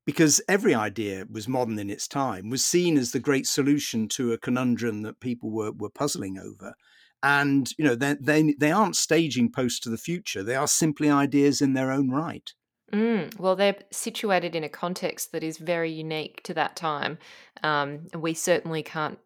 Because 0.05 0.41
every 0.49 0.73
idea 0.73 1.25
was 1.29 1.47
modern 1.47 1.77
in 1.77 1.91
its 1.91 2.07
time, 2.07 2.49
was 2.49 2.65
seen 2.65 2.97
as 2.97 3.11
the 3.11 3.19
great 3.19 3.45
solution 3.45 4.07
to 4.09 4.33
a 4.33 4.37
conundrum 4.37 5.03
that 5.03 5.19
people 5.19 5.51
were, 5.51 5.71
were 5.71 5.91
puzzling 5.91 6.39
over. 6.39 6.73
And, 7.21 7.71
you 7.77 7.85
know, 7.85 7.93
they, 7.93 8.15
they, 8.19 8.55
they 8.59 8.71
aren't 8.71 8.95
staging 8.95 9.51
posts 9.51 9.79
to 9.81 9.89
the 9.91 9.97
future. 9.97 10.41
They 10.41 10.55
are 10.55 10.67
simply 10.67 11.11
ideas 11.11 11.61
in 11.61 11.73
their 11.73 11.91
own 11.91 12.09
right. 12.09 12.51
Mm, 12.91 13.39
well, 13.39 13.55
they're 13.55 13.77
situated 13.91 14.55
in 14.55 14.63
a 14.63 14.69
context 14.69 15.31
that 15.31 15.43
is 15.43 15.57
very 15.57 15.91
unique 15.91 16.41
to 16.43 16.53
that 16.55 16.75
time. 16.75 17.19
Um, 17.63 18.07
we 18.17 18.33
certainly 18.33 18.81
can't 18.81 19.19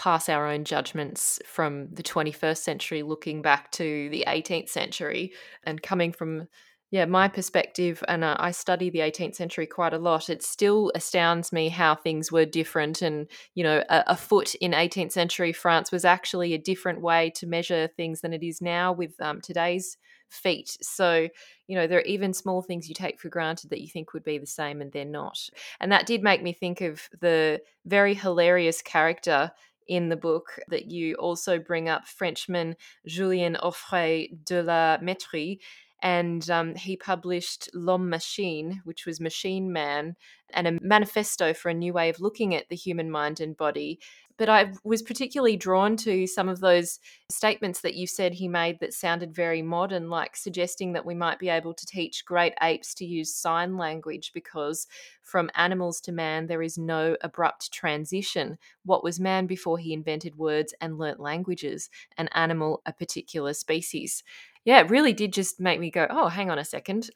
pass 0.00 0.30
our 0.30 0.48
own 0.48 0.64
judgments 0.64 1.38
from 1.44 1.86
the 1.92 2.02
21st 2.02 2.56
century 2.56 3.02
looking 3.02 3.42
back 3.42 3.70
to 3.70 4.08
the 4.08 4.24
18th 4.26 4.70
century 4.70 5.30
and 5.64 5.82
coming 5.82 6.10
from 6.10 6.48
yeah 6.90 7.04
my 7.04 7.28
perspective 7.28 8.02
and 8.08 8.24
uh, 8.24 8.34
i 8.38 8.50
study 8.50 8.88
the 8.88 9.00
18th 9.00 9.34
century 9.34 9.66
quite 9.66 9.92
a 9.92 9.98
lot 9.98 10.30
it 10.30 10.42
still 10.42 10.90
astounds 10.94 11.52
me 11.52 11.68
how 11.68 11.94
things 11.94 12.32
were 12.32 12.46
different 12.46 13.02
and 13.02 13.26
you 13.54 13.62
know 13.62 13.84
a, 13.90 14.04
a, 14.06 14.16
foot 14.16 14.54
in 14.54 14.72
18th 14.72 15.12
century 15.12 15.52
france 15.52 15.92
was 15.92 16.06
actually 16.06 16.54
a 16.54 16.58
different 16.58 17.02
way 17.02 17.28
to 17.28 17.46
measure 17.46 17.86
things 17.86 18.22
than 18.22 18.32
it 18.32 18.42
is 18.42 18.62
now 18.62 18.94
with 18.94 19.20
um, 19.20 19.38
today's 19.42 19.98
feet. 20.30 20.76
So 20.80 21.28
you 21.66 21.76
know 21.76 21.86
there 21.86 21.98
are 21.98 22.02
even 22.02 22.32
small 22.32 22.62
things 22.62 22.88
you 22.88 22.94
take 22.94 23.20
for 23.20 23.28
granted 23.28 23.70
that 23.70 23.80
you 23.80 23.88
think 23.88 24.12
would 24.12 24.24
be 24.24 24.38
the 24.38 24.46
same 24.46 24.80
and 24.80 24.90
they're 24.90 25.04
not. 25.04 25.38
And 25.80 25.92
that 25.92 26.06
did 26.06 26.22
make 26.22 26.42
me 26.42 26.52
think 26.52 26.80
of 26.80 27.08
the 27.20 27.60
very 27.84 28.14
hilarious 28.14 28.82
character 28.82 29.52
in 29.90 30.08
the 30.08 30.16
book 30.16 30.60
that 30.68 30.86
you 30.86 31.16
also 31.16 31.58
bring 31.58 31.88
up 31.88 32.06
Frenchman 32.06 32.76
Julien 33.06 33.56
Offray 33.60 34.28
de 34.44 34.62
la 34.62 34.98
Mettrie. 34.98 35.58
And 36.02 36.48
um, 36.50 36.74
he 36.74 36.96
published 36.96 37.68
L'Homme 37.74 38.08
Machine, 38.08 38.80
which 38.84 39.04
was 39.04 39.20
Machine 39.20 39.72
Man, 39.72 40.16
and 40.54 40.66
a 40.66 40.78
manifesto 40.80 41.52
for 41.52 41.68
a 41.68 41.74
new 41.74 41.92
way 41.92 42.08
of 42.08 42.20
looking 42.20 42.54
at 42.54 42.68
the 42.68 42.76
human 42.76 43.10
mind 43.10 43.40
and 43.40 43.56
body. 43.56 44.00
But 44.40 44.48
I 44.48 44.72
was 44.84 45.02
particularly 45.02 45.58
drawn 45.58 45.98
to 45.98 46.26
some 46.26 46.48
of 46.48 46.60
those 46.60 46.98
statements 47.30 47.82
that 47.82 47.94
you 47.94 48.06
said 48.06 48.32
he 48.32 48.48
made 48.48 48.80
that 48.80 48.94
sounded 48.94 49.34
very 49.34 49.60
modern, 49.60 50.08
like 50.08 50.34
suggesting 50.34 50.94
that 50.94 51.04
we 51.04 51.14
might 51.14 51.38
be 51.38 51.50
able 51.50 51.74
to 51.74 51.84
teach 51.84 52.24
great 52.24 52.54
apes 52.62 52.94
to 52.94 53.04
use 53.04 53.34
sign 53.34 53.76
language 53.76 54.30
because 54.32 54.86
from 55.20 55.50
animals 55.56 56.00
to 56.00 56.12
man, 56.12 56.46
there 56.46 56.62
is 56.62 56.78
no 56.78 57.18
abrupt 57.20 57.70
transition. 57.70 58.56
What 58.86 59.04
was 59.04 59.20
man 59.20 59.46
before 59.46 59.76
he 59.76 59.92
invented 59.92 60.38
words 60.38 60.72
and 60.80 60.96
learnt 60.96 61.20
languages? 61.20 61.90
An 62.16 62.28
animal, 62.28 62.80
a 62.86 62.94
particular 62.94 63.52
species 63.52 64.24
yeah, 64.64 64.80
it 64.80 64.90
really 64.90 65.12
did 65.12 65.32
just 65.32 65.58
make 65.58 65.80
me 65.80 65.90
go, 65.90 66.06
oh, 66.10 66.28
hang 66.28 66.50
on 66.50 66.58
a 66.58 66.64
second. 66.64 67.08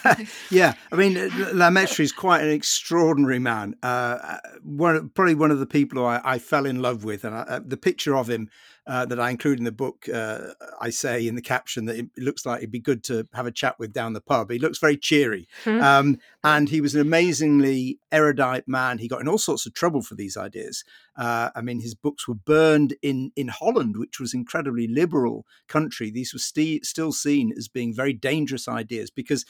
yeah, 0.50 0.74
I 0.92 0.96
mean, 0.96 1.14
La 1.54 1.70
Mettrie 1.70 2.00
is 2.00 2.12
quite 2.12 2.42
an 2.42 2.50
extraordinary 2.50 3.38
man. 3.38 3.74
Uh, 3.82 4.18
uh, 4.22 4.38
one, 4.62 5.08
probably 5.10 5.34
one 5.34 5.50
of 5.50 5.58
the 5.58 5.66
people 5.66 6.04
I, 6.04 6.20
I 6.22 6.38
fell 6.38 6.66
in 6.66 6.82
love 6.82 7.04
with, 7.04 7.24
and 7.24 7.34
I, 7.34 7.40
uh, 7.40 7.60
the 7.64 7.78
picture 7.78 8.14
of 8.16 8.28
him 8.28 8.50
uh, 8.86 9.04
that 9.06 9.20
I 9.20 9.30
include 9.30 9.58
in 9.58 9.64
the 9.64 9.72
book, 9.72 10.08
uh, 10.12 10.48
I 10.80 10.90
say 10.90 11.26
in 11.26 11.34
the 11.34 11.42
caption 11.42 11.84
that 11.86 11.98
it 11.98 12.06
looks 12.16 12.46
like 12.46 12.58
it'd 12.58 12.70
be 12.70 12.80
good 12.80 13.04
to 13.04 13.26
have 13.34 13.46
a 13.46 13.52
chat 13.52 13.78
with 13.78 13.92
down 13.92 14.14
the 14.14 14.20
pub. 14.20 14.50
He 14.50 14.58
looks 14.58 14.78
very 14.78 14.96
cheery, 14.96 15.46
mm-hmm. 15.64 15.82
um, 15.82 16.18
and 16.42 16.68
he 16.68 16.80
was 16.80 16.94
an 16.94 17.00
amazingly 17.00 17.98
erudite 18.10 18.66
man. 18.66 18.98
He 18.98 19.08
got 19.08 19.20
in 19.20 19.28
all 19.28 19.38
sorts 19.38 19.66
of 19.66 19.74
trouble 19.74 20.02
for 20.02 20.14
these 20.14 20.36
ideas. 20.36 20.84
Uh, 21.16 21.50
I 21.54 21.60
mean, 21.60 21.80
his 21.80 21.94
books 21.94 22.26
were 22.26 22.34
burned 22.34 22.94
in 23.02 23.32
in 23.36 23.48
Holland, 23.48 23.96
which 23.96 24.18
was 24.18 24.34
an 24.34 24.40
incredibly 24.40 24.88
liberal 24.88 25.46
country. 25.68 26.10
These 26.10 26.32
were 26.32 26.38
st- 26.38 26.86
still 26.86 27.12
seen 27.12 27.52
as 27.56 27.68
being 27.68 27.94
very 27.94 28.12
dangerous 28.12 28.66
ideas 28.68 29.10
because 29.10 29.44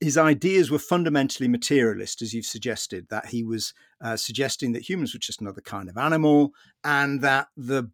his 0.00 0.16
ideas 0.16 0.70
were 0.70 0.78
fundamentally 0.78 1.46
materialist, 1.46 2.22
as 2.22 2.32
you've 2.32 2.46
suggested, 2.46 3.06
that 3.10 3.26
he 3.26 3.44
was 3.44 3.74
uh, 4.00 4.16
suggesting 4.16 4.72
that 4.72 4.88
humans 4.88 5.12
were 5.12 5.20
just 5.20 5.42
another 5.42 5.60
kind 5.60 5.90
of 5.90 5.98
animal 5.98 6.52
and 6.82 7.20
that 7.20 7.48
the 7.56 7.90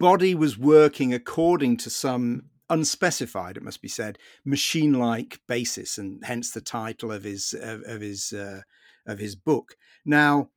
body 0.00 0.34
was 0.34 0.58
working 0.58 1.14
according 1.14 1.76
to 1.78 1.90
some 1.90 2.42
unspecified, 2.68 3.56
it 3.56 3.62
must 3.62 3.82
be 3.82 3.88
said, 3.88 4.18
machine-like 4.44 5.40
basis, 5.46 5.98
and 5.98 6.24
hence 6.24 6.50
the 6.50 6.60
title 6.60 7.12
of 7.12 7.22
his 7.24 7.54
of, 7.54 7.82
of 7.86 8.00
his 8.00 8.32
uh, 8.32 8.62
of 9.06 9.18
his 9.18 9.36
book. 9.36 9.76
Now, 10.04 10.50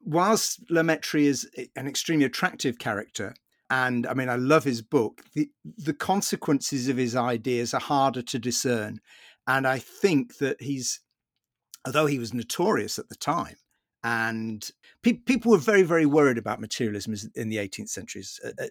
whilst 0.00 0.60
La 0.70 0.82
Mettrie 0.82 1.26
is 1.26 1.48
an 1.74 1.86
extremely 1.86 2.26
attractive 2.26 2.78
character, 2.78 3.34
and 3.70 4.06
I 4.06 4.14
mean, 4.14 4.28
I 4.28 4.36
love 4.36 4.64
his 4.64 4.82
book. 4.82 5.22
The 5.34 5.50
the 5.64 5.94
consequences 5.94 6.88
of 6.88 6.96
his 6.96 7.16
ideas 7.16 7.74
are 7.74 7.80
harder 7.80 8.22
to 8.22 8.38
discern, 8.38 9.00
And 9.46 9.66
I 9.66 9.78
think 9.78 10.38
that 10.38 10.60
he's, 10.62 11.00
although 11.84 12.06
he 12.06 12.18
was 12.18 12.32
notorious 12.32 12.98
at 12.98 13.08
the 13.08 13.14
time, 13.14 13.56
and 14.04 14.70
pe- 15.02 15.14
people 15.14 15.50
were 15.50 15.58
very, 15.58 15.82
very 15.82 16.04
worried 16.04 16.36
about 16.36 16.60
materialism 16.60 17.14
in 17.34 17.48
the 17.48 17.56
18th 17.56 17.88
century, 17.88 18.22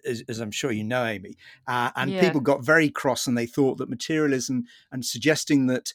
as, 0.06 0.22
as 0.28 0.38
I'm 0.38 0.52
sure 0.52 0.70
you 0.70 0.84
know, 0.84 1.04
Amy. 1.04 1.36
Uh, 1.66 1.90
and 1.96 2.12
yeah. 2.12 2.20
people 2.20 2.40
got 2.40 2.64
very 2.64 2.88
cross 2.88 3.26
and 3.26 3.36
they 3.36 3.44
thought 3.44 3.78
that 3.78 3.90
materialism 3.90 4.64
and 4.92 5.04
suggesting 5.04 5.66
that 5.66 5.92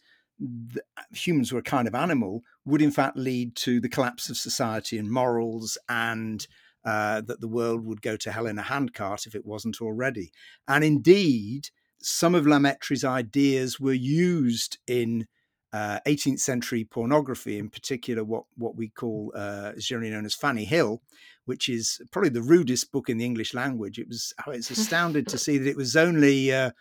humans 1.12 1.52
were 1.52 1.60
a 1.60 1.64
kind 1.64 1.88
of 1.88 1.96
animal 1.96 2.44
would 2.66 2.82
in 2.82 2.92
fact 2.92 3.18
lead 3.18 3.56
to 3.56 3.82
the 3.82 3.90
collapse 3.90 4.30
of 4.30 4.38
society 4.38 4.98
and 4.98 5.12
morals 5.12 5.78
and 5.90 6.48
uh, 6.86 7.22
that 7.22 7.42
the 7.42 7.48
world 7.48 7.86
would 7.86 8.02
go 8.02 8.16
to 8.16 8.32
hell 8.32 8.46
in 8.46 8.58
a 8.58 8.64
handcart 8.64 9.26
if 9.26 9.36
it 9.36 9.46
wasn't 9.46 9.82
already. 9.82 10.32
And 10.68 10.84
indeed, 10.84 11.70
some 12.02 12.36
of 12.36 12.48
La 12.48 12.60
Mettrie's 12.60 13.04
ideas 13.04 13.80
were 13.80 13.94
used 13.94 14.78
in 14.88 15.28
uh, 15.72 16.00
18th 16.08 16.40
century 16.40 16.84
pornography, 16.84 17.60
in 17.60 17.70
particular, 17.70 18.24
what, 18.24 18.46
what 18.58 18.76
we 18.76 18.90
call 18.90 19.32
uh, 19.36 19.74
generally 19.78 20.12
known 20.12 20.26
as 20.26 20.34
Fanny 20.34 20.66
Hill, 20.66 21.02
which 21.46 21.70
is 21.70 22.02
probably 22.12 22.30
the 22.30 22.42
rudest 22.42 22.92
book 22.92 23.10
in 23.10 23.18
the 23.18 23.26
English 23.26 23.54
language. 23.54 24.00
It 24.00 24.08
was 24.08 24.34
I 24.46 24.50
was 24.50 24.70
astounded 24.72 25.28
to 25.28 25.38
see 25.38 25.58
that 25.58 25.70
it 25.70 25.78
was 25.78 25.96
only 25.96 26.54
uh, 26.54 26.72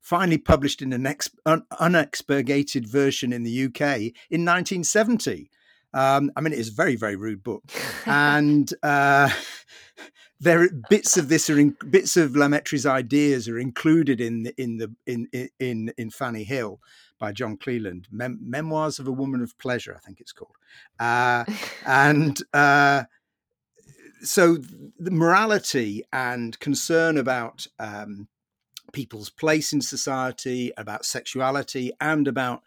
finally 0.00 0.38
published 0.38 0.82
in 0.82 0.92
an 0.92 1.06
ex- 1.06 1.30
un- 1.44 1.66
unexpurgated 1.80 2.86
version 2.86 3.32
in 3.32 3.42
the 3.42 3.64
UK 3.64 3.80
in 4.30 4.44
1970. 4.44 5.50
Um, 5.94 6.30
I 6.36 6.40
mean, 6.40 6.52
it 6.52 6.58
is 6.58 6.68
a 6.68 6.74
very, 6.74 6.96
very 6.96 7.16
rude 7.16 7.42
book, 7.42 7.64
and 8.04 8.70
uh, 8.82 9.30
there 10.40 10.68
bits 10.90 11.16
of 11.16 11.28
this 11.28 11.48
are 11.48 11.58
in, 11.58 11.76
bits 11.90 12.16
of 12.16 12.36
La 12.36 12.48
Mettrie's 12.48 12.84
ideas 12.84 13.48
are 13.48 13.58
included 13.58 14.20
in 14.20 14.42
the, 14.42 14.54
in 14.60 14.76
the 14.76 14.94
in 15.06 15.28
in 15.58 15.92
in 15.96 16.10
Fanny 16.10 16.44
Hill 16.44 16.80
by 17.18 17.32
John 17.32 17.56
Cleland, 17.56 18.08
Mem- 18.10 18.40
Memoirs 18.42 18.98
of 18.98 19.06
a 19.06 19.12
Woman 19.12 19.42
of 19.42 19.58
Pleasure, 19.58 19.94
I 19.96 20.00
think 20.04 20.20
it's 20.20 20.32
called, 20.32 20.56
uh, 20.98 21.44
and. 21.86 22.38
Uh, 22.52 23.04
so 24.22 24.56
the 24.98 25.10
morality 25.10 26.02
and 26.12 26.58
concern 26.58 27.16
about 27.18 27.66
um, 27.78 28.28
people's 28.92 29.30
place 29.30 29.72
in 29.72 29.80
society, 29.80 30.72
about 30.76 31.04
sexuality, 31.04 31.92
and 32.00 32.26
about 32.26 32.62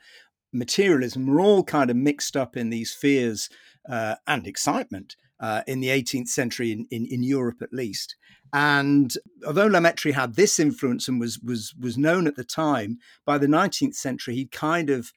materialism 0.54 1.28
were 1.28 1.40
all 1.40 1.64
kind 1.64 1.90
of 1.90 1.96
mixed 1.96 2.36
up 2.36 2.58
in 2.58 2.70
these 2.70 2.94
fears 2.94 3.50
uh, 3.90 4.16
and 4.28 4.48
excitement 4.48 5.16
uh, 5.40 5.62
in 5.68 5.80
the 5.80 5.88
18th 5.88 6.28
century 6.28 6.72
in, 6.72 6.86
in, 6.92 7.06
in, 7.06 7.24
Europe 7.24 7.62
at 7.62 7.74
least. 7.74 8.16
And 8.54 9.14
although 9.46 9.68
La 9.68 9.80
Mettrie 9.80 10.14
had 10.14 10.36
this 10.36 10.60
influence 10.60 11.08
and 11.08 11.20
was 11.20 11.40
was 11.40 11.74
was 11.80 11.98
known 11.98 12.28
at 12.28 12.36
the 12.36 12.44
time, 12.44 13.00
by 13.26 13.38
the 13.38 13.48
19th 13.48 13.96
century 13.96 14.36
he'd 14.36 14.52
kind 14.52 14.90
of 14.90 15.12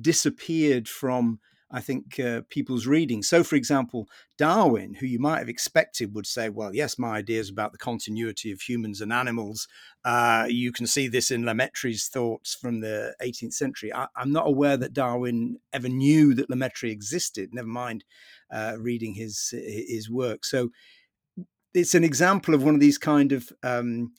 disappeared 0.00 0.88
from 0.88 1.40
I 1.70 1.80
think, 1.80 2.18
uh, 2.18 2.42
people's 2.48 2.86
reading. 2.86 3.22
So, 3.22 3.44
for 3.44 3.56
example, 3.56 4.08
Darwin, 4.38 4.94
who 4.94 5.06
you 5.06 5.18
might 5.18 5.38
have 5.38 5.50
expected 5.50 6.14
would 6.14 6.26
say, 6.26 6.48
well, 6.48 6.74
yes, 6.74 6.98
my 6.98 7.16
ideas 7.16 7.50
about 7.50 7.72
the 7.72 7.78
continuity 7.78 8.50
of 8.50 8.62
humans 8.62 9.02
and 9.02 9.12
animals, 9.12 9.68
uh, 10.02 10.46
you 10.48 10.72
can 10.72 10.86
see 10.86 11.08
this 11.08 11.30
in 11.30 11.44
La 11.44 11.52
Mettrie's 11.52 12.08
thoughts 12.08 12.54
from 12.54 12.80
the 12.80 13.14
18th 13.22 13.52
century. 13.52 13.92
I, 13.92 14.06
am 14.16 14.32
not 14.32 14.46
aware 14.46 14.78
that 14.78 14.94
Darwin 14.94 15.58
ever 15.74 15.90
knew 15.90 16.32
that 16.34 16.48
La 16.48 16.56
Mettrie 16.56 16.90
existed, 16.90 17.50
never 17.52 17.68
mind 17.68 18.04
uh, 18.50 18.76
reading 18.78 19.12
his, 19.12 19.50
his 19.52 20.08
work. 20.08 20.46
So, 20.46 20.70
it's 21.74 21.94
an 21.94 22.04
example 22.04 22.54
of 22.54 22.62
one 22.62 22.74
of 22.74 22.80
these 22.80 22.98
kind 22.98 23.32
of 23.32 23.52
um, 23.62 24.12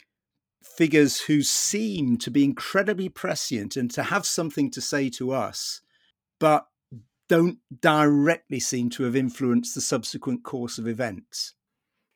figures 0.63 1.21
who 1.21 1.41
seem 1.41 2.17
to 2.17 2.31
be 2.31 2.43
incredibly 2.43 3.09
prescient 3.09 3.75
and 3.75 3.89
to 3.91 4.03
have 4.03 4.25
something 4.25 4.69
to 4.71 4.81
say 4.81 5.09
to 5.09 5.31
us, 5.31 5.81
but 6.39 6.67
don't 7.27 7.59
directly 7.81 8.59
seem 8.59 8.89
to 8.89 9.03
have 9.03 9.15
influenced 9.15 9.75
the 9.75 9.81
subsequent 9.81 10.43
course 10.43 10.77
of 10.77 10.87
events. 10.87 11.53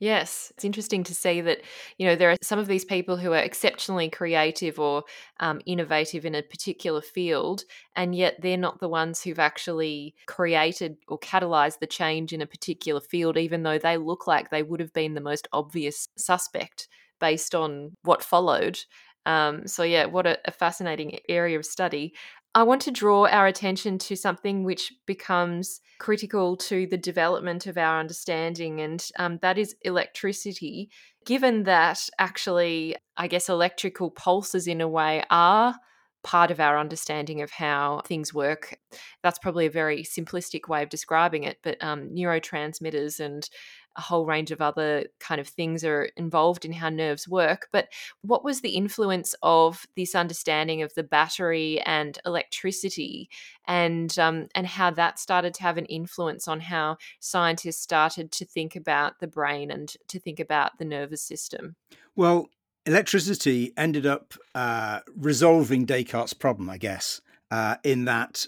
Yes, 0.03 0.51
it's 0.53 0.65
interesting 0.65 1.05
to 1.05 1.15
see 1.15 1.39
that 1.39 1.61
you 1.97 2.05
know 2.05 2.17
there 2.17 2.29
are 2.29 2.35
some 2.41 2.59
of 2.59 2.67
these 2.67 2.83
people 2.83 3.15
who 3.15 3.31
are 3.31 3.37
exceptionally 3.37 4.09
creative 4.09 4.77
or 4.77 5.03
um, 5.39 5.61
innovative 5.65 6.25
in 6.25 6.35
a 6.35 6.43
particular 6.43 6.99
field, 6.99 7.63
and 7.95 8.13
yet 8.13 8.35
they're 8.41 8.57
not 8.57 8.81
the 8.81 8.89
ones 8.89 9.23
who've 9.23 9.39
actually 9.39 10.13
created 10.25 10.97
or 11.07 11.17
catalyzed 11.19 11.79
the 11.79 11.87
change 11.87 12.33
in 12.33 12.41
a 12.41 12.45
particular 12.45 12.99
field, 12.99 13.37
even 13.37 13.63
though 13.63 13.77
they 13.77 13.95
look 13.95 14.27
like 14.27 14.49
they 14.49 14.61
would 14.61 14.81
have 14.81 14.91
been 14.91 15.13
the 15.13 15.21
most 15.21 15.47
obvious 15.53 16.09
suspect 16.17 16.89
based 17.21 17.55
on 17.55 17.95
what 18.01 18.21
followed. 18.21 18.77
Um, 19.25 19.65
so 19.67 19.83
yeah, 19.83 20.03
what 20.03 20.27
a, 20.27 20.37
a, 20.43 20.51
fascinating 20.51 21.17
area 21.29 21.57
of 21.57 21.65
study. 21.65 22.13
I 22.55 22.63
want 22.63 22.81
to 22.83 22.91
draw 22.91 23.25
our 23.27 23.47
attention 23.47 23.97
to 23.99 24.15
something 24.15 24.63
which 24.63 24.93
becomes 25.07 25.81
critical 25.99 26.55
to 26.57 26.85
the 26.85 26.97
development 26.97 27.65
of 27.65 27.77
our 27.77 27.99
understanding, 27.99 28.79
and 28.79 29.03
um, 29.17 29.39
that 29.41 29.57
is 29.57 29.75
electricity. 29.81 30.89
Given 31.25 31.63
that 31.63 32.09
actually, 32.19 32.95
I 33.17 33.27
guess 33.27 33.49
electrical 33.49 34.11
pulses 34.11 34.67
in 34.67 34.81
a 34.81 34.87
way 34.87 35.23
are 35.31 35.75
part 36.23 36.51
of 36.51 36.59
our 36.59 36.77
understanding 36.79 37.41
of 37.41 37.51
how 37.51 38.01
things 38.05 38.33
work. 38.33 38.77
That's 39.23 39.39
probably 39.39 39.65
a 39.65 39.71
very 39.71 40.03
simplistic 40.03 40.69
way 40.69 40.81
of 40.83 40.89
describing 40.89 41.43
it, 41.43 41.57
but 41.63 41.83
um, 41.83 42.09
neurotransmitters 42.09 43.19
and 43.19 43.47
a 43.95 44.01
whole 44.01 44.25
range 44.25 44.51
of 44.51 44.61
other 44.61 45.05
kind 45.19 45.39
of 45.39 45.47
things 45.47 45.83
are 45.83 46.09
involved 46.17 46.65
in 46.65 46.73
how 46.73 46.89
nerves 46.89 47.27
work. 47.27 47.67
But 47.71 47.89
what 48.21 48.43
was 48.43 48.61
the 48.61 48.75
influence 48.75 49.35
of 49.43 49.85
this 49.95 50.15
understanding 50.15 50.81
of 50.81 50.93
the 50.95 51.03
battery 51.03 51.81
and 51.81 52.17
electricity, 52.25 53.29
and 53.67 54.17
um, 54.19 54.47
and 54.55 54.67
how 54.67 54.91
that 54.91 55.19
started 55.19 55.53
to 55.55 55.63
have 55.63 55.77
an 55.77 55.85
influence 55.85 56.47
on 56.47 56.59
how 56.59 56.97
scientists 57.19 57.81
started 57.81 58.31
to 58.31 58.45
think 58.45 58.75
about 58.75 59.19
the 59.19 59.27
brain 59.27 59.71
and 59.71 59.95
to 60.07 60.19
think 60.19 60.39
about 60.39 60.77
the 60.77 60.85
nervous 60.85 61.21
system? 61.21 61.75
Well, 62.15 62.49
electricity 62.85 63.73
ended 63.77 64.05
up 64.05 64.33
uh, 64.55 64.99
resolving 65.15 65.85
Descartes' 65.85 66.33
problem, 66.33 66.69
I 66.69 66.77
guess, 66.77 67.21
uh, 67.51 67.77
in 67.83 68.05
that 68.05 68.45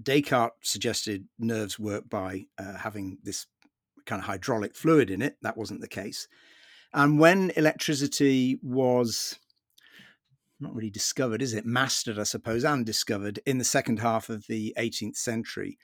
Descartes 0.00 0.54
suggested 0.62 1.26
nerves 1.38 1.78
work 1.78 2.08
by 2.08 2.46
uh, 2.58 2.76
having 2.76 3.18
this 3.22 3.46
kind 4.08 4.20
of 4.20 4.26
hydraulic 4.26 4.74
fluid 4.74 5.10
in 5.10 5.22
it. 5.22 5.36
That 5.42 5.56
wasn't 5.56 5.80
the 5.80 5.88
case. 5.88 6.26
And 6.92 7.20
when 7.20 7.50
electricity 7.50 8.58
was 8.62 9.38
not 10.58 10.74
really 10.74 10.90
discovered, 10.90 11.42
is 11.42 11.54
it? 11.54 11.66
Mastered, 11.66 12.18
I 12.18 12.24
suppose, 12.24 12.64
and 12.64 12.84
discovered 12.84 13.38
in 13.46 13.58
the 13.58 13.64
second 13.64 14.00
half 14.00 14.28
of 14.28 14.46
the 14.48 14.74
18th 14.76 15.16
century, 15.16 15.78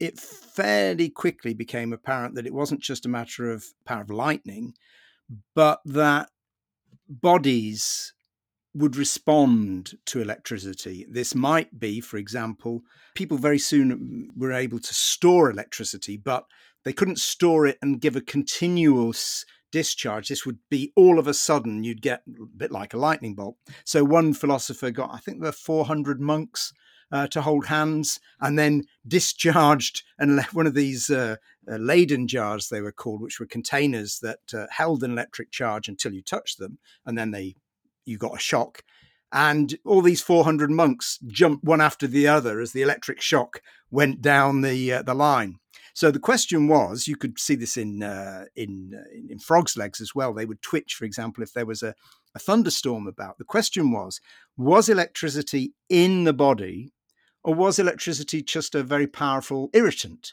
it 0.00 0.18
fairly 0.18 1.10
quickly 1.10 1.52
became 1.52 1.92
apparent 1.92 2.34
that 2.36 2.46
it 2.46 2.54
wasn't 2.54 2.80
just 2.80 3.04
a 3.04 3.10
matter 3.10 3.50
of 3.50 3.64
power 3.84 4.02
of 4.02 4.10
lightning, 4.10 4.74
but 5.54 5.80
that 5.84 6.30
bodies 7.08 8.14
would 8.74 8.96
respond 8.96 9.92
to 10.06 10.20
electricity. 10.20 11.06
This 11.08 11.34
might 11.34 11.78
be, 11.78 12.00
for 12.00 12.16
example, 12.16 12.82
people 13.14 13.36
very 13.36 13.58
soon 13.58 14.30
were 14.36 14.52
able 14.52 14.80
to 14.80 14.94
store 14.94 15.50
electricity, 15.50 16.16
but 16.16 16.46
they 16.84 16.92
couldn't 16.92 17.18
store 17.18 17.66
it 17.66 17.78
and 17.82 18.00
give 18.00 18.16
a 18.16 18.20
continuous 18.20 19.44
discharge. 19.72 20.28
This 20.28 20.46
would 20.46 20.58
be 20.70 20.92
all 20.94 21.18
of 21.18 21.26
a 21.26 21.34
sudden 21.34 21.82
you'd 21.82 22.02
get 22.02 22.22
a 22.28 22.46
bit 22.46 22.70
like 22.70 22.94
a 22.94 22.98
lightning 22.98 23.34
bolt. 23.34 23.56
So 23.84 24.04
one 24.04 24.32
philosopher 24.32 24.90
got, 24.90 25.12
I 25.12 25.18
think 25.18 25.42
were 25.42 25.50
400 25.50 26.20
monks 26.20 26.72
uh, 27.10 27.26
to 27.28 27.42
hold 27.42 27.66
hands 27.66 28.20
and 28.40 28.58
then 28.58 28.84
discharged 29.06 30.02
and 30.18 30.36
left 30.36 30.54
one 30.54 30.66
of 30.66 30.74
these 30.74 31.10
uh, 31.10 31.36
uh, 31.70 31.76
Leyden 31.76 32.28
jars, 32.28 32.68
they 32.68 32.80
were 32.80 32.92
called, 32.92 33.20
which 33.20 33.40
were 33.40 33.46
containers 33.46 34.20
that 34.20 34.38
uh, 34.54 34.66
held 34.70 35.02
an 35.02 35.12
electric 35.12 35.50
charge 35.50 35.88
until 35.88 36.12
you 36.12 36.22
touched 36.22 36.58
them. 36.58 36.78
And 37.04 37.18
then 37.18 37.30
they, 37.30 37.56
you 38.04 38.18
got 38.18 38.36
a 38.36 38.40
shock 38.40 38.82
and 39.34 39.76
all 39.84 40.00
these 40.00 40.22
400 40.22 40.70
monks 40.70 41.18
jumped 41.26 41.64
one 41.64 41.80
after 41.80 42.06
the 42.06 42.28
other 42.28 42.60
as 42.60 42.70
the 42.70 42.82
electric 42.82 43.20
shock 43.20 43.60
went 43.90 44.22
down 44.22 44.60
the 44.60 44.92
uh, 44.92 45.02
the 45.02 45.12
line. 45.12 45.58
So 45.92 46.10
the 46.10 46.20
question 46.20 46.66
was, 46.68 47.06
you 47.06 47.16
could 47.16 47.38
see 47.38 47.56
this 47.56 47.76
in 47.76 48.02
uh, 48.02 48.44
in, 48.54 48.92
uh, 48.94 49.04
in 49.28 49.40
frogs' 49.40 49.76
legs 49.76 50.00
as 50.00 50.14
well. 50.14 50.32
They 50.32 50.46
would 50.46 50.62
twitch, 50.62 50.94
for 50.94 51.04
example, 51.04 51.42
if 51.42 51.52
there 51.52 51.66
was 51.66 51.82
a, 51.82 51.94
a 52.34 52.38
thunderstorm 52.38 53.08
about. 53.08 53.38
The 53.38 53.44
question 53.44 53.90
was, 53.90 54.20
was 54.56 54.88
electricity 54.88 55.74
in 55.88 56.24
the 56.24 56.32
body, 56.32 56.92
or 57.42 57.54
was 57.54 57.80
electricity 57.80 58.40
just 58.40 58.74
a 58.76 58.84
very 58.84 59.08
powerful 59.08 59.68
irritant? 59.72 60.32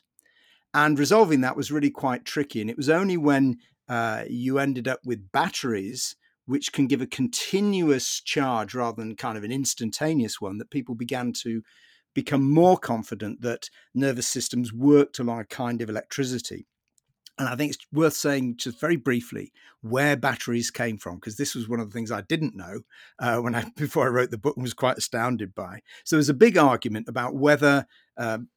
And 0.76 0.98
resolving 0.98 1.42
that 1.42 1.58
was 1.58 1.72
really 1.72 1.92
quite 1.92 2.24
tricky. 2.24 2.62
And 2.62 2.70
it 2.70 2.78
was 2.78 2.90
only 2.90 3.18
when 3.18 3.58
uh, 3.90 4.24
you 4.30 4.60
ended 4.60 4.88
up 4.88 5.00
with 5.04 5.32
batteries 5.32 6.16
which 6.52 6.74
can 6.74 6.86
give 6.86 7.02
a 7.02 7.08
continuous 7.08 8.20
charge 8.20 8.76
rather 8.76 9.02
than 9.02 9.16
kind 9.16 9.38
of 9.38 9.44
an 9.46 9.54
instantaneous 9.54 10.42
one 10.42 10.58
that 10.58 10.70
people 10.70 10.96
began 10.96 11.32
to 11.32 11.62
become 12.14 12.52
more 12.52 12.78
confident 12.78 13.40
that 13.42 13.70
nervous 13.96 14.28
systems 14.28 14.74
worked 14.74 15.18
along 15.18 15.40
a 15.40 15.46
kind 15.46 15.82
of 15.82 15.90
electricity. 15.90 16.68
And 17.40 17.48
I 17.48 17.56
think 17.56 17.72
it's 17.72 17.88
worth 17.94 18.16
saying 18.16 18.58
just 18.58 18.82
very 18.82 18.98
briefly 18.98 19.54
where 19.80 20.18
batteries 20.18 20.72
came 20.72 20.98
from, 20.98 21.16
because 21.16 21.38
this 21.38 21.56
was 21.56 21.70
one 21.70 21.80
of 21.80 21.90
the 21.90 21.94
things 21.94 22.12
I 22.12 22.20
didn't 22.20 22.54
know 22.54 22.82
uh, 23.18 23.38
when 23.38 23.56
I 23.56 23.72
before 23.78 24.06
I 24.06 24.10
wrote 24.10 24.32
the 24.32 24.38
book 24.38 24.58
and 24.58 24.64
was 24.64 24.74
quite 24.74 24.98
astounded 24.98 25.56
by. 25.56 25.80
So 26.04 26.18
there's 26.18 26.28
a 26.28 26.34
big 26.34 26.58
argument 26.58 27.08
about 27.08 27.34
whether 27.34 27.86
um, 28.18 28.50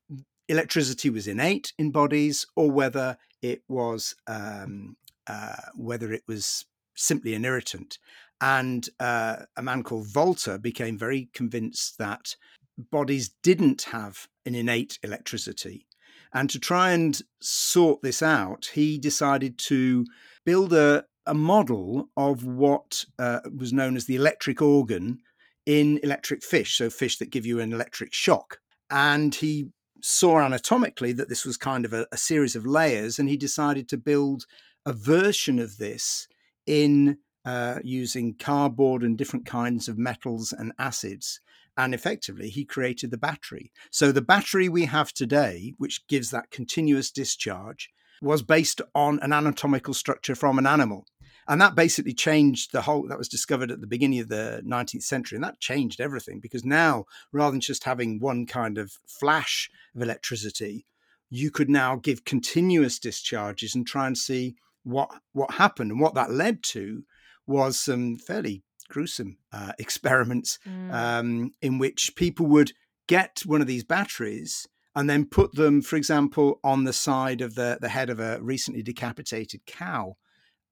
electricity 0.48 1.10
was 1.10 1.28
innate 1.28 1.72
in 1.78 1.92
bodies 1.92 2.44
or 2.56 2.72
whether 2.72 3.18
it 3.40 3.62
was 3.68 4.16
um, 4.26 4.96
uh, 5.28 5.70
whether 5.76 6.12
it 6.12 6.24
was 6.26 6.66
simply 6.94 7.34
an 7.34 7.44
irritant. 7.44 7.98
And 8.40 8.88
uh, 9.00 9.36
a 9.56 9.62
man 9.62 9.82
called 9.82 10.08
Volta 10.12 10.58
became 10.58 10.98
very 10.98 11.28
convinced 11.32 11.98
that 11.98 12.36
bodies 12.76 13.30
didn't 13.42 13.82
have 13.82 14.26
an 14.44 14.54
innate 14.54 14.98
electricity. 15.02 15.86
And 16.32 16.50
to 16.50 16.58
try 16.58 16.90
and 16.90 17.20
sort 17.40 18.02
this 18.02 18.22
out, 18.22 18.70
he 18.74 18.98
decided 18.98 19.56
to 19.68 20.04
build 20.44 20.72
a, 20.72 21.04
a 21.26 21.34
model 21.34 22.10
of 22.16 22.44
what 22.44 23.04
uh, 23.18 23.40
was 23.56 23.72
known 23.72 23.96
as 23.96 24.06
the 24.06 24.16
electric 24.16 24.60
organ 24.60 25.20
in 25.64 25.98
electric 26.02 26.42
fish, 26.42 26.76
so 26.76 26.90
fish 26.90 27.18
that 27.18 27.30
give 27.30 27.46
you 27.46 27.60
an 27.60 27.72
electric 27.72 28.12
shock. 28.12 28.58
And 28.90 29.34
he 29.34 29.70
saw 30.02 30.40
anatomically 30.40 31.12
that 31.12 31.28
this 31.28 31.46
was 31.46 31.56
kind 31.56 31.84
of 31.84 31.92
a, 31.92 32.06
a 32.12 32.16
series 32.16 32.56
of 32.56 32.66
layers, 32.66 33.18
and 33.18 33.28
he 33.28 33.36
decided 33.36 33.88
to 33.88 33.96
build 33.96 34.44
a 34.84 34.92
version 34.92 35.58
of 35.58 35.78
this 35.78 36.26
in 36.66 37.18
uh, 37.44 37.78
using 37.82 38.34
cardboard 38.34 39.02
and 39.02 39.18
different 39.18 39.46
kinds 39.46 39.88
of 39.88 39.98
metals 39.98 40.52
and 40.52 40.72
acids. 40.78 41.40
And 41.76 41.92
effectively, 41.92 42.50
he 42.50 42.64
created 42.64 43.10
the 43.10 43.18
battery. 43.18 43.72
So, 43.90 44.12
the 44.12 44.22
battery 44.22 44.68
we 44.68 44.84
have 44.84 45.12
today, 45.12 45.74
which 45.76 46.06
gives 46.06 46.30
that 46.30 46.50
continuous 46.50 47.10
discharge, 47.10 47.90
was 48.22 48.42
based 48.42 48.80
on 48.94 49.18
an 49.20 49.32
anatomical 49.32 49.92
structure 49.92 50.34
from 50.34 50.58
an 50.58 50.66
animal. 50.66 51.06
And 51.46 51.60
that 51.60 51.74
basically 51.74 52.14
changed 52.14 52.72
the 52.72 52.82
whole, 52.82 53.06
that 53.08 53.18
was 53.18 53.28
discovered 53.28 53.70
at 53.70 53.80
the 53.80 53.86
beginning 53.86 54.20
of 54.20 54.28
the 54.28 54.62
19th 54.64 55.02
century. 55.02 55.36
And 55.36 55.44
that 55.44 55.60
changed 55.60 56.00
everything 56.00 56.40
because 56.40 56.64
now, 56.64 57.04
rather 57.32 57.50
than 57.50 57.60
just 57.60 57.84
having 57.84 58.18
one 58.18 58.46
kind 58.46 58.78
of 58.78 58.92
flash 59.06 59.68
of 59.94 60.00
electricity, 60.00 60.86
you 61.28 61.50
could 61.50 61.68
now 61.68 61.96
give 61.96 62.24
continuous 62.24 62.98
discharges 62.98 63.74
and 63.74 63.86
try 63.86 64.06
and 64.06 64.16
see 64.16 64.56
what 64.84 65.10
what 65.32 65.52
happened 65.52 65.90
and 65.90 66.00
what 66.00 66.14
that 66.14 66.30
led 66.30 66.62
to 66.62 67.02
was 67.46 67.78
some 67.78 68.16
fairly 68.16 68.62
gruesome 68.88 69.38
uh, 69.52 69.72
experiments 69.78 70.58
mm. 70.66 70.92
um, 70.92 71.50
in 71.60 71.78
which 71.78 72.12
people 72.16 72.46
would 72.46 72.72
get 73.06 73.42
one 73.44 73.60
of 73.60 73.66
these 73.66 73.84
batteries 73.84 74.66
and 74.96 75.10
then 75.10 75.26
put 75.26 75.54
them, 75.54 75.82
for 75.82 75.96
example, 75.96 76.60
on 76.62 76.84
the 76.84 76.92
side 76.92 77.40
of 77.40 77.54
the, 77.54 77.78
the 77.80 77.88
head 77.88 78.10
of 78.10 78.20
a 78.20 78.40
recently 78.40 78.82
decapitated 78.82 79.66
cow. 79.66 80.16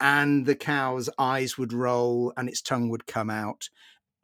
And 0.00 0.46
the 0.46 0.54
cow's 0.54 1.08
eyes 1.18 1.58
would 1.58 1.72
roll 1.72 2.32
and 2.36 2.48
its 2.48 2.62
tongue 2.62 2.88
would 2.88 3.06
come 3.06 3.30
out. 3.30 3.68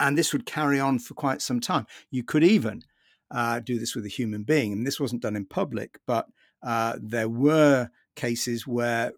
And 0.01 0.16
this 0.16 0.32
would 0.32 0.47
carry 0.47 0.78
on 0.78 1.01
for 1.01 1.14
quite 1.14 1.43
some 1.43 1.61
time. 1.61 1.86
You 2.11 2.22
could 2.22 2.45
even 2.45 2.82
uh, 3.30 3.61
do 3.61 3.78
this 3.78 3.95
with 3.95 4.05
a 4.05 4.11
human 4.11 4.45
being. 4.45 4.72
And 4.72 4.86
this 4.86 5.01
wasn't 5.01 5.22
done 5.22 5.36
in 5.36 5.47
public, 5.47 5.99
but 6.07 6.26
uh, 6.62 6.97
there 7.01 7.28
were 7.28 7.91
cases 8.14 8.66
where 8.66 9.12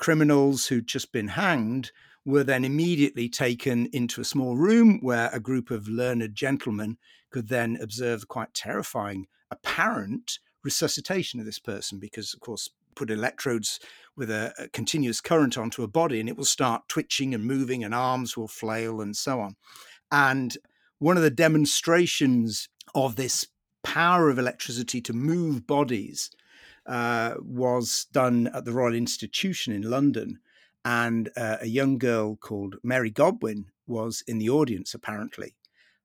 criminals 0.00 0.66
who'd 0.66 0.86
just 0.86 1.12
been 1.12 1.28
hanged 1.28 1.92
were 2.24 2.42
then 2.42 2.64
immediately 2.64 3.28
taken 3.28 3.86
into 3.92 4.20
a 4.20 4.24
small 4.24 4.56
room 4.56 4.98
where 5.02 5.30
a 5.32 5.38
group 5.38 5.70
of 5.70 5.88
learned 5.88 6.34
gentlemen 6.34 6.96
could 7.30 7.48
then 7.48 7.78
observe 7.80 8.20
the 8.20 8.26
quite 8.26 8.52
terrifying 8.54 9.26
apparent 9.50 10.38
resuscitation 10.64 11.38
of 11.38 11.46
this 11.46 11.58
person 11.58 11.98
because 11.98 12.32
of 12.32 12.40
course 12.40 12.70
put 12.96 13.10
electrodes 13.10 13.78
with 14.16 14.30
a, 14.30 14.52
a, 14.58 14.68
continuous 14.68 15.20
current 15.20 15.56
onto 15.56 15.82
a 15.82 15.88
body 15.88 16.18
and 16.18 16.28
it 16.28 16.36
will 16.36 16.44
start 16.44 16.88
twitching 16.88 17.34
and 17.34 17.44
moving 17.44 17.84
and 17.84 17.94
arms 17.94 18.36
will 18.36 18.48
flail 18.48 19.00
and 19.00 19.16
so 19.16 19.38
on. 19.40 19.54
And 20.10 20.56
one 20.98 21.16
of 21.16 21.22
the 21.22 21.30
demonstrations 21.30 22.68
of 22.94 23.16
this 23.16 23.46
power 23.82 24.30
of 24.30 24.38
electricity 24.38 25.00
to 25.02 25.12
move 25.12 25.66
bodies 25.66 26.30
uh, 26.90 27.34
was 27.40 28.06
done 28.12 28.50
at 28.52 28.64
the 28.64 28.72
Royal 28.72 28.94
Institution 28.94 29.72
in 29.72 29.82
London. 29.82 30.40
And 30.84 31.30
uh, 31.36 31.58
a 31.60 31.66
young 31.66 31.98
girl 31.98 32.36
called 32.36 32.76
Mary 32.82 33.10
Godwin 33.10 33.66
was 33.86 34.24
in 34.26 34.38
the 34.38 34.50
audience, 34.50 34.92
apparently. 34.92 35.54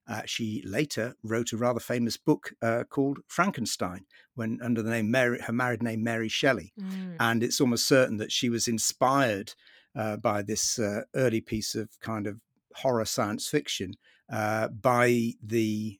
Uh, 0.07 0.21
she 0.25 0.61
later 0.63 1.15
wrote 1.23 1.51
a 1.51 1.57
rather 1.57 1.79
famous 1.79 2.17
book 2.17 2.53
uh, 2.61 2.83
called 2.87 3.19
Frankenstein, 3.27 4.05
when 4.35 4.59
under 4.61 4.83
the 4.83 4.91
name 4.91 5.09
Mary, 5.09 5.39
her 5.39 5.53
married 5.53 5.81
name 5.81 6.03
Mary 6.03 6.29
Shelley, 6.29 6.73
mm. 6.79 7.15
and 7.19 7.41
it's 7.41 7.59
almost 7.59 7.87
certain 7.87 8.17
that 8.17 8.31
she 8.31 8.47
was 8.47 8.67
inspired 8.67 9.53
uh, 9.95 10.17
by 10.17 10.43
this 10.43 10.77
uh, 10.77 11.01
early 11.15 11.41
piece 11.41 11.73
of 11.73 11.89
kind 12.01 12.27
of 12.27 12.39
horror 12.75 13.05
science 13.05 13.47
fiction 13.47 13.95
uh, 14.31 14.67
by 14.67 15.31
the 15.41 15.99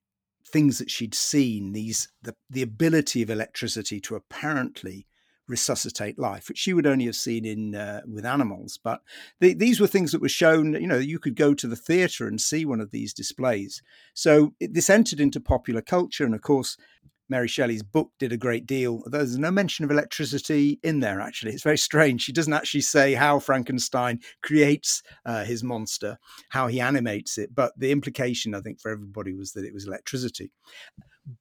things 0.55 0.77
that 0.77 0.89
she'd 0.89 1.13
seen, 1.13 1.73
these 1.73 2.07
the, 2.21 2.33
the 2.49 2.61
ability 2.61 3.21
of 3.21 3.29
electricity 3.29 3.99
to 3.99 4.15
apparently 4.15 5.05
resuscitate 5.49 6.17
life, 6.17 6.47
which 6.47 6.57
she 6.57 6.71
would 6.71 6.87
only 6.87 7.03
have 7.07 7.15
seen 7.17 7.43
in 7.43 7.75
uh, 7.75 7.99
with 8.07 8.25
animals. 8.25 8.79
But 8.81 9.01
the, 9.41 9.53
these 9.53 9.81
were 9.81 9.87
things 9.87 10.13
that 10.13 10.21
were 10.21 10.29
shown. 10.29 10.71
You 10.71 10.87
know, 10.87 10.97
you 10.97 11.19
could 11.19 11.35
go 11.35 11.53
to 11.55 11.67
the 11.67 11.75
theatre 11.75 12.25
and 12.25 12.39
see 12.39 12.63
one 12.63 12.79
of 12.79 12.91
these 12.91 13.13
displays. 13.13 13.83
So 14.13 14.53
it, 14.61 14.73
this 14.73 14.89
entered 14.89 15.19
into 15.19 15.41
popular 15.41 15.81
culture, 15.81 16.23
and 16.23 16.33
of 16.33 16.41
course, 16.41 16.77
Mary 17.29 17.47
Shelley's 17.47 17.83
book 17.83 18.11
did 18.19 18.31
a 18.31 18.37
great 18.37 18.65
deal. 18.65 19.03
There's 19.07 19.37
no 19.37 19.51
mention 19.51 19.85
of 19.85 19.91
electricity 19.91 20.79
in 20.83 20.99
there, 20.99 21.19
actually. 21.19 21.53
It's 21.53 21.63
very 21.63 21.77
strange. 21.77 22.21
She 22.21 22.33
doesn't 22.33 22.53
actually 22.53 22.81
say 22.81 23.13
how 23.13 23.39
Frankenstein 23.39 24.19
creates 24.43 25.01
uh, 25.25 25.43
his 25.43 25.63
monster, 25.63 26.17
how 26.49 26.67
he 26.67 26.79
animates 26.79 27.37
it, 27.37 27.55
but 27.55 27.73
the 27.77 27.91
implication, 27.91 28.53
I 28.53 28.61
think, 28.61 28.79
for 28.79 28.91
everybody 28.91 29.33
was 29.33 29.53
that 29.53 29.65
it 29.65 29.73
was 29.73 29.87
electricity. 29.87 30.51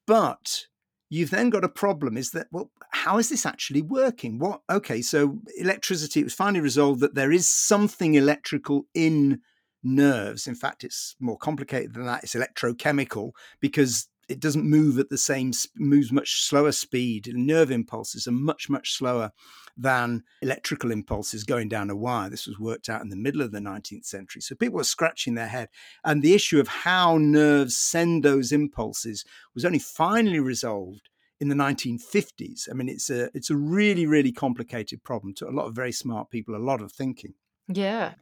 But 0.07 0.67
you've 1.11 1.31
then 1.31 1.51
got 1.51 1.65
a 1.65 1.69
problem 1.69 2.17
is 2.17 2.31
that, 2.31 2.47
well, 2.51 2.71
how 2.91 3.19
is 3.19 3.29
this 3.29 3.45
actually 3.45 3.83
working? 3.83 4.39
What, 4.39 4.63
okay, 4.71 5.03
so 5.03 5.39
electricity, 5.59 6.21
it 6.21 6.25
was 6.25 6.35
finally 6.35 6.61
resolved 6.61 7.01
that 7.01 7.15
there 7.15 7.33
is 7.33 7.49
something 7.49 8.15
electrical 8.15 8.87
in 8.95 9.41
nerves. 9.83 10.47
In 10.47 10.55
fact, 10.55 10.83
it's 10.83 11.15
more 11.21 11.37
complicated 11.37 11.95
than 11.95 12.07
that. 12.07 12.25
It's 12.25 12.35
electrochemical 12.35 13.33
because 13.61 14.09
it 14.29 14.41
doesn't 14.41 14.69
move 14.69 14.99
at 14.99 15.09
the 15.09 15.19
same 15.19 15.53
moves 15.77 16.13
much 16.13 16.43
slower 16.43 16.73
speed 16.73 17.31
nerve 17.35 17.71
impulses 17.71 18.27
are 18.27 18.33
much 18.33 18.69
much 18.69 18.93
slower 18.93 19.31
than 19.77 20.23
electrical 20.41 20.91
impulses 20.91 21.43
going 21.45 21.69
down 21.69 21.91
a 21.91 21.97
wire. 21.97 22.31
This 22.31 22.47
was 22.47 22.59
worked 22.59 22.89
out 22.89 23.03
in 23.03 23.09
the 23.09 23.17
middle 23.17 23.43
of 23.43 23.51
the 23.51 23.59
19th 23.59 24.05
century. 24.05 24.41
So 24.41 24.55
people 24.55 24.77
were 24.77 24.85
scratching 24.85 25.35
their 25.35 25.49
head 25.49 25.69
and 26.05 26.23
the 26.23 26.35
issue 26.35 26.61
of 26.61 26.69
how 26.69 27.19
nerves 27.19 27.77
send 27.77 28.23
those 28.23 28.53
impulses 28.53 29.25
was 29.55 29.65
only 29.65 29.81
finally 29.81 30.41
resolved 30.41 31.09
in 31.41 31.49
the 31.49 31.55
1950s 31.55 32.69
i 32.71 32.73
mean 32.73 32.89
it's 32.89 33.11
a 33.11 33.29
it's 33.35 33.51
a 33.51 33.57
really 33.57 34.07
really 34.07 34.31
complicated 34.31 35.03
problem 35.03 35.35
to 35.35 35.49
a 35.49 35.51
lot 35.51 35.67
of 35.67 35.75
very 35.75 35.91
smart 35.91 36.31
people 36.31 36.55
a 36.55 36.59
lot 36.59 36.81
of 36.81 36.93
thinking. 36.93 37.35
Yeah. 37.69 38.15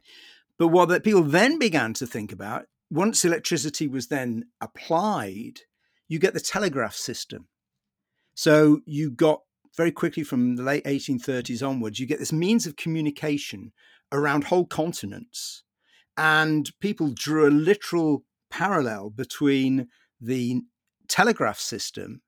But 0.57 0.69
what 0.69 0.89
that 0.89 1.03
people 1.03 1.23
then 1.23 1.59
began 1.59 1.93
to 1.95 2.07
think 2.07 2.31
about 2.31 2.65
once 2.89 3.25
electricity 3.25 3.87
was 3.87 4.07
then 4.07 4.45
applied 4.61 5.61
you 6.13 6.19
get 6.19 6.35
the 6.35 6.39
telegraph 6.39 6.95
system. 6.95 7.47
So 8.35 8.81
you 8.85 9.09
got 9.09 9.41
very 9.75 9.91
quickly 9.91 10.23
from 10.23 10.57
the 10.57 10.61
late 10.61 10.83
1830s 10.83 11.67
onwards, 11.67 11.99
you 11.99 12.05
get 12.05 12.19
this 12.19 12.31
means 12.31 12.67
of 12.67 12.75
communication 12.75 13.71
around 14.11 14.43
whole 14.43 14.67
continents. 14.67 15.63
And 16.15 16.69
people 16.79 17.09
drew 17.15 17.47
a 17.47 17.49
literal 17.49 18.25
parallel 18.51 19.09
between 19.09 19.87
the 20.21 20.61
telegraph 21.07 21.59
system 21.59 22.21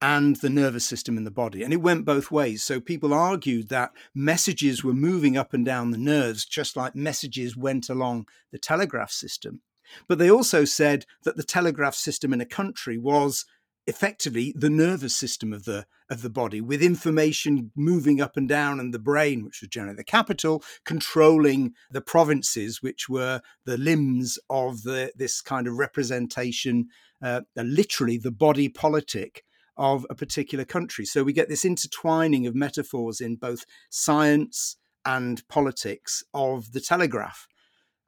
and 0.00 0.34
the 0.36 0.50
nervous 0.50 0.84
system 0.84 1.16
in 1.16 1.22
the 1.22 1.30
body. 1.30 1.62
And 1.62 1.72
it 1.72 1.76
went 1.76 2.04
both 2.04 2.32
ways. 2.32 2.64
So 2.64 2.80
people 2.80 3.14
argued 3.14 3.68
that 3.68 3.92
messages 4.16 4.82
were 4.82 4.94
moving 4.94 5.36
up 5.36 5.54
and 5.54 5.64
down 5.64 5.92
the 5.92 5.96
nerves, 5.96 6.44
just 6.44 6.76
like 6.76 6.96
messages 6.96 7.56
went 7.56 7.88
along 7.88 8.26
the 8.50 8.58
telegraph 8.58 9.12
system. 9.12 9.60
But 10.08 10.18
they 10.18 10.30
also 10.30 10.64
said 10.64 11.06
that 11.24 11.36
the 11.36 11.42
telegraph 11.42 11.94
system 11.94 12.32
in 12.32 12.40
a 12.40 12.46
country 12.46 12.98
was 12.98 13.44
effectively 13.86 14.54
the 14.56 14.70
nervous 14.70 15.14
system 15.14 15.52
of 15.52 15.64
the 15.64 15.84
of 16.08 16.22
the 16.22 16.30
body 16.30 16.60
with 16.60 16.80
information 16.80 17.72
moving 17.74 18.20
up 18.20 18.36
and 18.36 18.48
down 18.48 18.78
and 18.78 18.94
the 18.94 18.98
brain 18.98 19.44
which 19.44 19.60
was 19.60 19.68
generally 19.68 19.96
the 19.96 20.04
capital 20.04 20.62
controlling 20.84 21.72
the 21.90 22.00
provinces 22.00 22.80
which 22.80 23.08
were 23.08 23.40
the 23.64 23.76
limbs 23.76 24.38
of 24.48 24.84
the 24.84 25.10
this 25.16 25.40
kind 25.40 25.66
of 25.66 25.74
representation 25.78 26.86
uh, 27.22 27.40
literally 27.56 28.16
the 28.16 28.30
body 28.30 28.68
politic 28.68 29.42
of 29.76 30.06
a 30.10 30.14
particular 30.14 30.64
country. 30.64 31.04
So 31.04 31.24
we 31.24 31.32
get 31.32 31.48
this 31.48 31.64
intertwining 31.64 32.46
of 32.46 32.54
metaphors 32.54 33.20
in 33.20 33.36
both 33.36 33.64
science 33.90 34.76
and 35.04 35.46
politics 35.48 36.22
of 36.34 36.72
the 36.72 36.80
telegraph 36.80 37.48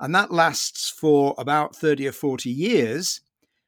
and 0.01 0.14
that 0.14 0.32
lasts 0.32 0.90
for 0.90 1.34
about 1.38 1.76
30 1.76 2.09
or 2.09 2.12
40 2.12 2.51
years 2.51 3.20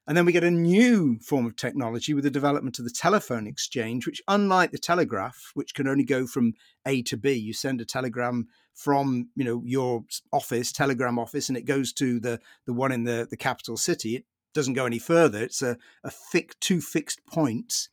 And 0.07 0.17
then 0.17 0.25
we 0.25 0.33
get 0.33 0.45
a 0.45 0.51
new 0.51 1.19
form 1.19 1.47
of 1.47 1.57
technology 1.57 2.15
with 2.15 2.23
the 2.23 2.31
development 2.31 2.79
of 2.79 2.85
the 2.85 2.93
telephone 2.93 3.47
exchange, 3.47 4.07
which, 4.07 4.23
unlike 4.29 4.71
the 4.71 4.79
telegraph, 4.79 5.51
which 5.55 5.75
can 5.75 5.89
only 5.89 6.05
go 6.05 6.27
from 6.29 6.55
A 6.87 7.03
to 7.03 7.17
B, 7.17 7.33
you 7.33 7.53
send 7.53 7.81
a 7.81 7.85
telegram 7.85 8.47
from 8.73 9.31
you 9.35 9.45
know 9.45 9.63
your 9.65 10.05
office, 10.33 10.71
telegram 10.71 11.19
office, 11.19 11.49
and 11.49 11.59
it 11.59 11.65
goes 11.65 11.93
to 11.95 12.21
the 12.21 12.41
the 12.67 12.73
one 12.73 12.93
in 12.93 13.03
the 13.03 13.27
the 13.29 13.37
capital 13.37 13.77
city. 13.77 14.17
It 14.17 14.25
doesn't 14.55 14.75
go 14.75 14.87
any 14.87 15.01
further. 15.01 15.43
It's 15.43 15.61
a, 15.61 15.77
a 16.05 16.11
thick 16.11 16.55
two 16.61 16.81
fixed 16.81 17.27
points. 17.27 17.89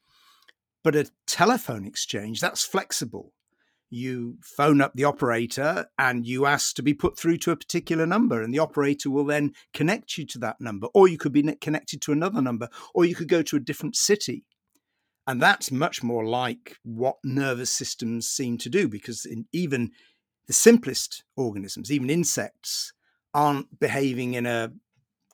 But 0.83 0.95
a 0.95 1.09
telephone 1.25 1.85
exchange, 1.85 2.41
that's 2.41 2.65
flexible 2.65 3.31
you 3.93 4.37
phone 4.41 4.81
up 4.81 4.93
the 4.95 5.03
operator 5.03 5.85
and 5.97 6.25
you 6.25 6.45
ask 6.45 6.75
to 6.75 6.83
be 6.83 6.93
put 6.93 7.17
through 7.17 7.37
to 7.37 7.51
a 7.51 7.55
particular 7.55 8.05
number 8.05 8.41
and 8.41 8.53
the 8.53 8.59
operator 8.59 9.09
will 9.09 9.25
then 9.25 9.53
connect 9.73 10.17
you 10.17 10.25
to 10.25 10.39
that 10.39 10.59
number. 10.59 10.87
Or 10.93 11.07
you 11.07 11.17
could 11.17 11.31
be 11.31 11.43
connected 11.61 12.01
to 12.01 12.11
another 12.11 12.41
number 12.41 12.69
or 12.93 13.05
you 13.05 13.15
could 13.15 13.27
go 13.27 13.41
to 13.43 13.55
a 13.55 13.61
different 13.61 13.95
city. 13.95 14.45
And 15.25 15.41
that's 15.41 15.71
much 15.71 16.03
more 16.03 16.25
like 16.25 16.77
what 16.83 17.17
nervous 17.23 17.71
systems 17.71 18.27
seem 18.27 18.57
to 18.59 18.69
do 18.69 18.87
because 18.87 19.25
even 19.53 19.91
the 20.47 20.53
simplest 20.53 21.23
organisms 21.37 21.91
even 21.91 22.09
insects 22.09 22.91
aren't 23.33 23.79
behaving 23.79 24.33
in 24.33 24.45
a 24.45 24.71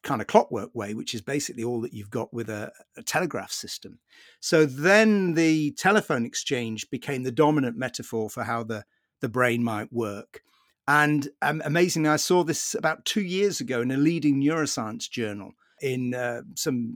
kind 0.04 0.22
of 0.22 0.28
clockwork 0.28 0.74
way, 0.74 0.94
which 0.94 1.14
is 1.14 1.22
basically 1.22 1.64
all 1.64 1.82
that 1.82 1.94
you've 1.94 2.10
got 2.10 2.34
with 2.34 2.50
a, 2.50 2.72
a, 2.98 3.04
telegraph 3.04 3.52
system. 3.52 4.00
So 4.40 4.66
then 4.66 5.34
the 5.34 5.72
telephone 5.72 6.26
exchange 6.26 6.90
became 6.90 7.24
the 7.24 7.32
dominant 7.32 7.78
metaphor 7.78 8.30
for 8.30 8.44
how 8.44 8.64
the, 8.64 8.86
the 9.20 9.30
brain 9.30 9.64
might 9.64 9.92
work. 9.92 10.42
And 10.88 11.30
um, 11.42 11.62
amazingly, 11.66 12.10
I 12.10 12.16
saw 12.16 12.44
this 12.44 12.74
about 12.74 13.06
two 13.06 13.22
years 13.22 13.60
ago 13.62 13.82
in 13.82 13.92
a 13.92 13.98
leading 13.98 14.42
neuroscience 14.42 15.10
journal. 15.10 15.52
In 15.82 16.14
uh, 16.14 16.42
some 16.56 16.96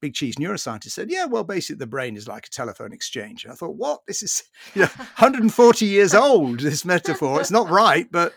big 0.00 0.14
cheese 0.14 0.36
neuroscientist 0.36 0.90
said, 0.90 1.08
"Yeah, 1.08 1.26
well, 1.26 1.44
basically, 1.44 1.76
the 1.78 1.86
brain 1.86 2.16
is 2.16 2.26
like 2.26 2.46
a 2.46 2.50
telephone 2.50 2.92
exchange." 2.92 3.44
And 3.44 3.52
I 3.52 3.54
thought, 3.54 3.76
"What? 3.76 4.00
This 4.08 4.22
is 4.24 4.42
you 4.74 4.82
know, 4.82 4.88
140 4.96 5.86
years 5.86 6.14
old. 6.14 6.60
This 6.60 6.84
metaphor. 6.96 7.40
It's 7.40 7.50
not 7.50 7.70
right, 7.70 8.10
but 8.10 8.32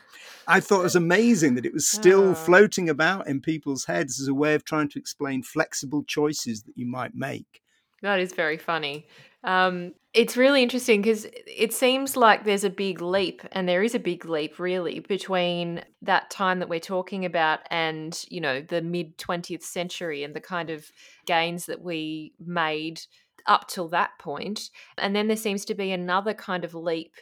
I 0.48 0.62
thought 0.62 0.80
it 0.80 0.84
was 0.84 0.96
amazing 0.96 1.56
that 1.56 1.66
it 1.66 1.74
was 1.74 1.88
still 1.88 2.30
oh. 2.30 2.34
floating 2.34 2.90
about 2.90 3.28
in 3.28 3.42
people's 3.42 3.86
heads 3.86 4.20
as 4.22 4.28
a 4.28 4.34
way 4.34 4.56
of 4.56 4.64
trying 4.64 4.90
to 4.90 5.00
explain 5.00 5.44
flexible 5.44 6.04
choices 6.04 6.64
that 6.64 6.78
you 6.78 6.86
might 6.86 7.14
make. 7.14 7.62
That 8.02 8.20
is 8.20 8.34
very 8.34 8.58
funny. 8.58 9.08
Um, 9.44 9.94
it's 10.14 10.38
really 10.38 10.64
interesting 10.64 11.02
because 11.02 11.26
it 11.46 11.74
seems 11.74 12.16
like 12.16 12.44
there's 12.44 12.64
a 12.64 12.70
big 12.70 13.02
leap, 13.02 13.42
and 13.52 13.68
there 13.68 13.84
is 13.84 13.96
a 13.96 14.00
big 14.00 14.26
leap 14.26 14.60
really 14.60 15.00
between 15.00 15.84
that 16.02 16.30
time 16.30 16.60
that 16.60 16.70
we're 16.70 16.80
talking 16.80 17.26
about 17.26 17.60
and 17.70 18.24
you 18.30 18.42
know 18.42 18.62
the 18.62 18.82
mid 18.82 19.18
20th 19.18 19.64
century 19.64 20.24
and 20.24 20.36
the 20.36 20.42
kind 20.42 20.70
of 20.70 20.92
gains 21.26 21.66
that 21.66 21.82
we 21.82 22.34
made 22.40 23.02
up 23.46 23.68
till 23.68 23.88
that 23.90 24.12
point. 24.20 24.28
point, 24.28 24.70
and 24.98 25.16
then 25.16 25.28
there 25.28 25.38
seems 25.38 25.66
to 25.66 25.76
be 25.76 25.92
another 25.92 26.34
kind 26.34 26.66
of 26.66 26.74
leap 26.74 27.14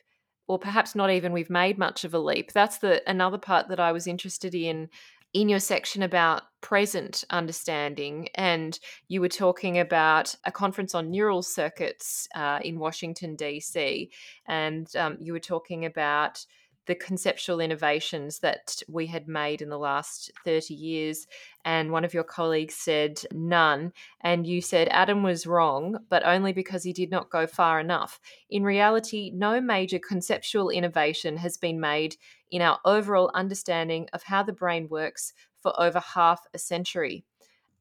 or 0.47 0.59
perhaps 0.59 0.95
not 0.95 1.09
even 1.09 1.31
we've 1.31 1.49
made 1.49 1.77
much 1.77 2.03
of 2.03 2.13
a 2.13 2.19
leap. 2.19 2.51
That's 2.53 2.77
the 2.77 3.07
another 3.09 3.37
part 3.37 3.67
that 3.69 3.79
I 3.79 3.91
was 3.91 4.07
interested 4.07 4.53
in 4.55 4.89
in 5.33 5.49
your 5.49 5.59
section 5.59 6.01
about 6.01 6.43
present 6.61 7.25
understanding, 7.29 8.29
and 8.35 8.79
you 9.09 9.19
were 9.19 9.27
talking 9.27 9.79
about 9.79 10.33
a 10.45 10.51
conference 10.51 10.95
on 10.95 11.11
neural 11.11 11.41
circuits 11.41 12.25
uh, 12.35 12.59
in 12.63 12.79
Washington 12.79 13.35
D.C., 13.35 14.09
and 14.47 14.95
um, 14.95 15.17
you 15.19 15.33
were 15.33 15.39
talking 15.39 15.83
about 15.83 16.45
the 16.87 16.95
conceptual 16.95 17.59
innovations 17.59 18.39
that 18.39 18.81
we 18.87 19.07
had 19.07 19.27
made 19.27 19.61
in 19.61 19.69
the 19.69 19.79
last 19.79 20.31
30 20.43 20.73
years. 20.73 21.27
And 21.63 21.91
one 21.91 22.05
of 22.05 22.13
your 22.13 22.23
colleagues 22.23 22.75
said 22.75 23.21
none. 23.31 23.91
And 24.21 24.45
you 24.45 24.61
said 24.61 24.87
Adam 24.89 25.23
was 25.23 25.47
wrong, 25.47 25.97
but 26.09 26.25
only 26.25 26.53
because 26.53 26.83
he 26.83 26.93
did 26.93 27.09
not 27.09 27.29
go 27.29 27.47
far 27.47 27.79
enough. 27.79 28.19
In 28.49 28.63
reality, 28.63 29.31
no 29.33 29.59
major 29.59 29.99
conceptual 29.99 30.69
innovation 30.69 31.37
has 31.37 31.57
been 31.57 31.79
made 31.79 32.17
in 32.51 32.61
our 32.61 32.79
overall 32.85 33.31
understanding 33.33 34.07
of 34.13 34.23
how 34.23 34.43
the 34.43 34.53
brain 34.53 34.87
works 34.89 35.33
for 35.61 35.79
over 35.79 35.99
half 35.99 36.45
a 36.53 36.59
century 36.59 37.25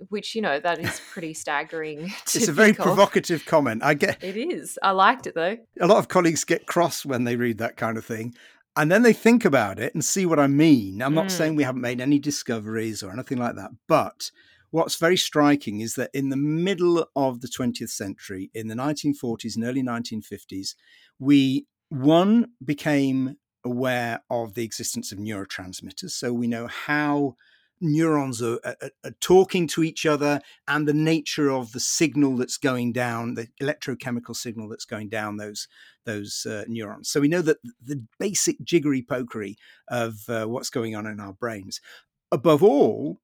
which 0.08 0.34
you 0.34 0.42
know 0.42 0.60
that 0.60 0.78
is 0.78 1.00
pretty 1.12 1.34
staggering. 1.34 2.12
it's 2.22 2.48
a 2.48 2.52
very 2.52 2.72
provocative 2.72 3.46
comment. 3.46 3.82
I 3.82 3.94
get 3.94 4.22
it 4.22 4.36
is. 4.36 4.78
I 4.82 4.90
liked 4.90 5.26
it 5.26 5.34
though. 5.34 5.56
A 5.80 5.86
lot 5.86 5.98
of 5.98 6.08
colleagues 6.08 6.44
get 6.44 6.66
cross 6.66 7.04
when 7.04 7.24
they 7.24 7.36
read 7.36 7.58
that 7.58 7.76
kind 7.76 7.96
of 7.96 8.04
thing, 8.04 8.34
and 8.76 8.90
then 8.90 9.02
they 9.02 9.12
think 9.12 9.44
about 9.44 9.78
it 9.78 9.94
and 9.94 10.04
see 10.04 10.26
what 10.26 10.38
I 10.38 10.46
mean. 10.46 11.00
I'm 11.02 11.14
not 11.14 11.26
mm. 11.26 11.30
saying 11.30 11.56
we 11.56 11.62
haven't 11.62 11.82
made 11.82 12.00
any 12.00 12.18
discoveries 12.18 13.02
or 13.02 13.12
anything 13.12 13.38
like 13.38 13.56
that, 13.56 13.70
but 13.86 14.30
what's 14.70 14.96
very 14.96 15.16
striking 15.16 15.80
is 15.80 15.94
that 15.94 16.10
in 16.12 16.30
the 16.30 16.36
middle 16.36 17.06
of 17.14 17.40
the 17.40 17.48
20th 17.48 17.90
century, 17.90 18.50
in 18.54 18.66
the 18.66 18.74
1940s 18.74 19.54
and 19.54 19.64
early 19.64 19.82
1950s, 19.82 20.74
we 21.18 21.66
one 21.90 22.48
became 22.64 23.36
aware 23.64 24.22
of 24.28 24.54
the 24.54 24.64
existence 24.64 25.12
of 25.12 25.18
neurotransmitters. 25.18 26.10
So 26.10 26.32
we 26.32 26.48
know 26.48 26.66
how 26.66 27.36
neurons 27.80 28.42
are, 28.42 28.58
are, 28.64 28.90
are, 29.04 29.10
talking 29.20 29.66
to 29.66 29.82
each 29.82 30.06
other 30.06 30.40
and 30.66 30.86
the 30.86 30.94
nature 30.94 31.50
of 31.50 31.72
the 31.72 31.80
signal 31.80 32.36
that's 32.36 32.56
going 32.56 32.92
down, 32.92 33.34
the 33.34 33.48
electrochemical 33.60 34.34
signal 34.34 34.68
that's 34.68 34.84
going 34.84 35.08
down 35.08 35.36
those 35.36 35.68
those 36.04 36.46
uh, 36.46 36.64
neurons. 36.68 37.08
So 37.08 37.20
we 37.20 37.28
know 37.28 37.42
that 37.42 37.58
the 37.82 38.04
basic 38.18 38.62
jiggery 38.62 39.02
pokery 39.02 39.56
of 39.88 40.28
uh, 40.28 40.46
what's 40.46 40.70
going 40.70 40.94
on 40.94 41.06
in 41.06 41.20
our 41.20 41.32
brains. 41.32 41.80
Above 42.30 42.62
all, 42.62 43.20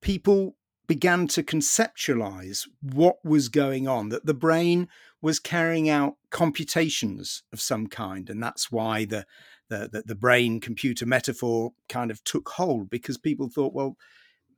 people 0.00 0.56
began 0.86 1.26
to 1.28 1.42
conceptualize 1.42 2.68
what 2.80 3.16
was 3.24 3.48
going 3.48 3.88
on, 3.88 4.10
that 4.10 4.26
the 4.26 4.34
brain 4.34 4.88
was 5.22 5.38
carrying 5.38 5.88
out 5.88 6.16
computations 6.30 7.42
of 7.52 7.60
some 7.60 7.86
kind. 7.86 8.28
And 8.28 8.42
that's 8.42 8.70
why 8.70 9.06
the 9.06 9.24
the, 9.70 9.88
the, 9.90 10.02
the 10.06 10.14
brain 10.14 10.60
computer 10.60 11.06
metaphor 11.06 11.72
kind 11.88 12.10
of 12.10 12.22
took 12.24 12.48
hold 12.50 12.90
because 12.90 13.18
people 13.18 13.48
thought, 13.48 13.74
well, 13.74 13.96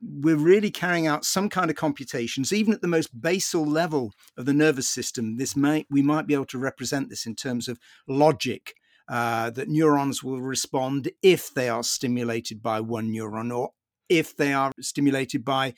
we're 0.01 0.35
really 0.37 0.69
carrying 0.69 1.07
out 1.07 1.25
some 1.25 1.49
kind 1.49 1.69
of 1.69 1.75
computations, 1.75 2.53
even 2.53 2.73
at 2.73 2.81
the 2.81 2.87
most 2.87 3.19
basal 3.19 3.65
level 3.65 4.13
of 4.37 4.45
the 4.45 4.53
nervous 4.53 4.87
system. 4.87 5.37
This 5.37 5.55
might 5.55 5.87
we 5.89 6.01
might 6.01 6.27
be 6.27 6.33
able 6.33 6.45
to 6.45 6.59
represent 6.59 7.09
this 7.09 7.25
in 7.25 7.35
terms 7.35 7.67
of 7.67 7.79
logic. 8.07 8.73
Uh, 9.09 9.49
that 9.51 9.69
neurons 9.69 10.21
will 10.21 10.41
respond 10.41 11.09
if 11.23 11.53
they 11.53 11.69
are 11.69 11.81
stimulated 11.81 12.61
by 12.61 12.81
one 12.81 13.09
neuron 13.09 13.55
or 13.55 13.69
if 14.09 14.35
they 14.35 14.51
are 14.51 14.73
stimulated 14.81 15.45
by 15.45 15.73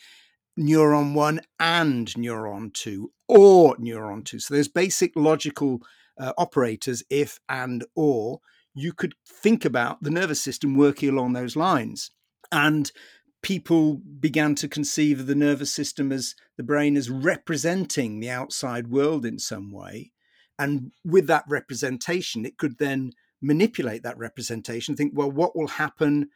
neuron 0.59 1.13
one 1.13 1.39
and 1.59 2.07
neuron 2.15 2.73
two 2.73 3.11
or 3.27 3.75
neuron 3.77 4.25
two. 4.25 4.39
So 4.39 4.55
there's 4.55 4.67
basic 4.67 5.15
logical 5.15 5.81
uh, 6.19 6.33
operators 6.39 7.03
if 7.09 7.39
and 7.47 7.85
or 7.95 8.39
you 8.73 8.93
could 8.93 9.15
think 9.27 9.65
about 9.65 10.01
the 10.01 10.09
nervous 10.09 10.41
system 10.41 10.75
working 10.75 11.09
along 11.09 11.33
those 11.33 11.55
lines. 11.55 12.11
And 12.51 12.91
people 13.41 14.01
began 14.19 14.55
to 14.55 14.67
conceive 14.67 15.21
of 15.21 15.27
the 15.27 15.35
nervous 15.35 15.73
system 15.73 16.11
as 16.11 16.35
the 16.57 16.63
brain 16.63 16.97
as 16.97 17.09
representing 17.09 18.19
the 18.19 18.29
outside 18.29 18.87
world 18.87 19.25
in 19.25 19.39
some 19.39 19.71
way. 19.71 20.11
And 20.57 20.91
with 21.05 21.27
that 21.27 21.45
representation, 21.47 22.45
it 22.45 22.57
could 22.57 22.79
then 22.79 23.13
manipulate 23.41 24.03
that 24.03 24.17
representation, 24.17 24.95
think, 24.95 25.13
well, 25.15 25.31
what 25.31 25.55
will 25.55 25.67
happen, 25.67 26.29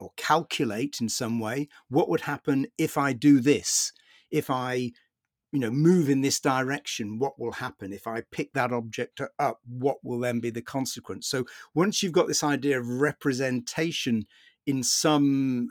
or 0.00 0.10
calculate 0.16 0.98
in 1.00 1.08
some 1.08 1.38
way, 1.38 1.68
what 1.88 2.08
would 2.08 2.22
happen 2.22 2.66
if 2.76 2.98
I 2.98 3.12
do 3.12 3.40
this? 3.40 3.92
If 4.30 4.50
I 4.50 4.92
you 5.52 5.60
know 5.60 5.70
move 5.70 6.08
in 6.08 6.20
this 6.20 6.40
direction 6.40 7.18
what 7.18 7.38
will 7.38 7.52
happen? 7.52 7.92
If 7.92 8.06
i 8.06 8.22
pick 8.30 8.52
that 8.52 8.72
object 8.72 9.20
up 9.38 9.60
what 9.66 9.98
will 10.02 10.20
then 10.20 10.40
be 10.40 10.50
the 10.50 10.62
consequence? 10.62 11.26
So 11.26 11.44
once 11.74 12.02
you've 12.02 12.12
got 12.12 12.28
this 12.28 12.44
idea 12.44 12.78
of 12.78 12.88
representation 12.88 14.26
in 14.66 14.82
some 14.82 15.68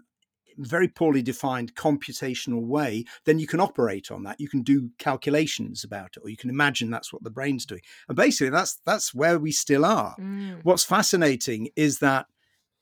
very 0.60 0.88
poorly 0.88 1.22
defined 1.22 1.76
computational 1.76 2.62
way 2.62 3.06
then 3.26 3.38
you 3.38 3.46
can 3.46 3.60
operate 3.60 4.10
on 4.10 4.24
that. 4.24 4.40
You 4.40 4.50
can 4.50 4.64
do 4.64 4.90
calculations 4.98 5.84
about 5.84 6.18
it 6.18 6.24
or 6.24 6.30
you 6.30 6.38
can 6.38 6.50
imagine 6.50 6.90
that's 6.90 7.14
what 7.14 7.24
the 7.24 7.30
brain's 7.30 7.66
doing. 7.66 7.82
And 8.08 8.16
basically 8.16 8.50
that's 8.50 8.80
that's 8.86 9.14
where 9.14 9.38
we 9.38 9.52
still 9.52 9.86
are. 9.86 10.16
Mm. 10.20 10.62
what's 10.64 10.84
fascinating 10.84 11.70
is 11.76 12.00
that 12.00 12.26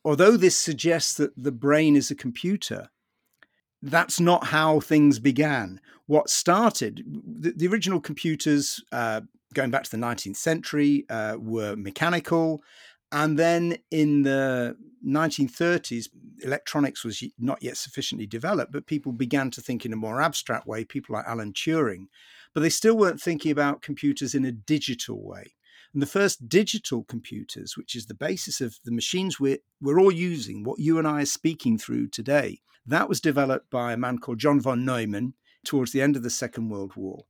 although 0.06 0.38
this 0.38 0.58
suggests 0.58 1.16
that 1.16 1.32
the 1.36 1.52
brain 1.52 1.96
is 1.98 2.10
a 2.10 2.16
computer 2.16 2.90
that's 3.86 4.20
not 4.20 4.46
how 4.46 4.80
things 4.80 5.20
began. 5.20 5.80
What 6.08 6.30
started, 6.30 7.04
the, 7.06 7.54
the 7.56 7.68
original 7.68 8.00
computers, 8.00 8.84
uh, 8.92 9.22
going 9.54 9.70
back 9.70 9.84
to 9.84 9.92
the 9.92 9.98
19th 9.98 10.38
century, 10.38 11.06
uh, 11.10 11.38
were 11.40 11.76
mechanical. 11.76 12.64
And 13.12 13.38
then 13.38 13.78
in 13.92 14.24
the 14.24 14.76
1930s, 15.06 16.10
electronics 16.44 17.04
was 17.04 17.24
not 17.38 17.62
yet 17.62 17.78
sufficiently 17.78 18.26
developed, 18.26 18.72
but 18.72 18.88
people 18.88 19.12
began 19.12 19.52
to 19.52 19.62
think 19.62 19.86
in 19.86 19.94
a 19.94 19.98
more 19.98 20.20
abstract 20.20 20.68
way, 20.68 20.84
people 20.84 21.16
like 21.16 21.28
Alan 21.28 21.54
Turing. 21.54 22.08
But 22.54 22.62
they 22.62 22.70
still 22.70 22.98
weren't 22.98 23.22
thinking 23.22 23.52
about 23.52 23.84
computers 23.84 24.34
in 24.34 24.46
a 24.46 24.52
digital 24.52 25.24
way. 25.24 25.54
And 25.96 26.02
the 26.02 26.08
first 26.08 26.50
digital 26.50 27.06
computers, 27.06 27.78
which 27.78 27.96
is 27.96 28.08
the 28.08 28.14
basis 28.14 28.60
of 28.60 28.78
the 28.84 28.92
machines 28.92 29.40
we're, 29.40 29.60
we're 29.80 29.98
all 29.98 30.12
using, 30.12 30.62
what 30.62 30.78
you 30.78 31.00
and 31.00 31.08
I 31.08 31.22
are 31.22 31.26
speaking 31.26 31.78
through 31.78 32.10
today, 32.10 32.60
that 32.86 33.08
was 33.08 33.22
developed 33.22 33.70
by 33.70 33.94
a 33.94 33.98
man 33.98 34.18
called 34.18 34.40
John 34.40 34.60
von 34.60 34.84
Neumann 34.84 35.36
towards 35.64 35.94
the 35.94 36.02
end 36.02 36.18
of 36.18 36.24
the 36.24 36.30
Second 36.30 36.68
World 36.68 36.98
War. 36.98 37.24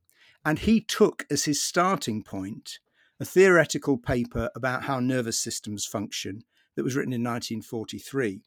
And 0.44 0.58
he 0.58 0.80
took 0.80 1.26
as 1.30 1.44
his 1.44 1.62
starting 1.62 2.24
point 2.24 2.80
a 3.20 3.24
theoretical 3.24 3.98
paper 3.98 4.50
about 4.56 4.82
how 4.82 4.98
nervous 4.98 5.38
systems 5.38 5.86
function 5.86 6.42
that 6.74 6.82
was 6.82 6.96
written 6.96 7.12
in 7.12 7.22
1943. 7.22 8.40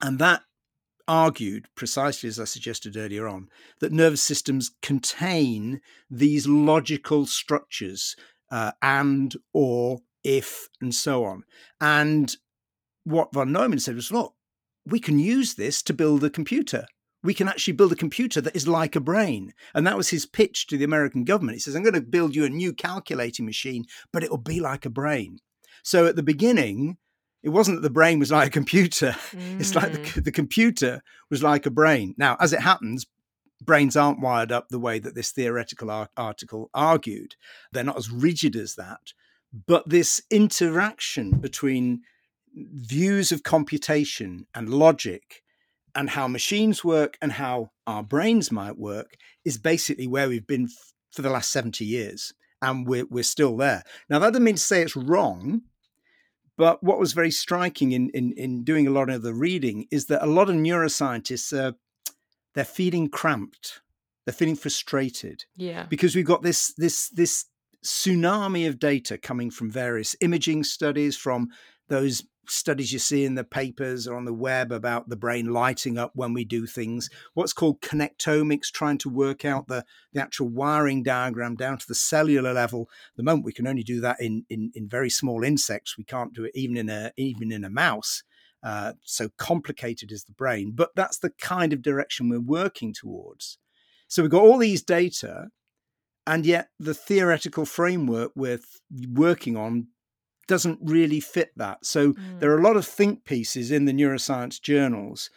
And 0.00 0.20
that 0.20 0.42
argued, 1.08 1.66
precisely 1.74 2.28
as 2.28 2.38
I 2.38 2.44
suggested 2.44 2.96
earlier 2.96 3.26
on, 3.26 3.48
that 3.80 3.90
nervous 3.90 4.22
systems 4.22 4.70
contain 4.80 5.80
these 6.08 6.46
logical 6.46 7.26
structures 7.26 8.14
uh, 8.54 8.70
and, 8.82 9.34
or, 9.52 9.98
if, 10.22 10.68
and 10.80 10.94
so 10.94 11.24
on. 11.24 11.42
And 11.80 12.36
what 13.02 13.34
von 13.34 13.50
Neumann 13.50 13.80
said 13.80 13.96
was, 13.96 14.12
look, 14.12 14.34
we 14.86 15.00
can 15.00 15.18
use 15.18 15.54
this 15.54 15.82
to 15.82 15.92
build 15.92 16.22
a 16.22 16.30
computer. 16.30 16.86
We 17.24 17.34
can 17.34 17.48
actually 17.48 17.72
build 17.72 17.90
a 17.90 17.96
computer 17.96 18.40
that 18.40 18.54
is 18.54 18.68
like 18.68 18.94
a 18.94 19.00
brain. 19.00 19.54
And 19.74 19.84
that 19.88 19.96
was 19.96 20.10
his 20.10 20.24
pitch 20.24 20.68
to 20.68 20.78
the 20.78 20.84
American 20.84 21.24
government. 21.24 21.56
He 21.56 21.60
says, 21.60 21.74
I'm 21.74 21.82
going 21.82 21.94
to 21.94 22.00
build 22.00 22.36
you 22.36 22.44
a 22.44 22.48
new 22.48 22.72
calculating 22.72 23.44
machine, 23.44 23.86
but 24.12 24.22
it 24.22 24.30
will 24.30 24.38
be 24.38 24.60
like 24.60 24.86
a 24.86 24.90
brain. 24.90 25.38
So 25.82 26.06
at 26.06 26.14
the 26.14 26.22
beginning, 26.22 26.98
it 27.42 27.48
wasn't 27.48 27.78
that 27.78 27.82
the 27.82 27.90
brain 27.90 28.20
was 28.20 28.30
like 28.30 28.46
a 28.46 28.52
computer. 28.52 29.16
Mm. 29.32 29.58
It's 29.60 29.74
like 29.74 29.92
the, 29.92 29.98
mm. 29.98 30.24
the 30.24 30.32
computer 30.32 31.02
was 31.28 31.42
like 31.42 31.66
a 31.66 31.72
brain. 31.72 32.14
Now, 32.16 32.36
as 32.38 32.52
it 32.52 32.60
happens, 32.60 33.04
brains 33.62 33.96
aren't 33.96 34.20
wired 34.20 34.52
up 34.52 34.68
the 34.68 34.78
way 34.78 34.98
that 34.98 35.14
this 35.14 35.30
theoretical 35.30 35.90
ar- 35.90 36.10
article 36.16 36.70
argued. 36.74 37.36
They're 37.72 37.84
not 37.84 37.96
as 37.96 38.10
rigid 38.10 38.56
as 38.56 38.74
that. 38.74 39.12
But 39.66 39.88
this 39.88 40.20
interaction 40.30 41.38
between 41.38 42.02
views 42.54 43.32
of 43.32 43.42
computation 43.42 44.46
and 44.54 44.68
logic 44.68 45.42
and 45.94 46.10
how 46.10 46.26
machines 46.26 46.84
work 46.84 47.16
and 47.22 47.32
how 47.32 47.70
our 47.86 48.02
brains 48.02 48.50
might 48.50 48.76
work 48.76 49.16
is 49.44 49.58
basically 49.58 50.08
where 50.08 50.28
we've 50.28 50.46
been 50.46 50.64
f- 50.64 50.92
for 51.12 51.22
the 51.22 51.30
last 51.30 51.52
70 51.52 51.84
years. 51.84 52.32
And 52.60 52.86
we're, 52.86 53.06
we're 53.10 53.22
still 53.22 53.56
there. 53.56 53.84
Now, 54.08 54.18
that 54.18 54.30
doesn't 54.30 54.44
mean 54.44 54.56
to 54.56 54.60
say 54.60 54.82
it's 54.82 54.96
wrong 54.96 55.62
but 56.56 56.82
what 56.82 57.00
was 57.00 57.12
very 57.12 57.30
striking 57.30 57.92
in, 57.92 58.10
in, 58.10 58.32
in 58.32 58.64
doing 58.64 58.86
a 58.86 58.90
lot 58.90 59.10
of 59.10 59.22
the 59.22 59.34
reading 59.34 59.86
is 59.90 60.06
that 60.06 60.24
a 60.24 60.30
lot 60.30 60.48
of 60.48 60.54
neuroscientists 60.54 61.52
are 61.52 61.74
they're 62.54 62.64
feeling 62.64 63.08
cramped, 63.08 63.80
they're 64.24 64.34
feeling 64.34 64.56
frustrated. 64.56 65.44
Yeah. 65.56 65.86
Because 65.88 66.14
we've 66.14 66.24
got 66.24 66.42
this 66.42 66.72
this 66.76 67.08
this 67.10 67.46
tsunami 67.84 68.66
of 68.66 68.78
data 68.78 69.18
coming 69.18 69.50
from 69.50 69.70
various 69.70 70.16
imaging 70.20 70.64
studies, 70.64 71.16
from 71.16 71.48
those 71.88 72.24
studies 72.48 72.92
you 72.92 72.98
see 72.98 73.24
in 73.24 73.34
the 73.34 73.44
papers 73.44 74.06
or 74.06 74.16
on 74.16 74.24
the 74.24 74.32
web 74.32 74.72
about 74.72 75.08
the 75.08 75.16
brain 75.16 75.52
lighting 75.52 75.98
up 75.98 76.12
when 76.14 76.32
we 76.32 76.44
do 76.44 76.66
things, 76.66 77.08
what's 77.34 77.52
called 77.52 77.80
connectomics, 77.80 78.70
trying 78.70 78.98
to 78.98 79.08
work 79.08 79.44
out 79.44 79.66
the, 79.66 79.84
the 80.12 80.20
actual 80.20 80.48
wiring 80.48 81.02
diagram 81.02 81.56
down 81.56 81.78
to 81.78 81.86
the 81.86 81.94
cellular 81.94 82.52
level. 82.52 82.88
the 83.16 83.22
moment 83.22 83.44
we 83.44 83.52
can 83.52 83.66
only 83.66 83.82
do 83.82 84.00
that 84.00 84.20
in, 84.20 84.44
in, 84.48 84.70
in 84.74 84.88
very 84.88 85.10
small 85.10 85.42
insects. 85.42 85.98
We 85.98 86.04
can't 86.04 86.34
do 86.34 86.44
it 86.44 86.52
even 86.54 86.76
in 86.76 86.88
a 86.88 87.12
even 87.16 87.52
in 87.52 87.64
a 87.64 87.70
mouse. 87.70 88.22
Uh, 88.64 88.94
so 89.02 89.28
complicated 89.36 90.10
is 90.10 90.24
the 90.24 90.32
brain, 90.32 90.72
but 90.74 90.90
that's 90.96 91.18
the 91.18 91.30
kind 91.38 91.74
of 91.74 91.82
direction 91.82 92.30
we're 92.30 92.40
working 92.40 92.94
towards. 92.94 93.58
So 94.08 94.22
we've 94.22 94.30
got 94.30 94.42
all 94.42 94.56
these 94.56 94.82
data, 94.82 95.48
and 96.26 96.46
yet 96.46 96.68
the 96.80 96.94
theoretical 96.94 97.66
framework 97.66 98.32
we're 98.34 98.60
working 99.12 99.56
on 99.56 99.88
doesn't 100.46 100.78
really 100.82 101.20
fit 101.20 101.50
that. 101.56 101.84
So 101.84 102.12
mm. 102.12 102.40
there 102.40 102.50
are 102.52 102.58
a 102.58 102.62
lot 102.62 102.76
of 102.76 102.86
think 102.86 103.24
pieces 103.24 103.70
in 103.70 103.84
the 103.84 103.92
neuroscience 103.92 104.60
journals 104.60 105.28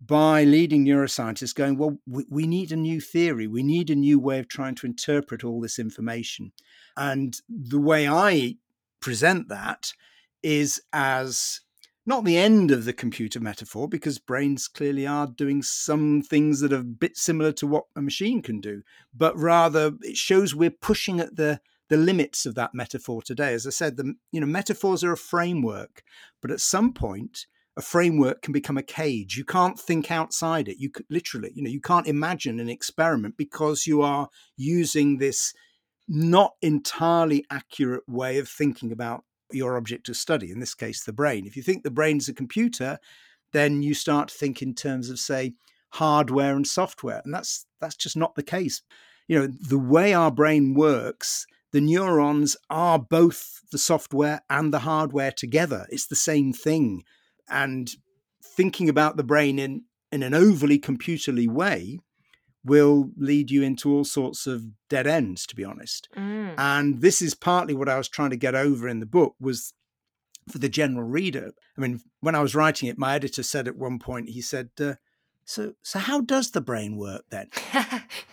by 0.00 0.44
leading 0.44 0.84
neuroscientists 0.84 1.54
going, 1.54 1.78
well, 1.78 1.98
we, 2.06 2.24
we, 2.28 2.46
need 2.46 2.70
a 2.70 2.76
new 2.76 3.00
theory. 3.00 3.46
We 3.46 3.62
need 3.62 3.90
a 3.90 3.94
new 3.94 4.18
way 4.18 4.38
of 4.38 4.48
trying 4.48 4.74
to 4.76 4.86
interpret 4.86 5.42
all 5.42 5.60
this 5.60 5.78
information. 5.78 6.52
And 6.96 7.36
the 7.48 7.80
way 7.80 8.06
I 8.08 8.56
present 9.00 9.48
that 9.48 9.92
is 10.42 10.80
as 10.92 11.60
not 12.06 12.24
the 12.24 12.38
end 12.38 12.70
of 12.70 12.84
the 12.84 12.92
computer 12.92 13.40
metaphor, 13.40 13.88
because 13.88 14.18
brains 14.18 14.68
clearly 14.68 15.06
are 15.06 15.26
doing 15.26 15.62
some 15.62 16.22
things 16.22 16.60
that 16.60 16.72
are 16.72 16.76
a 16.76 16.84
bit 16.84 17.16
similar 17.16 17.52
to 17.52 17.66
what 17.66 17.84
a 17.96 18.02
machine 18.02 18.40
can 18.42 18.60
do, 18.60 18.82
but 19.12 19.36
rather 19.36 19.92
it 20.02 20.16
shows 20.16 20.54
we're 20.54 20.70
pushing 20.70 21.20
at 21.20 21.36
the 21.36 21.60
the 21.88 21.96
limits 21.96 22.46
of 22.46 22.56
that 22.56 22.74
metaphor 22.74 23.22
today. 23.22 23.54
As 23.54 23.66
I 23.66 23.70
said, 23.70 23.96
the 23.96 24.14
you 24.32 24.40
know 24.40 24.46
metaphors 24.46 25.04
are 25.04 25.12
a 25.12 25.16
framework, 25.16 26.02
but 26.40 26.50
at 26.50 26.60
some 26.60 26.92
point 26.92 27.46
a 27.76 27.82
framework 27.82 28.40
can 28.40 28.52
become 28.52 28.78
a 28.78 28.82
cage. 28.82 29.36
You 29.36 29.44
can't 29.44 29.78
think 29.78 30.10
outside 30.10 30.66
it. 30.68 30.78
You 30.78 30.90
could 30.90 31.06
literally, 31.10 31.52
you 31.54 31.62
know, 31.62 31.70
you 31.70 31.80
can't 31.80 32.06
imagine 32.06 32.58
an 32.58 32.70
experiment 32.70 33.36
because 33.36 33.86
you 33.86 34.00
are 34.00 34.28
using 34.56 35.18
this 35.18 35.52
not 36.08 36.52
entirely 36.62 37.44
accurate 37.50 38.04
way 38.08 38.38
of 38.38 38.48
thinking 38.48 38.92
about 38.92 39.24
your 39.52 39.76
object 39.76 40.08
of 40.08 40.16
study, 40.16 40.50
in 40.50 40.60
this 40.60 40.74
case, 40.74 41.04
the 41.04 41.12
brain. 41.12 41.46
If 41.46 41.56
you 41.56 41.62
think 41.62 41.82
the 41.82 41.90
brain 41.90 42.18
is 42.18 42.28
a 42.28 42.34
computer, 42.34 42.98
then 43.52 43.82
you 43.82 43.94
start 43.94 44.28
to 44.28 44.34
think 44.34 44.62
in 44.62 44.74
terms 44.74 45.10
of, 45.10 45.18
say, 45.18 45.54
hardware 45.90 46.56
and 46.56 46.66
software. 46.66 47.22
And 47.24 47.32
that's 47.32 47.66
that's 47.80 47.96
just 47.96 48.16
not 48.16 48.34
the 48.34 48.42
case. 48.42 48.82
You 49.28 49.38
know, 49.38 49.46
the 49.46 49.78
way 49.78 50.14
our 50.14 50.30
brain 50.30 50.74
works 50.74 51.46
the 51.76 51.80
neurons 51.82 52.56
are 52.70 52.98
both 52.98 53.60
the 53.70 53.76
software 53.76 54.40
and 54.48 54.72
the 54.72 54.78
hardware 54.78 55.30
together. 55.30 55.86
It's 55.90 56.06
the 56.06 56.16
same 56.16 56.54
thing. 56.54 57.02
And 57.50 57.90
thinking 58.42 58.88
about 58.88 59.18
the 59.18 59.24
brain 59.24 59.58
in, 59.58 59.82
in 60.10 60.22
an 60.22 60.32
overly 60.32 60.78
computerly 60.78 61.46
way 61.46 61.98
will 62.66 63.10
lead 63.16 63.50
you 63.50 63.62
into 63.62 63.92
all 63.92 64.04
sorts 64.04 64.46
of 64.46 64.64
dead 64.90 65.06
ends, 65.06 65.46
to 65.46 65.54
be 65.54 65.64
honest. 65.64 66.08
Mm. 66.16 66.54
And 66.58 67.00
this 67.00 67.22
is 67.22 67.34
partly 67.34 67.74
what 67.74 67.88
I 67.88 67.96
was 67.96 68.08
trying 68.08 68.30
to 68.30 68.36
get 68.36 68.56
over 68.56 68.88
in 68.88 68.98
the 68.98 69.06
book 69.06 69.36
was 69.40 69.72
for 70.50 70.58
the 70.58 70.68
general 70.68 71.04
reader. 71.04 71.52
I 71.78 71.80
mean, 71.80 72.00
when 72.20 72.34
I 72.34 72.40
was 72.40 72.54
writing 72.54 72.88
it, 72.88 72.98
my 72.98 73.14
editor 73.14 73.42
said 73.42 73.68
at 73.68 73.76
one 73.76 73.98
point, 73.98 74.30
he 74.30 74.40
said, 74.40 74.70
uh, 74.80 74.94
so, 75.44 75.74
so 75.82 76.00
how 76.00 76.20
does 76.20 76.50
the 76.50 76.60
brain 76.60 76.96
work 76.96 77.24
then? 77.30 77.50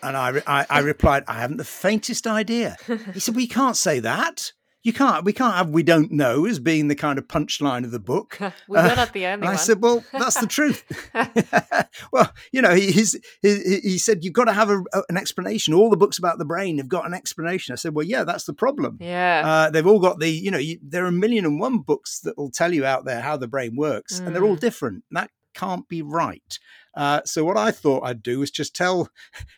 and 0.01 0.17
I, 0.17 0.41
I, 0.47 0.65
I, 0.67 0.79
replied, 0.79 1.23
I 1.27 1.39
haven't 1.39 1.57
the 1.57 1.63
faintest 1.63 2.25
idea. 2.25 2.75
He 3.13 3.19
said, 3.19 3.35
we 3.35 3.47
can't 3.47 3.77
say 3.77 3.99
that. 3.99 4.51
You 4.83 4.91
can't. 4.91 5.23
We 5.23 5.31
can't 5.31 5.55
have. 5.55 5.69
We 5.69 5.81
don't 5.81 6.11
know 6.11 6.45
as 6.45 6.59
being 6.59 6.89
the 6.89 6.95
kind 6.95 7.17
of 7.17 7.27
punchline 7.27 7.85
of 7.85 7.91
the 7.91 7.99
book. 7.99 8.37
We're 8.67 8.79
uh, 8.79 8.95
not 8.95 9.13
the 9.13 9.25
only 9.27 9.47
I 9.47 9.55
said, 9.55 9.81
well, 9.81 10.03
that's 10.11 10.39
the 10.39 10.45
truth. 10.45 10.83
well, 12.11 12.33
you 12.51 12.61
know, 12.61 12.75
he, 12.75 12.91
he, 12.91 13.79
he 13.81 13.97
said 13.97 14.25
you've 14.25 14.33
got 14.33 14.45
to 14.45 14.53
have 14.53 14.69
a, 14.69 14.83
an 15.07 15.15
explanation. 15.15 15.73
All 15.73 15.89
the 15.89 15.95
books 15.95 16.17
about 16.17 16.37
the 16.37 16.45
brain 16.45 16.79
have 16.79 16.89
got 16.89 17.05
an 17.05 17.13
explanation. 17.13 17.71
I 17.71 17.77
said, 17.77 17.95
well, 17.95 18.05
yeah, 18.05 18.25
that's 18.25 18.43
the 18.43 18.53
problem. 18.53 18.97
Yeah, 18.99 19.43
uh, 19.45 19.69
they've 19.69 19.87
all 19.87 19.99
got 19.99 20.19
the. 20.19 20.29
You 20.29 20.51
know, 20.51 20.57
you, 20.57 20.79
there 20.83 21.05
are 21.05 21.07
a 21.07 21.13
million 21.13 21.45
and 21.45 21.61
one 21.61 21.79
books 21.79 22.19
that 22.21 22.37
will 22.37 22.51
tell 22.51 22.73
you 22.73 22.85
out 22.85 23.05
there 23.05 23.21
how 23.21 23.37
the 23.37 23.47
brain 23.47 23.77
works, 23.77 24.19
mm. 24.19 24.27
and 24.27 24.35
they're 24.35 24.43
all 24.43 24.57
mm. 24.57 24.61
different. 24.61 25.05
That 25.11 25.29
can't 25.53 25.87
be 25.87 26.01
right. 26.01 26.59
Uh, 26.93 27.21
so 27.25 27.45
what 27.45 27.57
I 27.57 27.71
thought 27.71 28.03
I'd 28.03 28.21
do 28.21 28.41
is 28.41 28.51
just 28.51 28.75
tell 28.75 29.09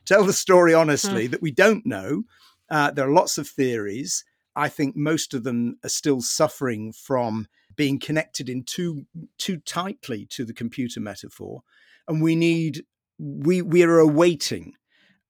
tell 0.05 0.23
the 0.23 0.33
story 0.33 0.73
honestly 0.73 1.25
hmm. 1.25 1.31
that 1.31 1.41
we 1.41 1.51
don't 1.51 1.85
know. 1.85 2.23
Uh, 2.69 2.91
there 2.91 3.07
are 3.07 3.13
lots 3.13 3.37
of 3.37 3.47
theories. 3.47 4.23
I 4.55 4.69
think 4.69 4.95
most 4.95 5.33
of 5.33 5.43
them 5.43 5.77
are 5.83 5.89
still 5.89 6.21
suffering 6.21 6.93
from 6.93 7.47
being 7.75 7.99
connected 7.99 8.49
in 8.49 8.63
too 8.63 9.05
too 9.37 9.57
tightly 9.57 10.25
to 10.31 10.45
the 10.45 10.53
computer 10.53 10.99
metaphor, 10.99 11.61
and 12.07 12.21
we 12.21 12.35
need 12.35 12.85
we 13.17 13.61
we 13.61 13.83
are 13.83 13.99
awaiting 13.99 14.73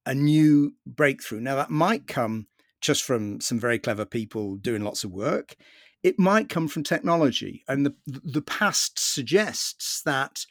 a 0.05 0.13
new 0.13 0.75
breakthrough. 0.85 1.41
Now 1.41 1.55
that 1.55 1.69
might 1.71 2.07
come 2.07 2.47
just 2.81 3.03
from 3.03 3.41
some 3.41 3.59
very 3.59 3.79
clever 3.79 4.05
people 4.05 4.57
doing 4.57 4.83
lots 4.83 5.03
of 5.03 5.11
work. 5.11 5.55
It 6.03 6.19
might 6.19 6.49
come 6.49 6.67
from 6.67 6.83
technology, 6.83 7.63
and 7.67 7.85
the 7.85 7.95
the 8.05 8.43
past 8.43 8.99
suggests 8.99 10.01
that 10.03 10.45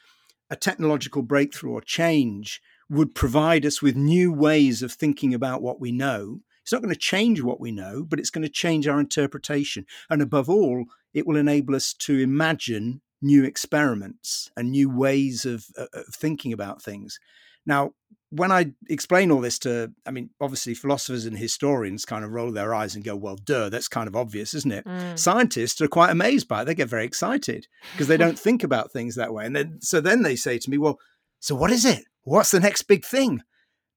a 0.51 0.57
technological 0.57 1.23
breakthrough 1.23 1.71
or 1.71 1.81
change 1.81 2.61
would 2.91 3.15
provide 3.15 3.65
us 3.65 3.81
with 3.81 3.97
new 3.97 4.33
ways 4.33 4.83
of 4.83 4.93
thinking 4.93 5.33
about 5.33 5.63
what 5.63 5.81
we 5.81 5.91
know. 5.91 6.41
It's 6.65 6.73
not 6.73 6.83
going 6.83 6.95
to 6.95 6.99
change 6.99 7.43
what 7.43 7.61
we 7.61 7.71
know, 7.71 8.03
but 8.03 8.19
it's 8.19 8.31
going 8.31 8.43
to 8.43 8.49
change 8.49 8.89
our 8.89 8.99
interpretation. 8.99 9.85
And 10.09 10.23
above 10.23 10.49
all, 10.49 10.87
it 11.13 11.27
will 11.27 11.37
enable 11.37 11.75
us 11.75 11.93
to 12.01 12.19
imagine 12.19 13.03
new 13.21 13.45
experiments 13.45 14.51
and 14.57 14.71
new 14.71 14.89
ways 14.89 15.45
of, 15.45 15.67
uh, 15.79 15.87
of 15.93 16.15
thinking 16.15 16.55
about 16.55 16.83
things. 16.83 17.21
Now, 17.67 17.93
when 18.31 18.51
I 18.51 18.73
explain 18.89 19.31
all 19.31 19.41
this 19.41 19.59
to, 19.61 19.93
I 20.07 20.11
mean, 20.11 20.31
obviously 20.41 20.75
philosophers 20.75 21.27
and 21.27 21.37
historians 21.37 22.05
kind 22.05 22.25
of 22.25 22.33
roll 22.33 22.51
their 22.51 22.75
eyes 22.75 22.95
and 22.95 23.05
go, 23.05 23.15
well, 23.15 23.37
duh, 23.37 23.69
that's 23.69 23.87
kind 23.87 24.09
of 24.09 24.17
obvious, 24.17 24.55
isn't 24.55 24.73
it? 24.73 24.85
Mm. 24.87 25.19
Scientists 25.19 25.81
are 25.81 25.89
quite 25.89 26.11
amazed 26.11 26.49
by 26.49 26.63
it. 26.63 26.65
They 26.65 26.75
get 26.75 26.89
very 26.89 27.05
excited 27.05 27.69
because 27.93 28.09
they 28.09 28.17
don't 28.17 28.39
think 28.39 28.65
about 28.65 28.91
things 28.91 29.15
that 29.17 29.33
way. 29.33 29.45
And 29.45 29.55
then, 29.55 29.79
so 29.81 30.01
then 30.01 30.23
they 30.23 30.35
say 30.35 30.59
to 30.59 30.71
me, 30.71 30.79
well, 30.79 30.99
so 31.41 31.55
what 31.55 31.71
is 31.71 31.85
it? 31.85 32.05
What's 32.23 32.51
the 32.51 32.61
next 32.61 32.83
big 32.83 33.05
thing? 33.05 33.43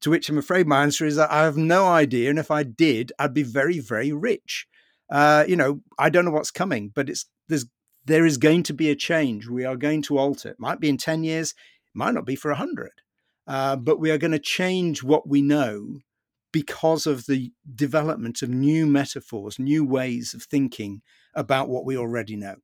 To 0.02 0.10
which 0.12 0.30
I'm 0.30 0.38
afraid 0.38 0.68
my 0.68 0.84
answer 0.84 1.06
is 1.06 1.16
that 1.16 1.32
I 1.32 1.44
have 1.44 1.58
no 1.58 1.86
idea. 1.86 2.30
And 2.30 2.38
if 2.40 2.52
I 2.52 2.64
did, 2.64 3.12
I'd 3.18 3.34
be 3.34 3.44
very, 3.44 3.80
very 3.80 4.12
rich. 4.12 4.68
Uh, 5.10 5.44
you 5.48 5.56
know, 5.56 5.82
I 5.98 6.10
don't 6.10 6.26
know 6.26 6.32
what's 6.32 6.52
coming, 6.52 6.92
but 6.94 7.10
it's, 7.10 7.26
there's, 7.48 7.66
there 8.06 8.26
is 8.26 8.38
going 8.38 8.64
to 8.64 8.74
be 8.74 8.90
a 8.90 8.96
change. 8.96 9.48
We 9.48 9.66
are 9.66 9.76
going 9.76 10.02
to 10.04 10.18
alter. 10.18 10.50
It 10.50 10.60
might 10.60 10.80
be 10.80 10.90
in 10.90 10.98
10 10.98 11.24
years, 11.24 11.52
it 11.52 11.98
might 11.98 12.14
not 12.14 12.26
be 12.26 12.36
for 12.36 12.52
100 12.52 12.92
uh, 13.48 13.78
but 13.78 14.00
we 14.00 14.12
are 14.12 14.18
going 14.18 14.32
to 14.32 14.40
change 14.40 15.02
what 15.02 15.28
we 15.28 15.42
know 15.42 16.00
because 16.52 17.08
of 17.08 17.26
the 17.26 17.52
development 17.76 18.42
of 18.42 18.50
new 18.50 18.86
metaphors, 18.86 19.58
new 19.58 19.86
ways 19.86 20.34
of 20.34 20.44
thinking 20.44 21.02
about 21.34 21.70
what 21.70 21.86
we 21.86 21.98
already 21.98 22.36
know. 22.36 22.56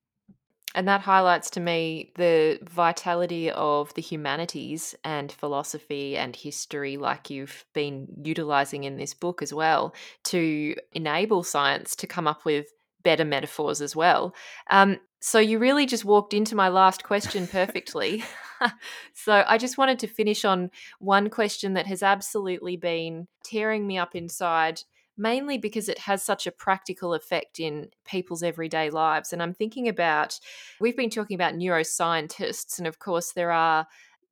And 0.75 0.87
that 0.87 1.01
highlights 1.01 1.49
to 1.51 1.59
me 1.59 2.11
the 2.15 2.59
vitality 2.63 3.51
of 3.51 3.93
the 3.93 4.01
humanities 4.01 4.95
and 5.03 5.31
philosophy 5.31 6.17
and 6.17 6.35
history, 6.35 6.97
like 6.97 7.29
you've 7.29 7.65
been 7.73 8.07
utilizing 8.23 8.83
in 8.83 8.97
this 8.97 9.13
book 9.13 9.41
as 9.41 9.53
well, 9.53 9.93
to 10.25 10.75
enable 10.93 11.43
science 11.43 11.95
to 11.97 12.07
come 12.07 12.27
up 12.27 12.45
with 12.45 12.67
better 13.03 13.25
metaphors 13.25 13.81
as 13.81 13.95
well. 13.95 14.33
Um, 14.69 14.99
so 15.19 15.39
you 15.39 15.59
really 15.59 15.85
just 15.85 16.05
walked 16.05 16.33
into 16.33 16.55
my 16.55 16.69
last 16.69 17.03
question 17.03 17.47
perfectly. 17.47 18.23
so 19.13 19.43
I 19.47 19.57
just 19.57 19.77
wanted 19.77 19.99
to 19.99 20.07
finish 20.07 20.45
on 20.45 20.71
one 20.99 21.29
question 21.29 21.73
that 21.73 21.87
has 21.87 22.03
absolutely 22.03 22.77
been 22.77 23.27
tearing 23.43 23.85
me 23.85 23.97
up 23.97 24.15
inside 24.15 24.81
mainly 25.17 25.57
because 25.57 25.89
it 25.89 25.99
has 25.99 26.23
such 26.23 26.47
a 26.47 26.51
practical 26.51 27.13
effect 27.13 27.59
in 27.59 27.89
people's 28.05 28.43
everyday 28.43 28.89
lives. 28.89 29.33
And 29.33 29.41
I'm 29.41 29.53
thinking 29.53 29.87
about, 29.87 30.39
we've 30.79 30.97
been 30.97 31.09
talking 31.09 31.35
about 31.35 31.55
neuroscientists, 31.55 32.77
and 32.77 32.87
of 32.87 32.99
course, 32.99 33.33
there 33.33 33.51
are 33.51 33.85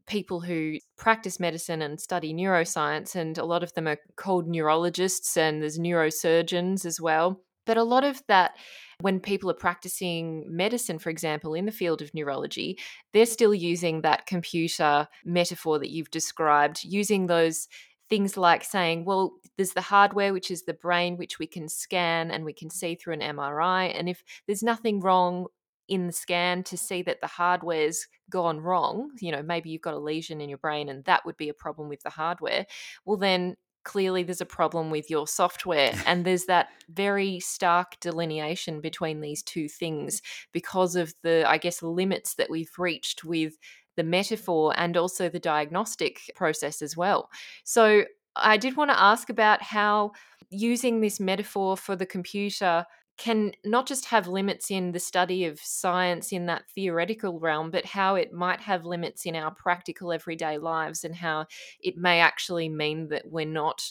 people 0.07 0.41
who 0.41 0.77
practice 0.97 1.39
medicine 1.39 1.81
and 1.81 1.99
study 1.99 2.33
neuroscience, 2.33 3.15
and 3.15 3.37
a 3.37 3.45
lot 3.45 3.63
of 3.63 3.73
them 3.73 3.87
are 3.87 3.99
called 4.15 4.47
neurologists, 4.47 5.37
and 5.37 5.61
there's 5.61 5.79
neurosurgeons 5.79 6.85
as 6.85 6.99
well. 6.99 7.41
But 7.65 7.77
a 7.77 7.83
lot 7.83 8.03
of 8.03 8.21
that, 8.27 8.57
when 9.01 9.19
people 9.19 9.49
are 9.51 9.55
practicing 9.55 10.45
medicine, 10.49 10.97
for 10.97 11.11
example, 11.11 11.53
in 11.53 11.65
the 11.65 11.71
field 11.71 12.01
of 12.01 12.13
neurology, 12.13 12.79
they're 13.13 13.25
still 13.27 13.53
using 13.53 14.01
that 14.01 14.25
computer 14.25 15.07
metaphor 15.23 15.77
that 15.77 15.91
you've 15.91 16.11
described, 16.11 16.83
using 16.83 17.27
those 17.27 17.67
things 18.11 18.35
like 18.35 18.61
saying, 18.61 19.05
well, 19.05 19.31
there's 19.55 19.71
the 19.71 19.79
hardware, 19.79 20.33
which 20.33 20.51
is 20.51 20.63
the 20.63 20.73
brain, 20.73 21.15
which 21.15 21.39
we 21.39 21.47
can 21.47 21.69
scan 21.69 22.29
and 22.29 22.43
we 22.43 22.51
can 22.51 22.69
see 22.69 22.93
through 22.93 23.13
an 23.13 23.21
MRI. 23.21 23.97
And 23.97 24.09
if 24.09 24.21
there's 24.45 24.61
nothing 24.61 24.99
wrong 24.99 25.47
in 25.87 26.07
the 26.07 26.13
scan 26.13 26.61
to 26.63 26.77
see 26.77 27.01
that 27.03 27.21
the 27.21 27.27
hardware's 27.27 28.07
gone 28.29 28.59
wrong, 28.59 29.11
you 29.21 29.31
know, 29.31 29.41
maybe 29.41 29.69
you've 29.69 29.81
got 29.81 29.93
a 29.93 29.99
lesion 29.99 30.41
in 30.41 30.49
your 30.49 30.57
brain 30.57 30.89
and 30.89 31.05
that 31.05 31.25
would 31.25 31.37
be 31.37 31.47
a 31.47 31.53
problem 31.53 31.87
with 31.87 32.01
the 32.01 32.09
hardware, 32.09 32.65
well, 33.05 33.15
then 33.15 33.55
clearly 33.85 34.23
there's 34.23 34.41
a 34.41 34.45
problem 34.45 34.91
with 34.91 35.09
your 35.09 35.25
software. 35.25 35.93
And 36.05 36.25
there's 36.25 36.45
that 36.45 36.67
very 36.89 37.39
stark 37.39 37.97
delineation 38.01 38.81
between 38.81 39.21
these 39.21 39.41
two 39.41 39.69
things 39.69 40.21
because 40.51 40.97
of 40.97 41.13
the, 41.23 41.45
I 41.47 41.57
guess, 41.57 41.81
limits 41.81 42.35
that 42.35 42.49
we've 42.49 42.77
reached 42.77 43.23
with 43.23 43.53
the 44.01 44.09
metaphor 44.09 44.73
and 44.77 44.97
also 44.97 45.29
the 45.29 45.39
diagnostic 45.39 46.19
process 46.35 46.81
as 46.81 46.97
well. 46.97 47.29
So 47.63 48.05
I 48.35 48.57
did 48.57 48.75
want 48.75 48.89
to 48.89 48.99
ask 48.99 49.29
about 49.29 49.61
how 49.61 50.13
using 50.49 51.01
this 51.01 51.19
metaphor 51.19 51.77
for 51.77 51.95
the 51.95 52.07
computer 52.07 52.85
can 53.19 53.51
not 53.63 53.87
just 53.87 54.05
have 54.05 54.27
limits 54.27 54.71
in 54.71 54.91
the 54.91 54.99
study 54.99 55.45
of 55.45 55.59
science 55.59 56.31
in 56.31 56.47
that 56.47 56.63
theoretical 56.73 57.39
realm, 57.39 57.69
but 57.69 57.85
how 57.85 58.15
it 58.15 58.33
might 58.33 58.61
have 58.61 58.85
limits 58.85 59.27
in 59.27 59.35
our 59.35 59.53
practical 59.53 60.11
everyday 60.11 60.57
lives 60.57 61.03
and 61.03 61.15
how 61.15 61.45
it 61.79 61.95
may 61.95 62.19
actually 62.21 62.69
mean 62.69 63.09
that 63.09 63.25
we're 63.29 63.45
not 63.45 63.83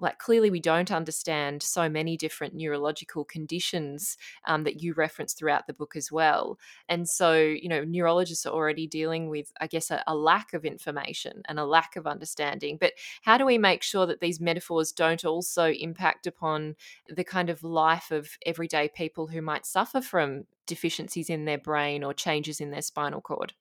like 0.00 0.18
clearly 0.18 0.50
we 0.50 0.60
don't 0.60 0.90
understand 0.90 1.62
so 1.62 1.88
many 1.88 2.16
different 2.16 2.54
neurological 2.54 3.24
conditions 3.24 4.16
um, 4.46 4.64
that 4.64 4.82
you 4.82 4.92
reference 4.94 5.32
throughout 5.32 5.66
the 5.66 5.72
book 5.72 5.96
as 5.96 6.10
well. 6.10 6.58
And 6.88 7.08
so 7.08 7.34
you 7.34 7.68
know 7.68 7.84
neurologists 7.84 8.46
are 8.46 8.52
already 8.52 8.86
dealing 8.86 9.28
with 9.28 9.52
i 9.60 9.66
guess 9.66 9.90
a, 9.90 10.02
a, 10.06 10.14
lack 10.14 10.52
of 10.52 10.64
information 10.64 11.42
and 11.48 11.58
a 11.58 11.64
lack 11.64 11.96
of 11.96 12.06
understanding. 12.06 12.76
But 12.80 12.92
how 13.22 13.38
do 13.38 13.44
we 13.44 13.58
make 13.58 13.82
sure 13.82 14.06
that 14.06 14.20
these 14.20 14.40
metaphors 14.40 14.92
don't 14.92 15.24
also 15.24 15.70
impact 15.70 16.26
upon 16.26 16.76
the 17.08 17.24
kind 17.24 17.50
of 17.50 17.62
life 17.62 18.10
of 18.10 18.30
everyday 18.46 18.88
people 18.88 19.26
who 19.26 19.42
might 19.42 19.66
suffer 19.66 20.00
from 20.00 20.44
deficiencies 20.66 21.30
in 21.30 21.44
their 21.44 21.58
brain 21.58 22.02
or 22.02 22.14
changes 22.14 22.60
in 22.60 22.70
their 22.70 22.82
spinal 22.82 23.20
cord 23.20 23.52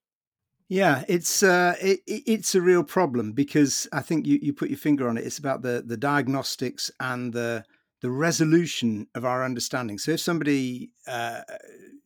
yeah, 0.70 1.04
it's 1.08 1.44
uh, 1.44 1.76
it, 1.82 2.02
it's 2.08 2.56
a 2.56 2.62
real 2.62 2.84
problem 2.84 3.34
because 3.34 3.88
I 3.92 4.02
think 4.02 4.26
you, 4.26 4.40
you 4.42 4.54
put 4.54 4.70
your 4.70 4.78
finger 4.78 5.08
on 5.08 5.18
it. 5.18 5.26
It's 5.26 5.38
about 5.38 5.62
the 5.62 5.84
the 5.86 5.98
diagnostics 5.98 6.90
and 7.00 7.34
the 7.34 7.64
the 8.02 8.12
resolution 8.12 9.08
of 9.16 9.24
our 9.24 9.46
understanding. 9.46 9.98
So 9.98 10.12
if 10.12 10.20
somebody, 10.20 10.92
uh, 11.08 11.42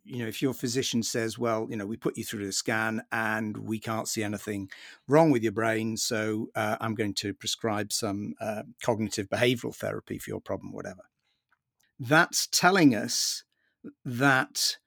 you 0.03 0.19
know, 0.19 0.27
if 0.27 0.43
your 0.43 0.53
physician 0.53 1.01
says, 1.01 1.39
well, 1.39 1.65
you 1.71 1.75
know, 1.75 1.87
we 1.87 1.97
put 1.97 2.17
you 2.17 2.23
through 2.23 2.45
the 2.45 2.51
scan 2.51 3.01
and 3.11 3.57
we 3.57 3.79
can't 3.79 4.07
see 4.07 4.23
anything 4.23 4.69
wrong 5.07 5.31
with 5.31 5.41
your 5.41 5.53
brain, 5.53 5.97
so 5.97 6.49
uh, 6.55 6.77
I'm 6.79 6.93
going 6.93 7.15
to 7.15 7.33
prescribe 7.33 7.91
some 7.91 8.35
uh, 8.39 8.61
cognitive 8.83 9.27
behavioral 9.27 9.75
therapy 9.75 10.19
for 10.19 10.29
your 10.29 10.39
problem, 10.39 10.71
whatever. 10.71 11.09
That's 11.99 12.47
telling 12.51 12.93
us 12.93 13.43
that 14.05 14.77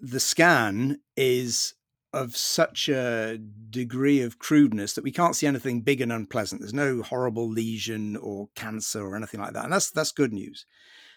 the 0.00 0.20
scan 0.20 0.98
is 1.16 1.74
of 2.12 2.36
such 2.36 2.88
a 2.88 3.38
degree 3.70 4.22
of 4.22 4.38
crudeness 4.38 4.94
that 4.94 5.04
we 5.04 5.12
can't 5.12 5.36
see 5.36 5.46
anything 5.46 5.82
big 5.82 6.00
and 6.00 6.12
unpleasant. 6.12 6.60
There's 6.60 6.72
no 6.72 7.02
horrible 7.02 7.48
lesion 7.48 8.16
or 8.16 8.48
cancer 8.54 9.06
or 9.06 9.16
anything 9.16 9.40
like 9.40 9.52
that, 9.52 9.64
and 9.64 9.72
that's 9.72 9.90
that's 9.90 10.12
good 10.12 10.32
news. 10.32 10.64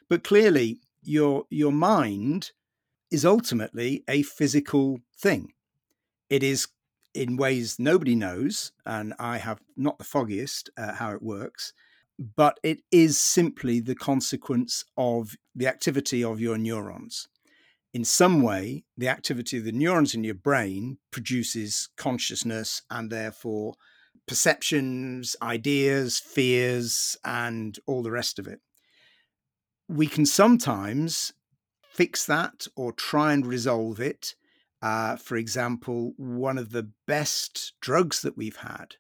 But 0.10 0.24
clearly, 0.24 0.80
your 1.02 1.46
your 1.50 1.72
mind 1.72 2.52
is 3.10 3.26
ultimately 3.26 4.04
a 4.08 4.24
physical 4.24 5.00
thing. 5.18 5.54
It 6.30 6.44
is 6.44 6.68
in 7.14 7.38
ways 7.38 7.78
nobody 7.78 8.16
knows, 8.16 8.72
and 8.86 9.14
I 9.20 9.38
have 9.38 9.62
not 9.76 9.98
the 9.98 10.04
foggiest 10.04 10.70
uh, 10.78 10.94
how 10.94 11.12
it 11.12 11.22
works. 11.22 11.74
But 12.36 12.60
it 12.62 12.82
is 12.92 13.18
simply 13.20 13.80
the 13.80 13.96
consequence 13.96 14.86
of 14.96 15.36
the 15.56 15.68
activity 15.68 16.24
of 16.24 16.39
your 16.39 16.58
neurons 16.58 17.28
in 17.94 18.06
some 18.06 18.42
way, 18.42 18.86
the 18.98 19.10
activity 19.10 19.58
of 19.58 19.66
the 19.66 19.72
neurons 19.72 20.16
in 20.16 20.24
your 20.24 20.36
brain 20.36 20.98
produces 21.12 21.89
consciousness 21.98 22.82
and 22.89 23.10
therefore 23.10 23.76
perceptions, 24.28 25.36
ideas, 25.42 26.20
fears, 26.20 27.18
and 27.26 27.78
all 27.86 28.02
the 28.02 28.12
rest 28.12 28.39
of 28.39 28.48
it. 28.48 28.62
We 29.89 30.08
can 30.08 30.26
sometimes 30.26 31.34
fix 31.82 32.26
that 32.28 32.66
or 32.78 32.94
try 32.94 33.34
and 33.34 33.46
resolve 33.46 34.00
it. 34.00 34.36
Uh, 34.82 35.18
for 35.18 35.36
example, 35.36 36.14
one 36.16 36.58
of 36.58 36.72
the 36.72 36.92
best 37.08 37.74
drugs 37.82 38.22
that 38.22 38.38
we've 38.38 38.56
had 38.58 38.96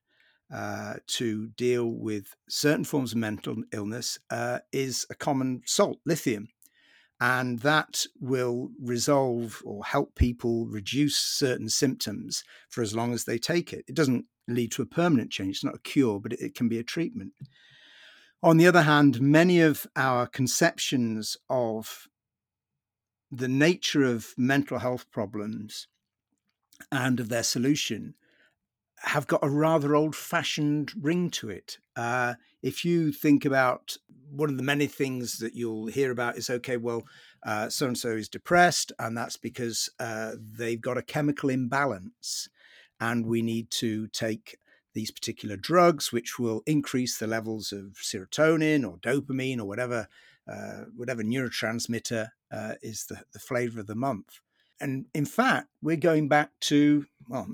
uh, 0.53 0.95
to 1.07 1.47
deal 1.55 1.85
with 1.85 2.35
certain 2.49 2.83
forms 2.83 3.13
of 3.13 3.17
mental 3.19 3.55
illness 3.71 4.19
uh, 4.29 4.59
is 4.73 5.05
a 5.09 5.15
common 5.15 5.61
salt, 5.65 5.99
lithium 6.05 6.49
and 7.21 7.59
that 7.59 8.03
will 8.19 8.71
resolve 8.81 9.61
or 9.63 9.85
help 9.85 10.15
people 10.15 10.65
reduce 10.65 11.15
certain 11.15 11.69
symptoms 11.69 12.43
for 12.67 12.81
as 12.81 12.95
long 12.95 13.13
as 13.13 13.25
they 13.25 13.37
take 13.37 13.71
it. 13.71 13.85
It 13.87 13.93
doesn't 13.95 14.25
lead 14.47 14.71
to 14.71 14.81
a 14.81 14.87
permanent 14.87 15.31
change, 15.31 15.57
it's 15.57 15.63
not 15.63 15.75
a 15.75 15.79
cure, 15.79 16.19
but 16.19 16.33
it, 16.33 16.55
can 16.55 16.67
be 16.67 16.79
a 16.79 16.83
treatment. 16.83 17.33
On 18.41 18.57
the 18.57 18.65
other 18.65 18.81
hand, 18.81 19.21
many 19.21 19.61
of 19.61 19.85
our 19.95 20.25
conceptions 20.25 21.37
of 21.47 22.07
the 23.29 23.47
nature 23.47 24.03
of 24.03 24.33
mental 24.35 24.79
health 24.79 25.05
problems 25.11 25.87
and 26.91 27.19
of 27.19 27.29
their 27.29 27.43
solution 27.43 28.15
have 29.03 29.27
got 29.27 29.43
a 29.43 29.49
rather 29.49 29.95
old 29.95 30.15
fashioned 30.15 30.91
ring 30.99 31.29
to 31.31 31.49
it. 31.49 31.77
Uh, 31.95 32.35
if 32.61 32.85
you 32.85 33.11
think 33.11 33.45
about 33.45 33.97
one 34.29 34.49
of 34.49 34.57
the 34.57 34.63
many 34.63 34.87
things 34.87 35.39
that 35.39 35.55
you'll 35.55 35.87
hear 35.87 36.11
about 36.11 36.37
is 36.37 36.49
okay, 36.49 36.77
well, 36.77 37.03
so 37.69 37.87
and 37.87 37.97
so 37.97 38.09
is 38.09 38.29
depressed, 38.29 38.91
and 38.97 39.17
that's 39.17 39.35
because 39.35 39.89
uh, 39.99 40.33
they've 40.39 40.79
got 40.79 40.97
a 40.97 41.01
chemical 41.01 41.49
imbalance, 41.49 42.47
and 42.99 43.25
we 43.25 43.41
need 43.41 43.69
to 43.71 44.07
take 44.07 44.57
these 44.93 45.11
particular 45.11 45.57
drugs, 45.57 46.11
which 46.11 46.39
will 46.39 46.61
increase 46.65 47.17
the 47.17 47.27
levels 47.27 47.71
of 47.71 47.97
serotonin 48.01 48.87
or 48.87 48.97
dopamine 48.97 49.59
or 49.59 49.65
whatever 49.65 50.07
uh, 50.51 50.85
whatever 50.95 51.23
neurotransmitter 51.23 52.29
uh, 52.51 52.73
is 52.81 53.05
the, 53.05 53.21
the 53.31 53.39
flavor 53.39 53.79
of 53.79 53.87
the 53.87 53.95
month. 53.95 54.39
And 54.79 55.05
in 55.13 55.25
fact, 55.25 55.67
we're 55.81 55.95
going 55.95 56.27
back 56.27 56.49
to 56.61 57.05
well, 57.27 57.47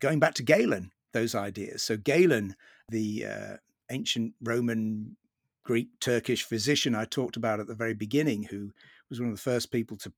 going 0.00 0.18
back 0.18 0.34
to 0.34 0.42
Galen, 0.42 0.90
those 1.12 1.34
ideas. 1.34 1.82
So 1.82 1.96
Galen, 1.96 2.56
the 2.88 3.26
uh, 3.26 3.56
ancient 3.90 4.34
Roman, 4.42 5.16
Greek, 5.64 5.88
Turkish 6.00 6.42
physician 6.42 6.94
I 6.94 7.04
talked 7.04 7.36
about 7.36 7.60
at 7.60 7.66
the 7.66 7.74
very 7.74 7.94
beginning, 7.94 8.44
who 8.44 8.70
was 9.08 9.20
one 9.20 9.30
of 9.30 9.36
the 9.36 9.42
first 9.42 9.70
people 9.70 9.96
to 9.98 10.12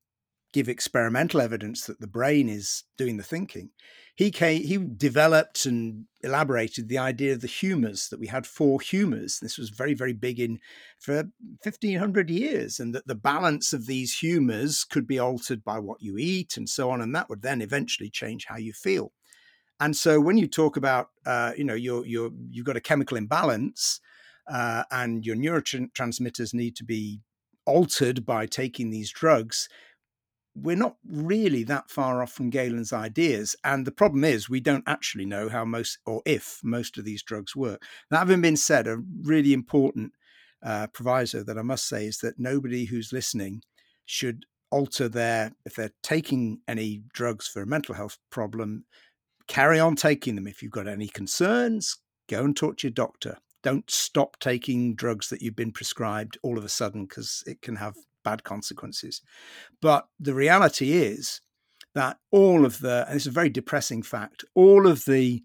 give 0.53 0.69
experimental 0.69 1.41
evidence 1.41 1.85
that 1.87 1.99
the 1.99 2.07
brain 2.07 2.47
is 2.47 2.83
doing 2.95 3.17
the 3.17 3.23
thinking. 3.23 3.71
He 4.15 4.29
came, 4.29 4.61
he 4.61 4.77
developed 4.77 5.65
and 5.65 6.05
elaborated 6.21 6.87
the 6.87 6.99
idea 6.99 7.33
of 7.33 7.41
the 7.41 7.47
humors 7.47 8.09
that 8.09 8.19
we 8.19 8.27
had 8.27 8.45
four 8.45 8.79
humors. 8.79 9.39
This 9.41 9.57
was 9.57 9.69
very 9.69 9.95
very 9.95 10.13
big 10.13 10.39
in 10.39 10.59
for 10.99 11.23
1500 11.63 12.29
years 12.29 12.79
and 12.79 12.93
that 12.93 13.07
the 13.07 13.15
balance 13.15 13.73
of 13.73 13.87
these 13.87 14.19
humors 14.19 14.83
could 14.83 15.07
be 15.07 15.17
altered 15.17 15.63
by 15.63 15.79
what 15.79 16.03
you 16.03 16.17
eat 16.19 16.55
and 16.55 16.69
so 16.69 16.91
on 16.91 17.01
and 17.01 17.15
that 17.15 17.29
would 17.29 17.41
then 17.41 17.59
eventually 17.59 18.11
change 18.11 18.45
how 18.45 18.57
you 18.57 18.73
feel. 18.73 19.11
And 19.79 19.95
so 19.95 20.19
when 20.19 20.37
you 20.37 20.47
talk 20.47 20.77
about, 20.77 21.09
uh, 21.25 21.51
you 21.57 21.63
know, 21.63 21.73
you're, 21.73 22.05
you're, 22.05 22.31
you've 22.49 22.65
got 22.65 22.77
a 22.77 22.81
chemical 22.81 23.17
imbalance 23.17 23.99
uh, 24.47 24.83
and 24.91 25.25
your 25.25 25.35
neurotransmitters 25.35 26.53
need 26.53 26.75
to 26.77 26.83
be 26.83 27.21
altered 27.65 28.25
by 28.25 28.45
taking 28.45 28.89
these 28.89 29.11
drugs, 29.11 29.67
we're 30.55 30.75
not 30.75 30.97
really 31.05 31.63
that 31.63 31.89
far 31.89 32.21
off 32.21 32.31
from 32.31 32.49
Galen's 32.49 32.93
ideas. 32.93 33.55
And 33.63 33.85
the 33.85 33.91
problem 33.91 34.23
is, 34.23 34.49
we 34.49 34.59
don't 34.59 34.83
actually 34.87 35.25
know 35.25 35.49
how 35.49 35.65
most 35.65 35.97
or 36.05 36.21
if 36.25 36.59
most 36.63 36.97
of 36.97 37.05
these 37.05 37.23
drugs 37.23 37.55
work. 37.55 37.83
That 38.09 38.19
having 38.19 38.41
been 38.41 38.57
said, 38.57 38.87
a 38.87 39.01
really 39.23 39.53
important 39.53 40.13
uh, 40.61 40.87
proviso 40.87 41.43
that 41.43 41.57
I 41.57 41.63
must 41.63 41.87
say 41.87 42.05
is 42.05 42.19
that 42.19 42.39
nobody 42.39 42.85
who's 42.85 43.11
listening 43.11 43.63
should 44.05 44.45
alter 44.69 45.09
their, 45.09 45.53
if 45.65 45.75
they're 45.75 45.93
taking 46.01 46.59
any 46.67 47.03
drugs 47.13 47.47
for 47.47 47.61
a 47.61 47.67
mental 47.67 47.95
health 47.95 48.17
problem, 48.29 48.85
carry 49.47 49.79
on 49.79 49.95
taking 49.95 50.35
them. 50.35 50.47
If 50.47 50.61
you've 50.61 50.71
got 50.71 50.87
any 50.87 51.07
concerns, 51.07 51.97
go 52.29 52.43
and 52.43 52.55
talk 52.55 52.77
to 52.77 52.87
your 52.87 52.93
doctor. 52.93 53.37
Don't 53.61 53.89
stop 53.89 54.37
taking 54.39 54.95
drugs 54.95 55.29
that 55.29 55.41
you've 55.41 55.55
been 55.55 55.71
prescribed 55.71 56.37
all 56.43 56.57
of 56.57 56.65
a 56.65 56.69
sudden 56.69 57.05
because 57.05 57.43
it 57.47 57.61
can 57.61 57.77
have 57.77 57.95
bad 58.23 58.43
consequences. 58.43 59.21
But 59.81 60.07
the 60.19 60.33
reality 60.33 60.93
is 60.93 61.41
that 61.93 62.17
all 62.31 62.65
of 62.65 62.79
the, 62.79 63.05
and 63.07 63.15
it's 63.15 63.25
a 63.25 63.31
very 63.31 63.49
depressing 63.49 64.03
fact, 64.03 64.43
all 64.53 64.87
of 64.87 65.05
the 65.05 65.43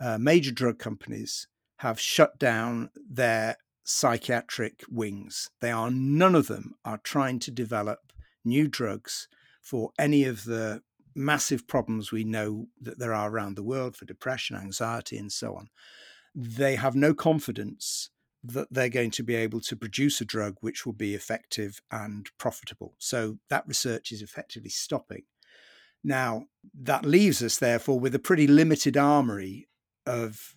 uh, 0.00 0.18
major 0.18 0.50
drug 0.50 0.78
companies 0.78 1.46
have 1.76 2.00
shut 2.00 2.38
down 2.38 2.90
their 3.08 3.56
psychiatric 3.84 4.82
wings. 4.90 5.50
They 5.60 5.70
are, 5.70 5.90
none 5.90 6.34
of 6.34 6.46
them 6.46 6.74
are 6.84 6.98
trying 6.98 7.38
to 7.40 7.50
develop 7.50 8.12
new 8.44 8.68
drugs 8.68 9.28
for 9.60 9.90
any 9.98 10.24
of 10.24 10.44
the 10.44 10.82
massive 11.14 11.66
problems 11.66 12.12
we 12.12 12.24
know 12.24 12.66
that 12.80 12.98
there 12.98 13.14
are 13.14 13.30
around 13.30 13.56
the 13.56 13.62
world 13.62 13.96
for 13.96 14.04
depression, 14.04 14.56
anxiety, 14.56 15.16
and 15.16 15.32
so 15.32 15.54
on. 15.54 15.68
They 16.34 16.76
have 16.76 16.94
no 16.94 17.14
confidence 17.14 18.10
that 18.42 18.68
they're 18.70 18.88
going 18.88 19.10
to 19.10 19.22
be 19.22 19.34
able 19.34 19.60
to 19.60 19.76
produce 19.76 20.20
a 20.20 20.24
drug 20.24 20.56
which 20.60 20.86
will 20.86 20.94
be 20.94 21.14
effective 21.14 21.80
and 21.90 22.30
profitable. 22.38 22.94
So 22.98 23.38
that 23.50 23.66
research 23.66 24.12
is 24.12 24.22
effectively 24.22 24.70
stopping. 24.70 25.24
Now, 26.02 26.44
that 26.74 27.04
leaves 27.04 27.42
us, 27.42 27.58
therefore, 27.58 28.00
with 28.00 28.14
a 28.14 28.18
pretty 28.18 28.46
limited 28.46 28.96
armory 28.96 29.68
of 30.06 30.54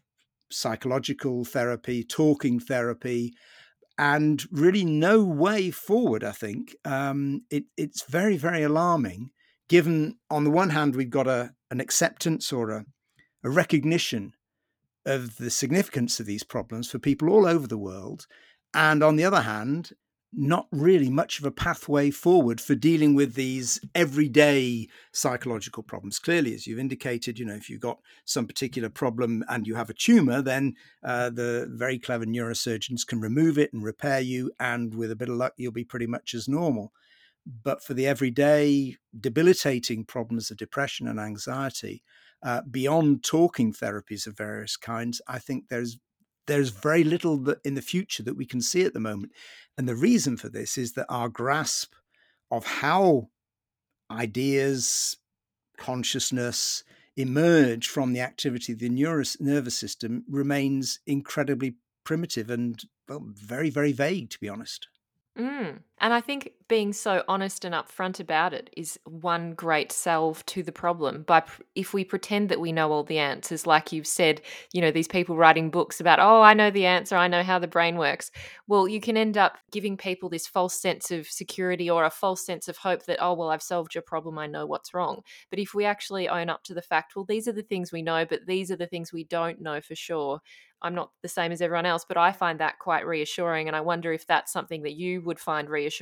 psychological 0.50 1.44
therapy, 1.44 2.04
talking 2.04 2.60
therapy, 2.60 3.34
and 3.98 4.44
really 4.52 4.86
no 4.86 5.24
way 5.24 5.70
forward, 5.70 6.24
I 6.24 6.32
think. 6.32 6.76
Um, 6.86 7.42
it, 7.50 7.66
it's 7.78 8.04
very, 8.04 8.38
very 8.38 8.64
alarming, 8.64 9.32
given 9.68 10.18
on 10.30 10.44
the 10.44 10.52
one 10.52 10.70
hand, 10.72 10.96
we've 10.96 11.10
got 11.10 11.28
a, 11.28 11.54
an 11.72 11.80
acceptance 11.80 12.52
or 12.52 12.70
a, 12.72 12.86
a 13.44 13.50
recognition 13.50 14.34
of 15.06 15.38
the 15.38 15.50
significance 15.50 16.20
of 16.20 16.26
these 16.26 16.44
problems 16.44 16.90
for 16.90 17.00
people 17.00 17.30
all 17.30 17.46
over 17.46 17.68
the 17.68 17.78
world. 17.78 18.28
And 18.74 19.04
on 19.04 19.16
the 19.16 19.26
other 19.26 19.42
hand, 19.42 19.92
not 20.36 20.68
really 20.72 21.10
much 21.10 21.40
of 21.40 21.46
a 21.46 21.52
pathway 21.52 22.10
forward 22.10 22.60
for 22.60 22.74
dealing 22.74 23.14
with 23.14 23.36
these 23.36 23.80
everyday 23.94 24.88
psychological 25.12 25.84
problems. 25.84 26.20
Clearly, 26.20 26.54
as 26.56 26.66
you've 26.66 26.80
indicated, 26.80 27.38
you 27.38 27.46
know, 27.46 27.54
if 27.54 27.70
you've 27.70 27.80
got 27.80 28.00
some 28.26 28.48
particular 28.48 28.90
problem 28.90 29.44
and 29.48 29.68
you 29.68 29.76
have 29.76 29.90
a 29.90 29.94
tumor, 29.94 30.42
then 30.42 30.74
uh, 31.04 31.30
the 31.30 31.68
very 31.70 32.00
clever 32.00 32.26
neurosurgeons 32.26 33.06
can 33.06 33.22
remove 33.22 33.58
it 33.58 33.74
and 33.74 33.84
repair 33.84 34.20
you, 34.20 34.52
and 34.60 34.96
with 34.96 35.12
a 35.12 35.16
bit 35.16 35.30
of 35.30 35.36
luck, 35.36 35.54
you'll 35.58 35.72
be 35.72 35.84
pretty 35.84 36.08
much 36.08 36.34
as 36.34 36.48
normal. 36.48 36.92
But 37.46 37.84
for 37.84 37.94
the 37.94 38.08
everyday 38.08 38.98
debilitating 39.20 40.06
problems 40.06 40.50
of 40.50 40.58
depression 40.58 41.08
and 41.08 41.20
anxiety, 41.20 42.04
uh, 42.42 42.62
beyond 42.70 43.24
talking 43.24 43.74
therapies 43.74 44.28
of 44.28 44.38
various 44.38 44.78
kinds, 44.78 45.22
I 45.28 45.40
think 45.40 45.70
there's 45.70 45.98
there's 46.46 46.70
very 46.70 47.06
little 47.06 47.38
that 47.38 47.60
in 47.64 47.76
the 47.76 47.82
future 47.82 48.22
that 48.24 48.36
we 48.36 48.46
can 48.46 48.62
see 48.62 48.84
at 48.84 48.94
the 48.94 49.00
moment. 49.00 49.32
And 49.78 49.88
the 49.88 49.96
reason 49.96 50.36
for 50.36 50.50
this 50.50 50.78
is 50.78 50.94
that 50.94 51.06
our 51.08 51.30
grasp 51.30 51.94
of 52.52 52.66
how 52.66 53.30
ideas, 54.12 55.18
consciousness 55.78 56.84
emerge 57.16 57.88
from 57.88 58.14
the 58.14 58.20
activity 58.22 58.74
of 58.74 58.80
the 58.80 58.90
nervous 58.90 59.76
system 59.76 60.24
remains 60.28 61.00
incredibly 61.06 61.76
primitive 62.04 62.50
and 62.50 62.84
well, 63.08 63.24
very, 63.26 63.70
very 63.70 63.92
vague, 63.92 64.30
to 64.32 64.40
be 64.40 64.50
honest. 64.50 64.88
Mm. 65.38 65.80
And 66.04 66.14
I 66.14 66.20
think 66.20 66.52
being 66.68 66.92
so 66.92 67.24
honest 67.30 67.64
and 67.64 67.74
upfront 67.74 68.20
about 68.20 68.54
it 68.54 68.70
is 68.76 69.00
one 69.06 69.54
great 69.54 69.90
salve 69.90 70.46
to 70.48 70.62
the 70.62 70.72
problem. 70.74 71.24
By 71.24 71.44
if 71.76 71.94
we 71.94 72.04
pretend 72.04 72.50
that 72.50 72.60
we 72.60 72.74
know 72.74 72.92
all 72.92 73.06
the 73.06 73.20
answers, 73.20 73.66
like 73.66 73.94
you've 73.94 74.06
said, 74.06 74.42
you 74.74 74.82
know, 74.82 74.92
these 74.92 75.08
people 75.08 75.38
writing 75.38 75.70
books 75.70 76.02
about, 76.02 76.20
oh, 76.20 76.42
I 76.42 76.56
know 76.56 76.70
the 76.70 76.86
answer, 76.86 77.16
I 77.16 77.30
know 77.30 77.42
how 77.42 77.58
the 77.58 77.70
brain 77.70 77.96
works. 77.96 78.32
Well, 78.68 78.86
you 78.86 79.00
can 79.00 79.16
end 79.16 79.38
up 79.38 79.58
giving 79.72 79.96
people 79.96 80.28
this 80.28 80.46
false 80.46 80.74
sense 80.74 81.10
of 81.10 81.26
security 81.26 81.90
or 81.90 82.04
a 82.04 82.10
false 82.10 82.46
sense 82.46 82.68
of 82.68 82.76
hope 82.76 83.06
that, 83.06 83.20
oh, 83.22 83.34
well, 83.34 83.50
I've 83.50 83.64
solved 83.64 83.96
your 83.96 84.02
problem, 84.02 84.38
I 84.38 84.48
know 84.48 84.66
what's 84.66 84.94
wrong. 84.94 85.22
But 85.50 85.60
if 85.60 85.74
we 85.74 85.86
actually 85.86 86.28
own 86.28 86.50
up 86.50 86.64
to 86.66 86.74
the 86.74 86.82
fact, 86.82 87.16
well, 87.16 87.24
these 87.24 87.48
are 87.48 87.54
the 87.54 87.64
things 87.64 87.94
we 87.94 88.02
know, 88.02 88.26
but 88.26 88.42
these 88.46 88.72
are 88.72 88.76
the 88.76 88.88
things 88.88 89.14
we 89.14 89.24
don't 89.24 89.62
know 89.62 89.80
for 89.80 89.96
sure, 89.96 90.42
I'm 90.84 90.96
not 90.96 91.12
the 91.22 91.30
same 91.30 91.54
as 91.54 91.62
everyone 91.62 91.86
else, 91.86 92.04
but 92.06 92.18
I 92.18 92.34
find 92.34 92.60
that 92.60 92.78
quite 92.78 93.08
reassuring. 93.08 93.68
And 93.68 93.76
I 93.76 93.82
wonder 93.82 94.12
if 94.12 94.28
that's 94.28 94.52
something 94.52 94.84
that 94.84 94.96
you 94.96 95.22
would 95.22 95.40
find 95.40 95.70
reassuring 95.70 95.93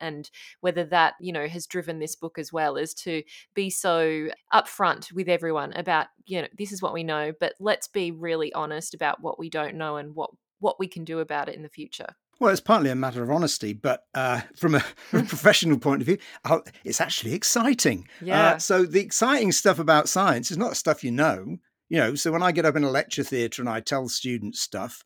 and 0.00 0.30
whether 0.60 0.84
that, 0.84 1.14
you 1.20 1.32
know, 1.32 1.46
has 1.46 1.66
driven 1.66 1.98
this 1.98 2.16
book 2.16 2.38
as 2.38 2.52
well, 2.52 2.76
is 2.76 2.94
to 2.94 3.22
be 3.54 3.70
so 3.70 4.28
upfront 4.52 5.12
with 5.12 5.28
everyone 5.28 5.72
about, 5.74 6.06
you 6.26 6.42
know, 6.42 6.48
this 6.56 6.72
is 6.72 6.82
what 6.82 6.92
we 6.92 7.04
know, 7.04 7.32
but 7.38 7.54
let's 7.60 7.88
be 7.88 8.10
really 8.10 8.52
honest 8.52 8.94
about 8.94 9.22
what 9.22 9.38
we 9.38 9.50
don't 9.50 9.76
know 9.76 9.96
and 9.96 10.14
what 10.14 10.30
what 10.58 10.78
we 10.78 10.88
can 10.88 11.04
do 11.04 11.18
about 11.18 11.48
it 11.48 11.54
in 11.54 11.62
the 11.62 11.68
future. 11.68 12.16
Well, 12.38 12.50
it's 12.50 12.60
partly 12.60 12.90
a 12.90 12.94
matter 12.94 13.22
of 13.22 13.30
honesty, 13.30 13.72
but 13.72 14.04
uh, 14.14 14.42
from 14.56 14.74
a 14.74 14.84
professional 15.10 15.78
point 15.78 16.02
of 16.02 16.06
view, 16.06 16.18
it's 16.84 17.00
actually 17.00 17.34
exciting. 17.34 18.06
Uh, 18.20 18.24
yeah. 18.24 18.46
Uh, 18.52 18.58
so 18.58 18.84
the 18.84 19.00
exciting 19.00 19.52
stuff 19.52 19.78
about 19.78 20.08
science 20.08 20.50
is 20.50 20.58
not 20.58 20.76
stuff 20.76 21.02
you 21.02 21.10
know. 21.10 21.58
You 21.88 21.98
know, 21.98 22.14
so 22.16 22.32
when 22.32 22.42
I 22.42 22.52
get 22.52 22.64
up 22.64 22.74
in 22.74 22.84
a 22.84 22.90
lecture 22.90 23.22
theatre 23.22 23.62
and 23.62 23.68
I 23.68 23.80
tell 23.80 24.08
students 24.08 24.60
stuff, 24.60 25.04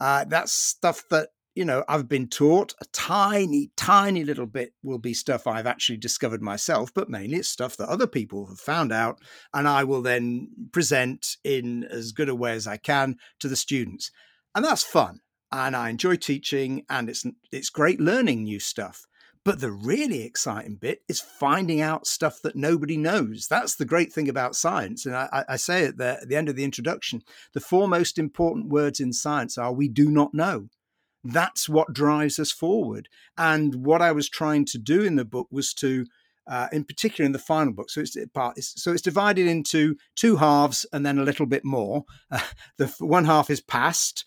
uh, 0.00 0.24
that's 0.24 0.52
stuff 0.52 1.04
that 1.10 1.28
you 1.54 1.64
know 1.64 1.84
I've 1.88 2.08
been 2.08 2.28
taught. 2.28 2.74
A 2.80 2.84
tiny, 2.92 3.70
tiny 3.76 4.24
little 4.24 4.46
bit 4.46 4.74
will 4.82 4.98
be 4.98 5.14
stuff 5.14 5.46
I've 5.46 5.66
actually 5.66 5.98
discovered 5.98 6.42
myself, 6.42 6.92
but 6.94 7.10
mainly 7.10 7.38
it's 7.38 7.48
stuff 7.48 7.76
that 7.76 7.88
other 7.88 8.06
people 8.06 8.46
have 8.46 8.60
found 8.60 8.92
out, 8.92 9.18
and 9.52 9.68
I 9.68 9.84
will 9.84 10.02
then 10.02 10.48
present 10.72 11.36
in 11.44 11.84
as 11.84 12.12
good 12.12 12.28
a 12.28 12.34
way 12.34 12.52
as 12.52 12.66
I 12.66 12.76
can 12.76 13.16
to 13.40 13.48
the 13.48 13.56
students, 13.56 14.10
and 14.54 14.64
that's 14.64 14.82
fun. 14.82 15.20
And 15.50 15.76
I 15.76 15.90
enjoy 15.90 16.16
teaching, 16.16 16.84
and 16.88 17.08
it's 17.08 17.24
it's 17.50 17.70
great 17.70 18.00
learning 18.00 18.44
new 18.44 18.60
stuff. 18.60 19.06
But 19.44 19.60
the 19.60 19.72
really 19.72 20.22
exciting 20.22 20.76
bit 20.76 21.02
is 21.08 21.20
finding 21.20 21.80
out 21.80 22.06
stuff 22.06 22.40
that 22.42 22.54
nobody 22.54 22.96
knows. 22.96 23.48
That's 23.48 23.74
the 23.74 23.84
great 23.84 24.12
thing 24.12 24.28
about 24.28 24.54
science. 24.54 25.04
And 25.04 25.16
I, 25.16 25.44
I 25.48 25.56
say 25.56 25.82
it 25.82 25.98
there 25.98 26.18
at 26.22 26.28
the 26.28 26.36
end 26.36 26.48
of 26.48 26.54
the 26.54 26.62
introduction. 26.62 27.22
The 27.52 27.60
four 27.60 27.88
most 27.88 28.18
important 28.18 28.68
words 28.68 29.00
in 29.00 29.12
science 29.12 29.58
are 29.58 29.72
we 29.72 29.88
do 29.88 30.10
not 30.10 30.32
know. 30.32 30.68
That's 31.24 31.68
what 31.68 31.92
drives 31.92 32.38
us 32.38 32.50
forward. 32.50 33.08
And 33.36 33.84
what 33.84 34.02
I 34.02 34.12
was 34.12 34.28
trying 34.28 34.64
to 34.66 34.78
do 34.78 35.02
in 35.02 35.16
the 35.16 35.24
book 35.24 35.48
was 35.50 35.72
to, 35.74 36.06
uh, 36.46 36.68
in 36.72 36.84
particular 36.84 37.24
in 37.24 37.32
the 37.32 37.38
final 37.38 37.72
book, 37.72 37.90
so 37.90 38.00
it's 38.00 38.16
part, 38.34 38.58
so 38.62 38.92
it's 38.92 39.02
divided 39.02 39.46
into 39.46 39.96
two 40.16 40.36
halves 40.36 40.84
and 40.92 41.06
then 41.06 41.18
a 41.18 41.24
little 41.24 41.46
bit 41.46 41.64
more. 41.64 42.04
Uh, 42.30 42.40
the 42.78 42.86
one 42.98 43.24
half 43.24 43.50
is 43.50 43.60
past, 43.60 44.24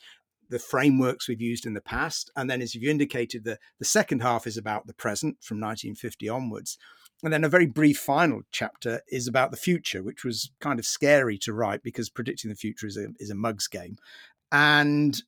the 0.50 0.60
frameworks 0.60 1.28
we've 1.28 1.42
used 1.42 1.66
in 1.66 1.74
the 1.74 1.82
past. 1.82 2.32
And 2.36 2.50
then, 2.50 2.62
as 2.62 2.74
you've 2.74 2.90
indicated, 2.90 3.44
the, 3.44 3.58
the 3.80 3.86
second 3.86 4.22
half 4.22 4.48
is 4.48 4.58
about 4.58 4.88
the 4.88 4.94
present 4.94 5.38
from 5.42 5.60
1950 5.60 6.30
onwards. 6.30 6.78
And 7.24 7.34
then 7.34 7.44
a 7.44 7.50
very 7.50 7.66
brief 7.66 7.98
final 7.98 8.42
chapter 8.52 9.02
is 9.08 9.28
about 9.28 9.52
the 9.52 9.58
future, 9.58 10.04
which 10.04 10.24
was 10.24 10.52
kind 10.60 10.80
of 10.80 10.86
scary 10.86 11.38
to 11.40 11.54
write 11.54 11.82
because 11.82 12.10
predicting 12.10 12.50
the 12.50 12.56
future 12.56 12.88
is 12.88 12.98
a, 12.98 13.08
is 13.20 13.30
a 13.30 13.36
mug's 13.36 13.68
game. 13.68 13.98
And 14.52 15.22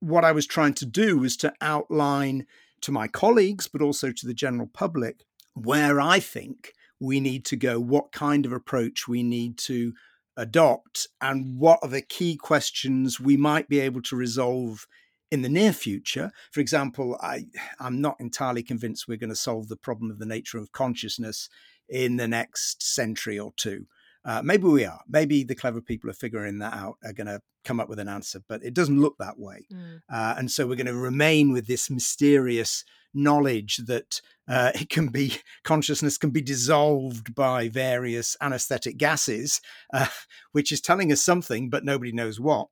what 0.00 0.24
I 0.24 0.32
was 0.32 0.46
trying 0.46 0.74
to 0.74 0.86
do 0.86 1.18
was 1.18 1.36
to 1.38 1.52
outline 1.60 2.46
to 2.82 2.92
my 2.92 3.08
colleagues, 3.08 3.68
but 3.68 3.82
also 3.82 4.12
to 4.12 4.26
the 4.26 4.34
general 4.34 4.68
public, 4.72 5.24
where 5.54 6.00
I 6.00 6.20
think 6.20 6.72
we 7.00 7.20
need 7.20 7.44
to 7.46 7.56
go, 7.56 7.80
what 7.80 8.12
kind 8.12 8.46
of 8.46 8.52
approach 8.52 9.08
we 9.08 9.22
need 9.22 9.58
to 9.58 9.92
adopt 10.36 11.08
and 11.20 11.58
what 11.58 11.80
are 11.82 11.88
the 11.88 12.00
key 12.02 12.36
questions 12.36 13.18
we 13.18 13.36
might 13.36 13.68
be 13.68 13.80
able 13.80 14.02
to 14.02 14.16
resolve 14.16 14.86
in 15.30 15.42
the 15.42 15.48
near 15.48 15.72
future. 15.72 16.30
For 16.52 16.60
example, 16.60 17.18
I, 17.20 17.46
I'm 17.80 18.00
not 18.00 18.16
entirely 18.18 18.62
convinced 18.62 19.08
we're 19.08 19.18
going 19.18 19.30
to 19.30 19.36
solve 19.36 19.68
the 19.68 19.76
problem 19.76 20.10
of 20.10 20.18
the 20.18 20.26
nature 20.26 20.58
of 20.58 20.72
consciousness 20.72 21.48
in 21.88 22.16
the 22.16 22.28
next 22.28 22.82
century 22.82 23.38
or 23.38 23.52
two. 23.56 23.86
Uh, 24.28 24.42
maybe 24.44 24.64
we 24.64 24.84
are. 24.84 25.00
Maybe 25.08 25.42
the 25.42 25.54
clever 25.54 25.80
people 25.80 26.10
are 26.10 26.14
figuring 26.14 26.58
that 26.58 26.74
out, 26.74 26.98
are 27.02 27.14
going 27.14 27.28
to 27.28 27.40
come 27.64 27.80
up 27.80 27.88
with 27.88 27.98
an 27.98 28.08
answer, 28.08 28.42
but 28.46 28.62
it 28.62 28.74
doesn't 28.74 29.00
look 29.00 29.16
that 29.18 29.38
way. 29.38 29.66
Mm. 29.72 30.02
Uh, 30.12 30.34
and 30.36 30.50
so 30.50 30.66
we're 30.66 30.76
going 30.76 30.86
to 30.86 30.94
remain 30.94 31.50
with 31.50 31.66
this 31.66 31.88
mysterious 31.88 32.84
knowledge 33.14 33.78
that 33.86 34.20
uh, 34.46 34.72
it 34.74 34.90
can 34.90 35.08
be 35.08 35.36
consciousness 35.64 36.18
can 36.18 36.28
be 36.28 36.42
dissolved 36.42 37.34
by 37.34 37.70
various 37.70 38.36
anesthetic 38.42 38.98
gases, 38.98 39.62
uh, 39.94 40.08
which 40.52 40.72
is 40.72 40.82
telling 40.82 41.10
us 41.10 41.22
something, 41.22 41.70
but 41.70 41.82
nobody 41.82 42.12
knows 42.12 42.38
what. 42.38 42.68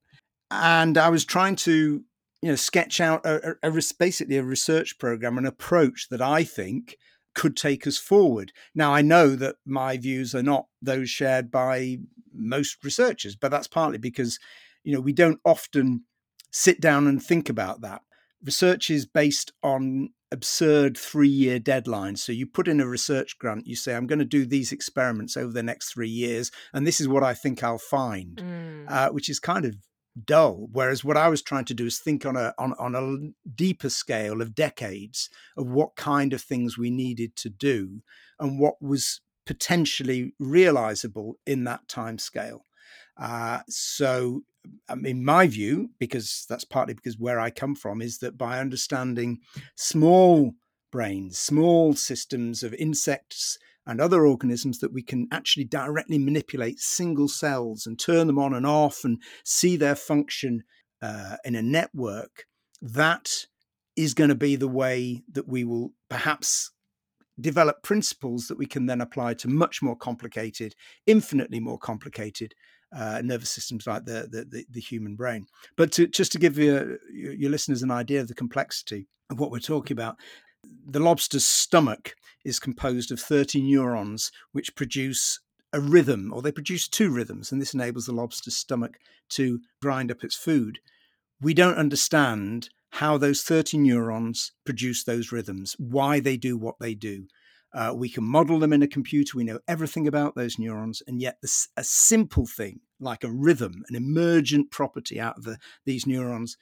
And 0.50 0.98
I 0.98 1.08
was 1.08 1.24
trying 1.24 1.56
to, 1.56 2.04
you 2.42 2.50
know, 2.50 2.56
sketch 2.56 3.00
out 3.00 3.24
a, 3.24 3.56
a, 3.62 3.70
a 3.70 3.82
basically 3.98 4.36
a 4.36 4.44
research 4.44 4.98
program, 4.98 5.38
an 5.38 5.46
approach 5.46 6.08
that 6.10 6.20
I 6.20 6.44
think 6.44 6.98
could 7.36 7.56
take 7.56 7.86
us 7.86 7.98
forward. 7.98 8.50
Now, 8.74 8.92
I 8.92 9.02
know 9.02 9.36
that 9.36 9.56
my 9.64 9.98
views 9.98 10.34
are 10.34 10.42
not 10.42 10.66
those 10.82 11.10
shared 11.10 11.50
by 11.50 11.98
most 12.34 12.82
researchers, 12.82 13.36
but 13.36 13.50
that's 13.50 13.68
partly 13.68 13.98
because, 13.98 14.40
you 14.82 14.92
know, 14.92 15.00
we 15.00 15.12
don't 15.12 15.38
often 15.44 16.04
sit 16.50 16.80
down 16.80 17.06
and 17.06 17.22
think 17.22 17.48
about 17.48 17.82
that. 17.82 18.00
Research 18.42 18.90
is 18.90 19.06
based 19.06 19.52
on 19.62 20.10
absurd 20.32 20.96
three 20.96 21.28
year 21.28 21.60
deadlines. 21.60 22.18
So 22.18 22.32
you 22.32 22.46
put 22.46 22.68
in 22.68 22.80
a 22.80 22.86
research 22.86 23.38
grant, 23.38 23.66
you 23.66 23.76
say, 23.76 23.94
I'm 23.94 24.06
going 24.06 24.18
to 24.18 24.24
do 24.24 24.46
these 24.46 24.72
experiments 24.72 25.36
over 25.36 25.52
the 25.52 25.62
next 25.62 25.92
three 25.92 26.08
years, 26.08 26.50
and 26.72 26.86
this 26.86 27.00
is 27.00 27.08
what 27.08 27.22
I 27.22 27.34
think 27.34 27.62
I'll 27.62 27.78
find, 27.78 28.36
mm. 28.36 28.90
uh, 28.90 29.10
which 29.10 29.28
is 29.28 29.38
kind 29.38 29.64
of 29.64 29.76
dull. 30.24 30.68
Whereas 30.72 31.05
what 31.05 31.16
I 31.16 31.28
was 31.28 31.43
trying 31.43 31.64
to 31.66 31.74
do 31.74 31.86
is 31.86 31.98
think 31.98 32.24
on 32.24 32.36
a 32.36 32.55
on, 32.59 32.74
on 32.78 32.94
a 32.94 33.48
deeper 33.55 33.90
scale 33.90 34.40
of 34.40 34.55
decades 34.55 35.28
of 35.56 35.66
what 35.66 35.97
kind 35.97 36.32
of 36.32 36.43
things 36.43 36.78
we 36.78 36.90
needed 36.90 37.36
to 37.36 37.51
do 37.51 38.02
and 38.38 38.59
what 38.59 38.80
was 38.80 39.20
potentially 39.47 40.34
realizable 40.38 41.38
in 41.47 41.64
that 41.64 41.88
time 41.88 42.18
scale. 42.18 42.62
Uh, 43.16 43.60
so, 43.68 44.43
um, 44.88 45.06
in 45.06 45.24
my 45.24 45.47
view, 45.47 45.90
because 45.98 46.44
that's 46.48 46.64
partly 46.64 46.94
because 46.94 47.18
where 47.18 47.40
I 47.40 47.51
come 47.51 47.74
from, 47.74 48.02
is 48.02 48.18
that 48.18 48.36
by 48.36 48.59
understanding 48.59 49.38
small 49.74 50.52
brains, 50.93 51.38
small 51.38 51.94
systems 51.94 52.62
of 52.62 52.74
insects 52.74 53.59
and 53.86 54.00
other 54.00 54.26
organisms 54.26 54.80
that 54.80 54.92
we 54.92 55.02
can 55.02 55.28
actually 55.30 55.64
directly 55.64 56.18
manipulate 56.18 56.80
single 56.80 57.28
cells 57.28 57.86
and 57.86 57.98
turn 57.98 58.26
them 58.26 58.38
on 58.38 58.54
and 58.54 58.66
off 58.66 59.04
and 59.04 59.22
see 59.44 59.76
their 59.76 59.94
function 59.94 60.64
uh, 61.02 61.36
in 61.44 61.54
a 61.54 61.62
network, 61.62 62.46
that 62.80 63.46
is 63.96 64.14
going 64.14 64.28
to 64.28 64.34
be 64.34 64.56
the 64.56 64.68
way 64.68 65.22
that 65.30 65.48
we 65.48 65.64
will 65.64 65.92
perhaps 66.08 66.72
develop 67.40 67.82
principles 67.82 68.48
that 68.48 68.58
we 68.58 68.66
can 68.66 68.86
then 68.86 69.00
apply 69.00 69.34
to 69.34 69.48
much 69.48 69.82
more 69.82 69.96
complicated, 69.96 70.74
infinitely 71.06 71.60
more 71.60 71.78
complicated 71.78 72.54
uh, 72.94 73.20
nervous 73.22 73.50
systems 73.50 73.86
like 73.86 74.04
the, 74.04 74.28
the, 74.30 74.64
the, 74.70 74.80
human 74.80 75.16
brain. 75.16 75.46
But 75.76 75.92
to, 75.92 76.06
just 76.06 76.32
to 76.32 76.38
give 76.38 76.56
you, 76.56 76.98
your 77.12 77.50
listeners 77.50 77.82
an 77.82 77.90
idea 77.90 78.20
of 78.20 78.28
the 78.28 78.34
complexity 78.34 79.08
of 79.28 79.40
what 79.40 79.50
we're 79.50 79.58
talking 79.58 79.94
about, 79.94 80.16
the 80.86 81.01
lobster's 81.01 81.44
stomach 81.44 82.14
is 82.44 82.59
composed 82.60 83.10
of 83.10 83.20
30 83.20 83.62
neurons 83.62 84.30
which 84.52 84.76
produce 84.76 85.40
a 85.72 85.80
rhythm, 85.80 86.32
or 86.32 86.43
they 86.43 86.52
produce 86.52 86.88
two 86.88 87.10
rhythms, 87.10 87.51
and 87.51 87.60
this 87.60 87.74
enables 87.74 88.06
the 88.06 88.12
lobster's 88.12 88.56
stomach 88.56 88.98
to 89.30 89.60
grind 89.82 90.10
up 90.10 90.22
its 90.22 90.36
food. 90.36 90.78
We 91.40 91.55
don't 91.55 91.76
understand 91.76 92.70
how 92.90 93.18
those 93.18 93.43
30 93.43 93.78
neurons 93.78 94.52
produce 94.64 95.05
those 95.05 95.32
rhythms, 95.32 95.76
why 95.78 96.20
they 96.20 96.36
do 96.36 96.56
what 96.56 96.76
they 96.80 96.94
do. 96.94 97.26
Uh, 97.74 97.93
we 97.94 98.09
can 98.09 98.24
model 98.24 98.59
them 98.59 98.72
in 98.72 98.82
a 98.82 98.88
computer. 98.88 99.36
We 99.36 99.44
know 99.44 99.59
everything 99.68 100.09
about 100.09 100.34
those 100.34 100.59
neurons. 100.59 101.02
And 101.06 101.20
yet, 101.20 101.36
a 101.76 101.84
simple 101.84 102.47
thing 102.47 102.80
like 102.98 103.22
a 103.22 103.30
rhythm, 103.30 103.82
an 103.88 103.97
emergent 103.97 104.70
property 104.70 105.20
out 105.20 105.36
of 105.36 105.44
the, 105.44 105.59
these 105.84 106.06
neurons, 106.06 106.56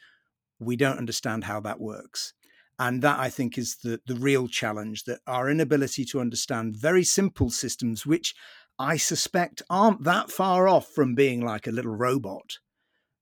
we 0.58 0.74
don't 0.74 0.98
understand 0.98 1.44
how 1.44 1.60
that 1.60 1.78
works. 1.78 2.32
And 2.78 3.02
that, 3.02 3.20
I 3.20 3.30
think, 3.30 3.56
is 3.56 3.76
the, 3.76 4.00
the 4.06 4.16
real 4.16 4.48
challenge 4.48 5.04
that 5.04 5.20
our 5.26 5.48
inability 5.48 6.04
to 6.06 6.20
understand 6.20 6.76
very 6.76 7.04
simple 7.04 7.50
systems, 7.50 8.04
which 8.04 8.34
I 8.78 8.96
suspect 8.96 9.62
aren't 9.70 10.02
that 10.04 10.30
far 10.30 10.66
off 10.66 10.88
from 10.88 11.14
being 11.14 11.44
like 11.44 11.66
a 11.66 11.72
little 11.72 11.94
robot, 11.94 12.58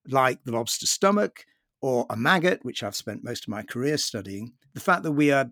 like 0.09 0.45
the 0.45 0.53
lobster 0.53 0.87
stomach 0.87 1.45
or 1.83 2.07
a 2.09 2.17
maggot, 2.17 2.65
which 2.65 2.83
I've 2.83 2.97
spent 2.97 3.25
most 3.25 3.45
of 3.45 3.49
my 3.49 3.63
career 3.63 3.99
studying. 3.99 4.53
The 4.73 4.81
fact 4.81 5.03
that 5.03 5.13
we 5.13 5.31
are 5.31 5.51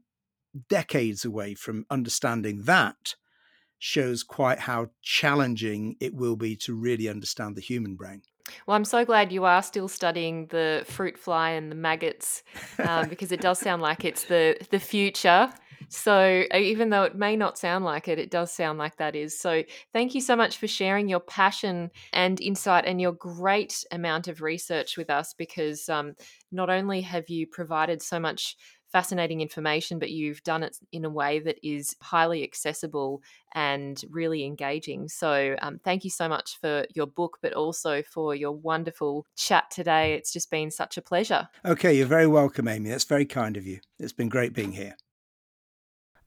decades 0.69 1.25
away 1.25 1.55
from 1.55 1.85
understanding 1.91 2.63
that 2.63 3.15
shows 3.79 4.23
quite 4.23 4.61
how 4.61 4.91
challenging 5.03 5.97
it 6.01 6.15
will 6.15 6.37
be 6.37 6.55
to 6.55 6.75
really 6.75 7.09
understand 7.09 7.57
the 7.57 7.63
human 7.63 7.97
brain. 7.97 8.23
Well, 8.67 8.77
I'm 8.77 8.85
so 8.85 9.05
glad 9.05 9.33
you 9.33 9.45
are 9.45 9.63
still 9.63 9.89
studying 9.89 10.47
the 10.47 10.85
fruit 10.87 11.19
fly 11.19 11.51
and 11.51 11.71
the 11.71 11.77
maggots 11.77 12.43
um, 12.79 13.09
because 13.11 13.33
it 13.33 13.41
does 13.41 13.59
sound 13.59 13.83
like 13.83 14.05
it's 14.05 14.25
the 14.25 14.57
the 14.71 14.81
future. 14.81 15.51
So 15.89 16.45
uh, 16.55 16.57
even 16.57 16.91
though 16.91 17.03
it 17.03 17.17
may 17.17 17.37
not 17.37 17.59
sound 17.59 17.85
like 17.85 18.07
it, 18.07 18.19
it 18.19 18.31
does 18.31 18.53
sound 18.53 18.79
like 18.79 18.97
that 18.99 19.17
is. 19.17 19.39
So 19.39 19.65
thank 19.93 20.15
you 20.15 20.21
so 20.21 20.37
much 20.37 20.59
for 20.59 20.69
sharing 20.69 21.09
your 21.09 21.21
passion 21.21 21.91
and 22.13 22.41
insight 22.41 22.85
and 22.87 23.01
your 23.01 23.13
great 23.13 23.85
amount 23.91 24.29
of 24.29 24.41
research 24.41 24.97
with 24.97 25.11
us 25.11 25.35
because 25.37 25.89
um, 25.89 26.15
not 26.53 26.71
only 26.71 27.01
have 27.01 27.29
you 27.29 27.47
provided 27.47 28.03
so 28.03 28.21
much 28.21 28.57
fascinating 28.91 29.41
information, 29.41 29.99
but 29.99 30.11
you've 30.11 30.43
done 30.43 30.63
it 30.63 30.77
in 30.93 31.05
a 31.05 31.11
way 31.11 31.39
that 31.41 31.59
is 31.63 31.97
highly 32.01 32.43
accessible 32.43 33.23
and 33.55 34.03
really 34.11 34.45
engaging. 34.45 35.09
So, 35.09 35.57
um, 35.63 35.81
thank 35.83 36.05
you 36.05 36.11
so 36.11 36.29
much 36.29 36.59
for 36.61 36.85
your 36.95 37.07
book, 37.07 37.39
but 37.43 37.53
also 37.53 38.03
for 38.03 38.35
your 38.35 38.53
wonderful 38.53 39.27
chat 39.37 39.71
today. 39.71 40.15
It's 40.15 40.33
just 40.33 40.51
been 40.51 40.71
such 40.71 40.97
a 40.97 41.03
pleasure. 41.03 41.49
Okay, 41.65 41.97
you're 41.97 42.07
very 42.07 42.27
welcome, 42.27 42.69
Amy. 42.69 42.91
That's 42.91 43.05
very 43.05 43.27
kind 43.27 43.57
of 43.57 43.67
you. 43.67 43.81
It's 43.99 44.13
been 44.13 44.29
great 44.29 44.53
being 44.53 44.73
here. 44.73 44.97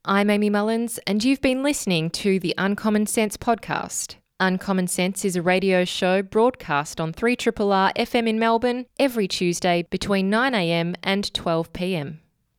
I'm 0.06 0.30
Amy 0.30 0.50
Mullins, 0.50 1.00
and 1.08 1.24
you've 1.24 1.40
been 1.40 1.64
listening 1.64 2.10
to 2.12 2.38
the 2.38 2.54
Uncommon 2.58 3.06
Sense 3.06 3.38
podcast. 3.38 4.16
Uncommon 4.40 4.88
Sense 4.88 5.24
is 5.24 5.38
a 5.38 5.42
radio 5.42 5.86
show 5.86 6.22
broadcast 6.22 7.00
on 7.00 7.14
3RRR 7.14 7.94
FM 7.96 8.28
in 8.28 8.38
Melbourne 8.38 8.86
every 9.00 9.28
Tuesday 9.30 9.88
between 9.90 10.30
9am 10.30 10.96
and 11.04 11.32
12pm. 11.34 12.18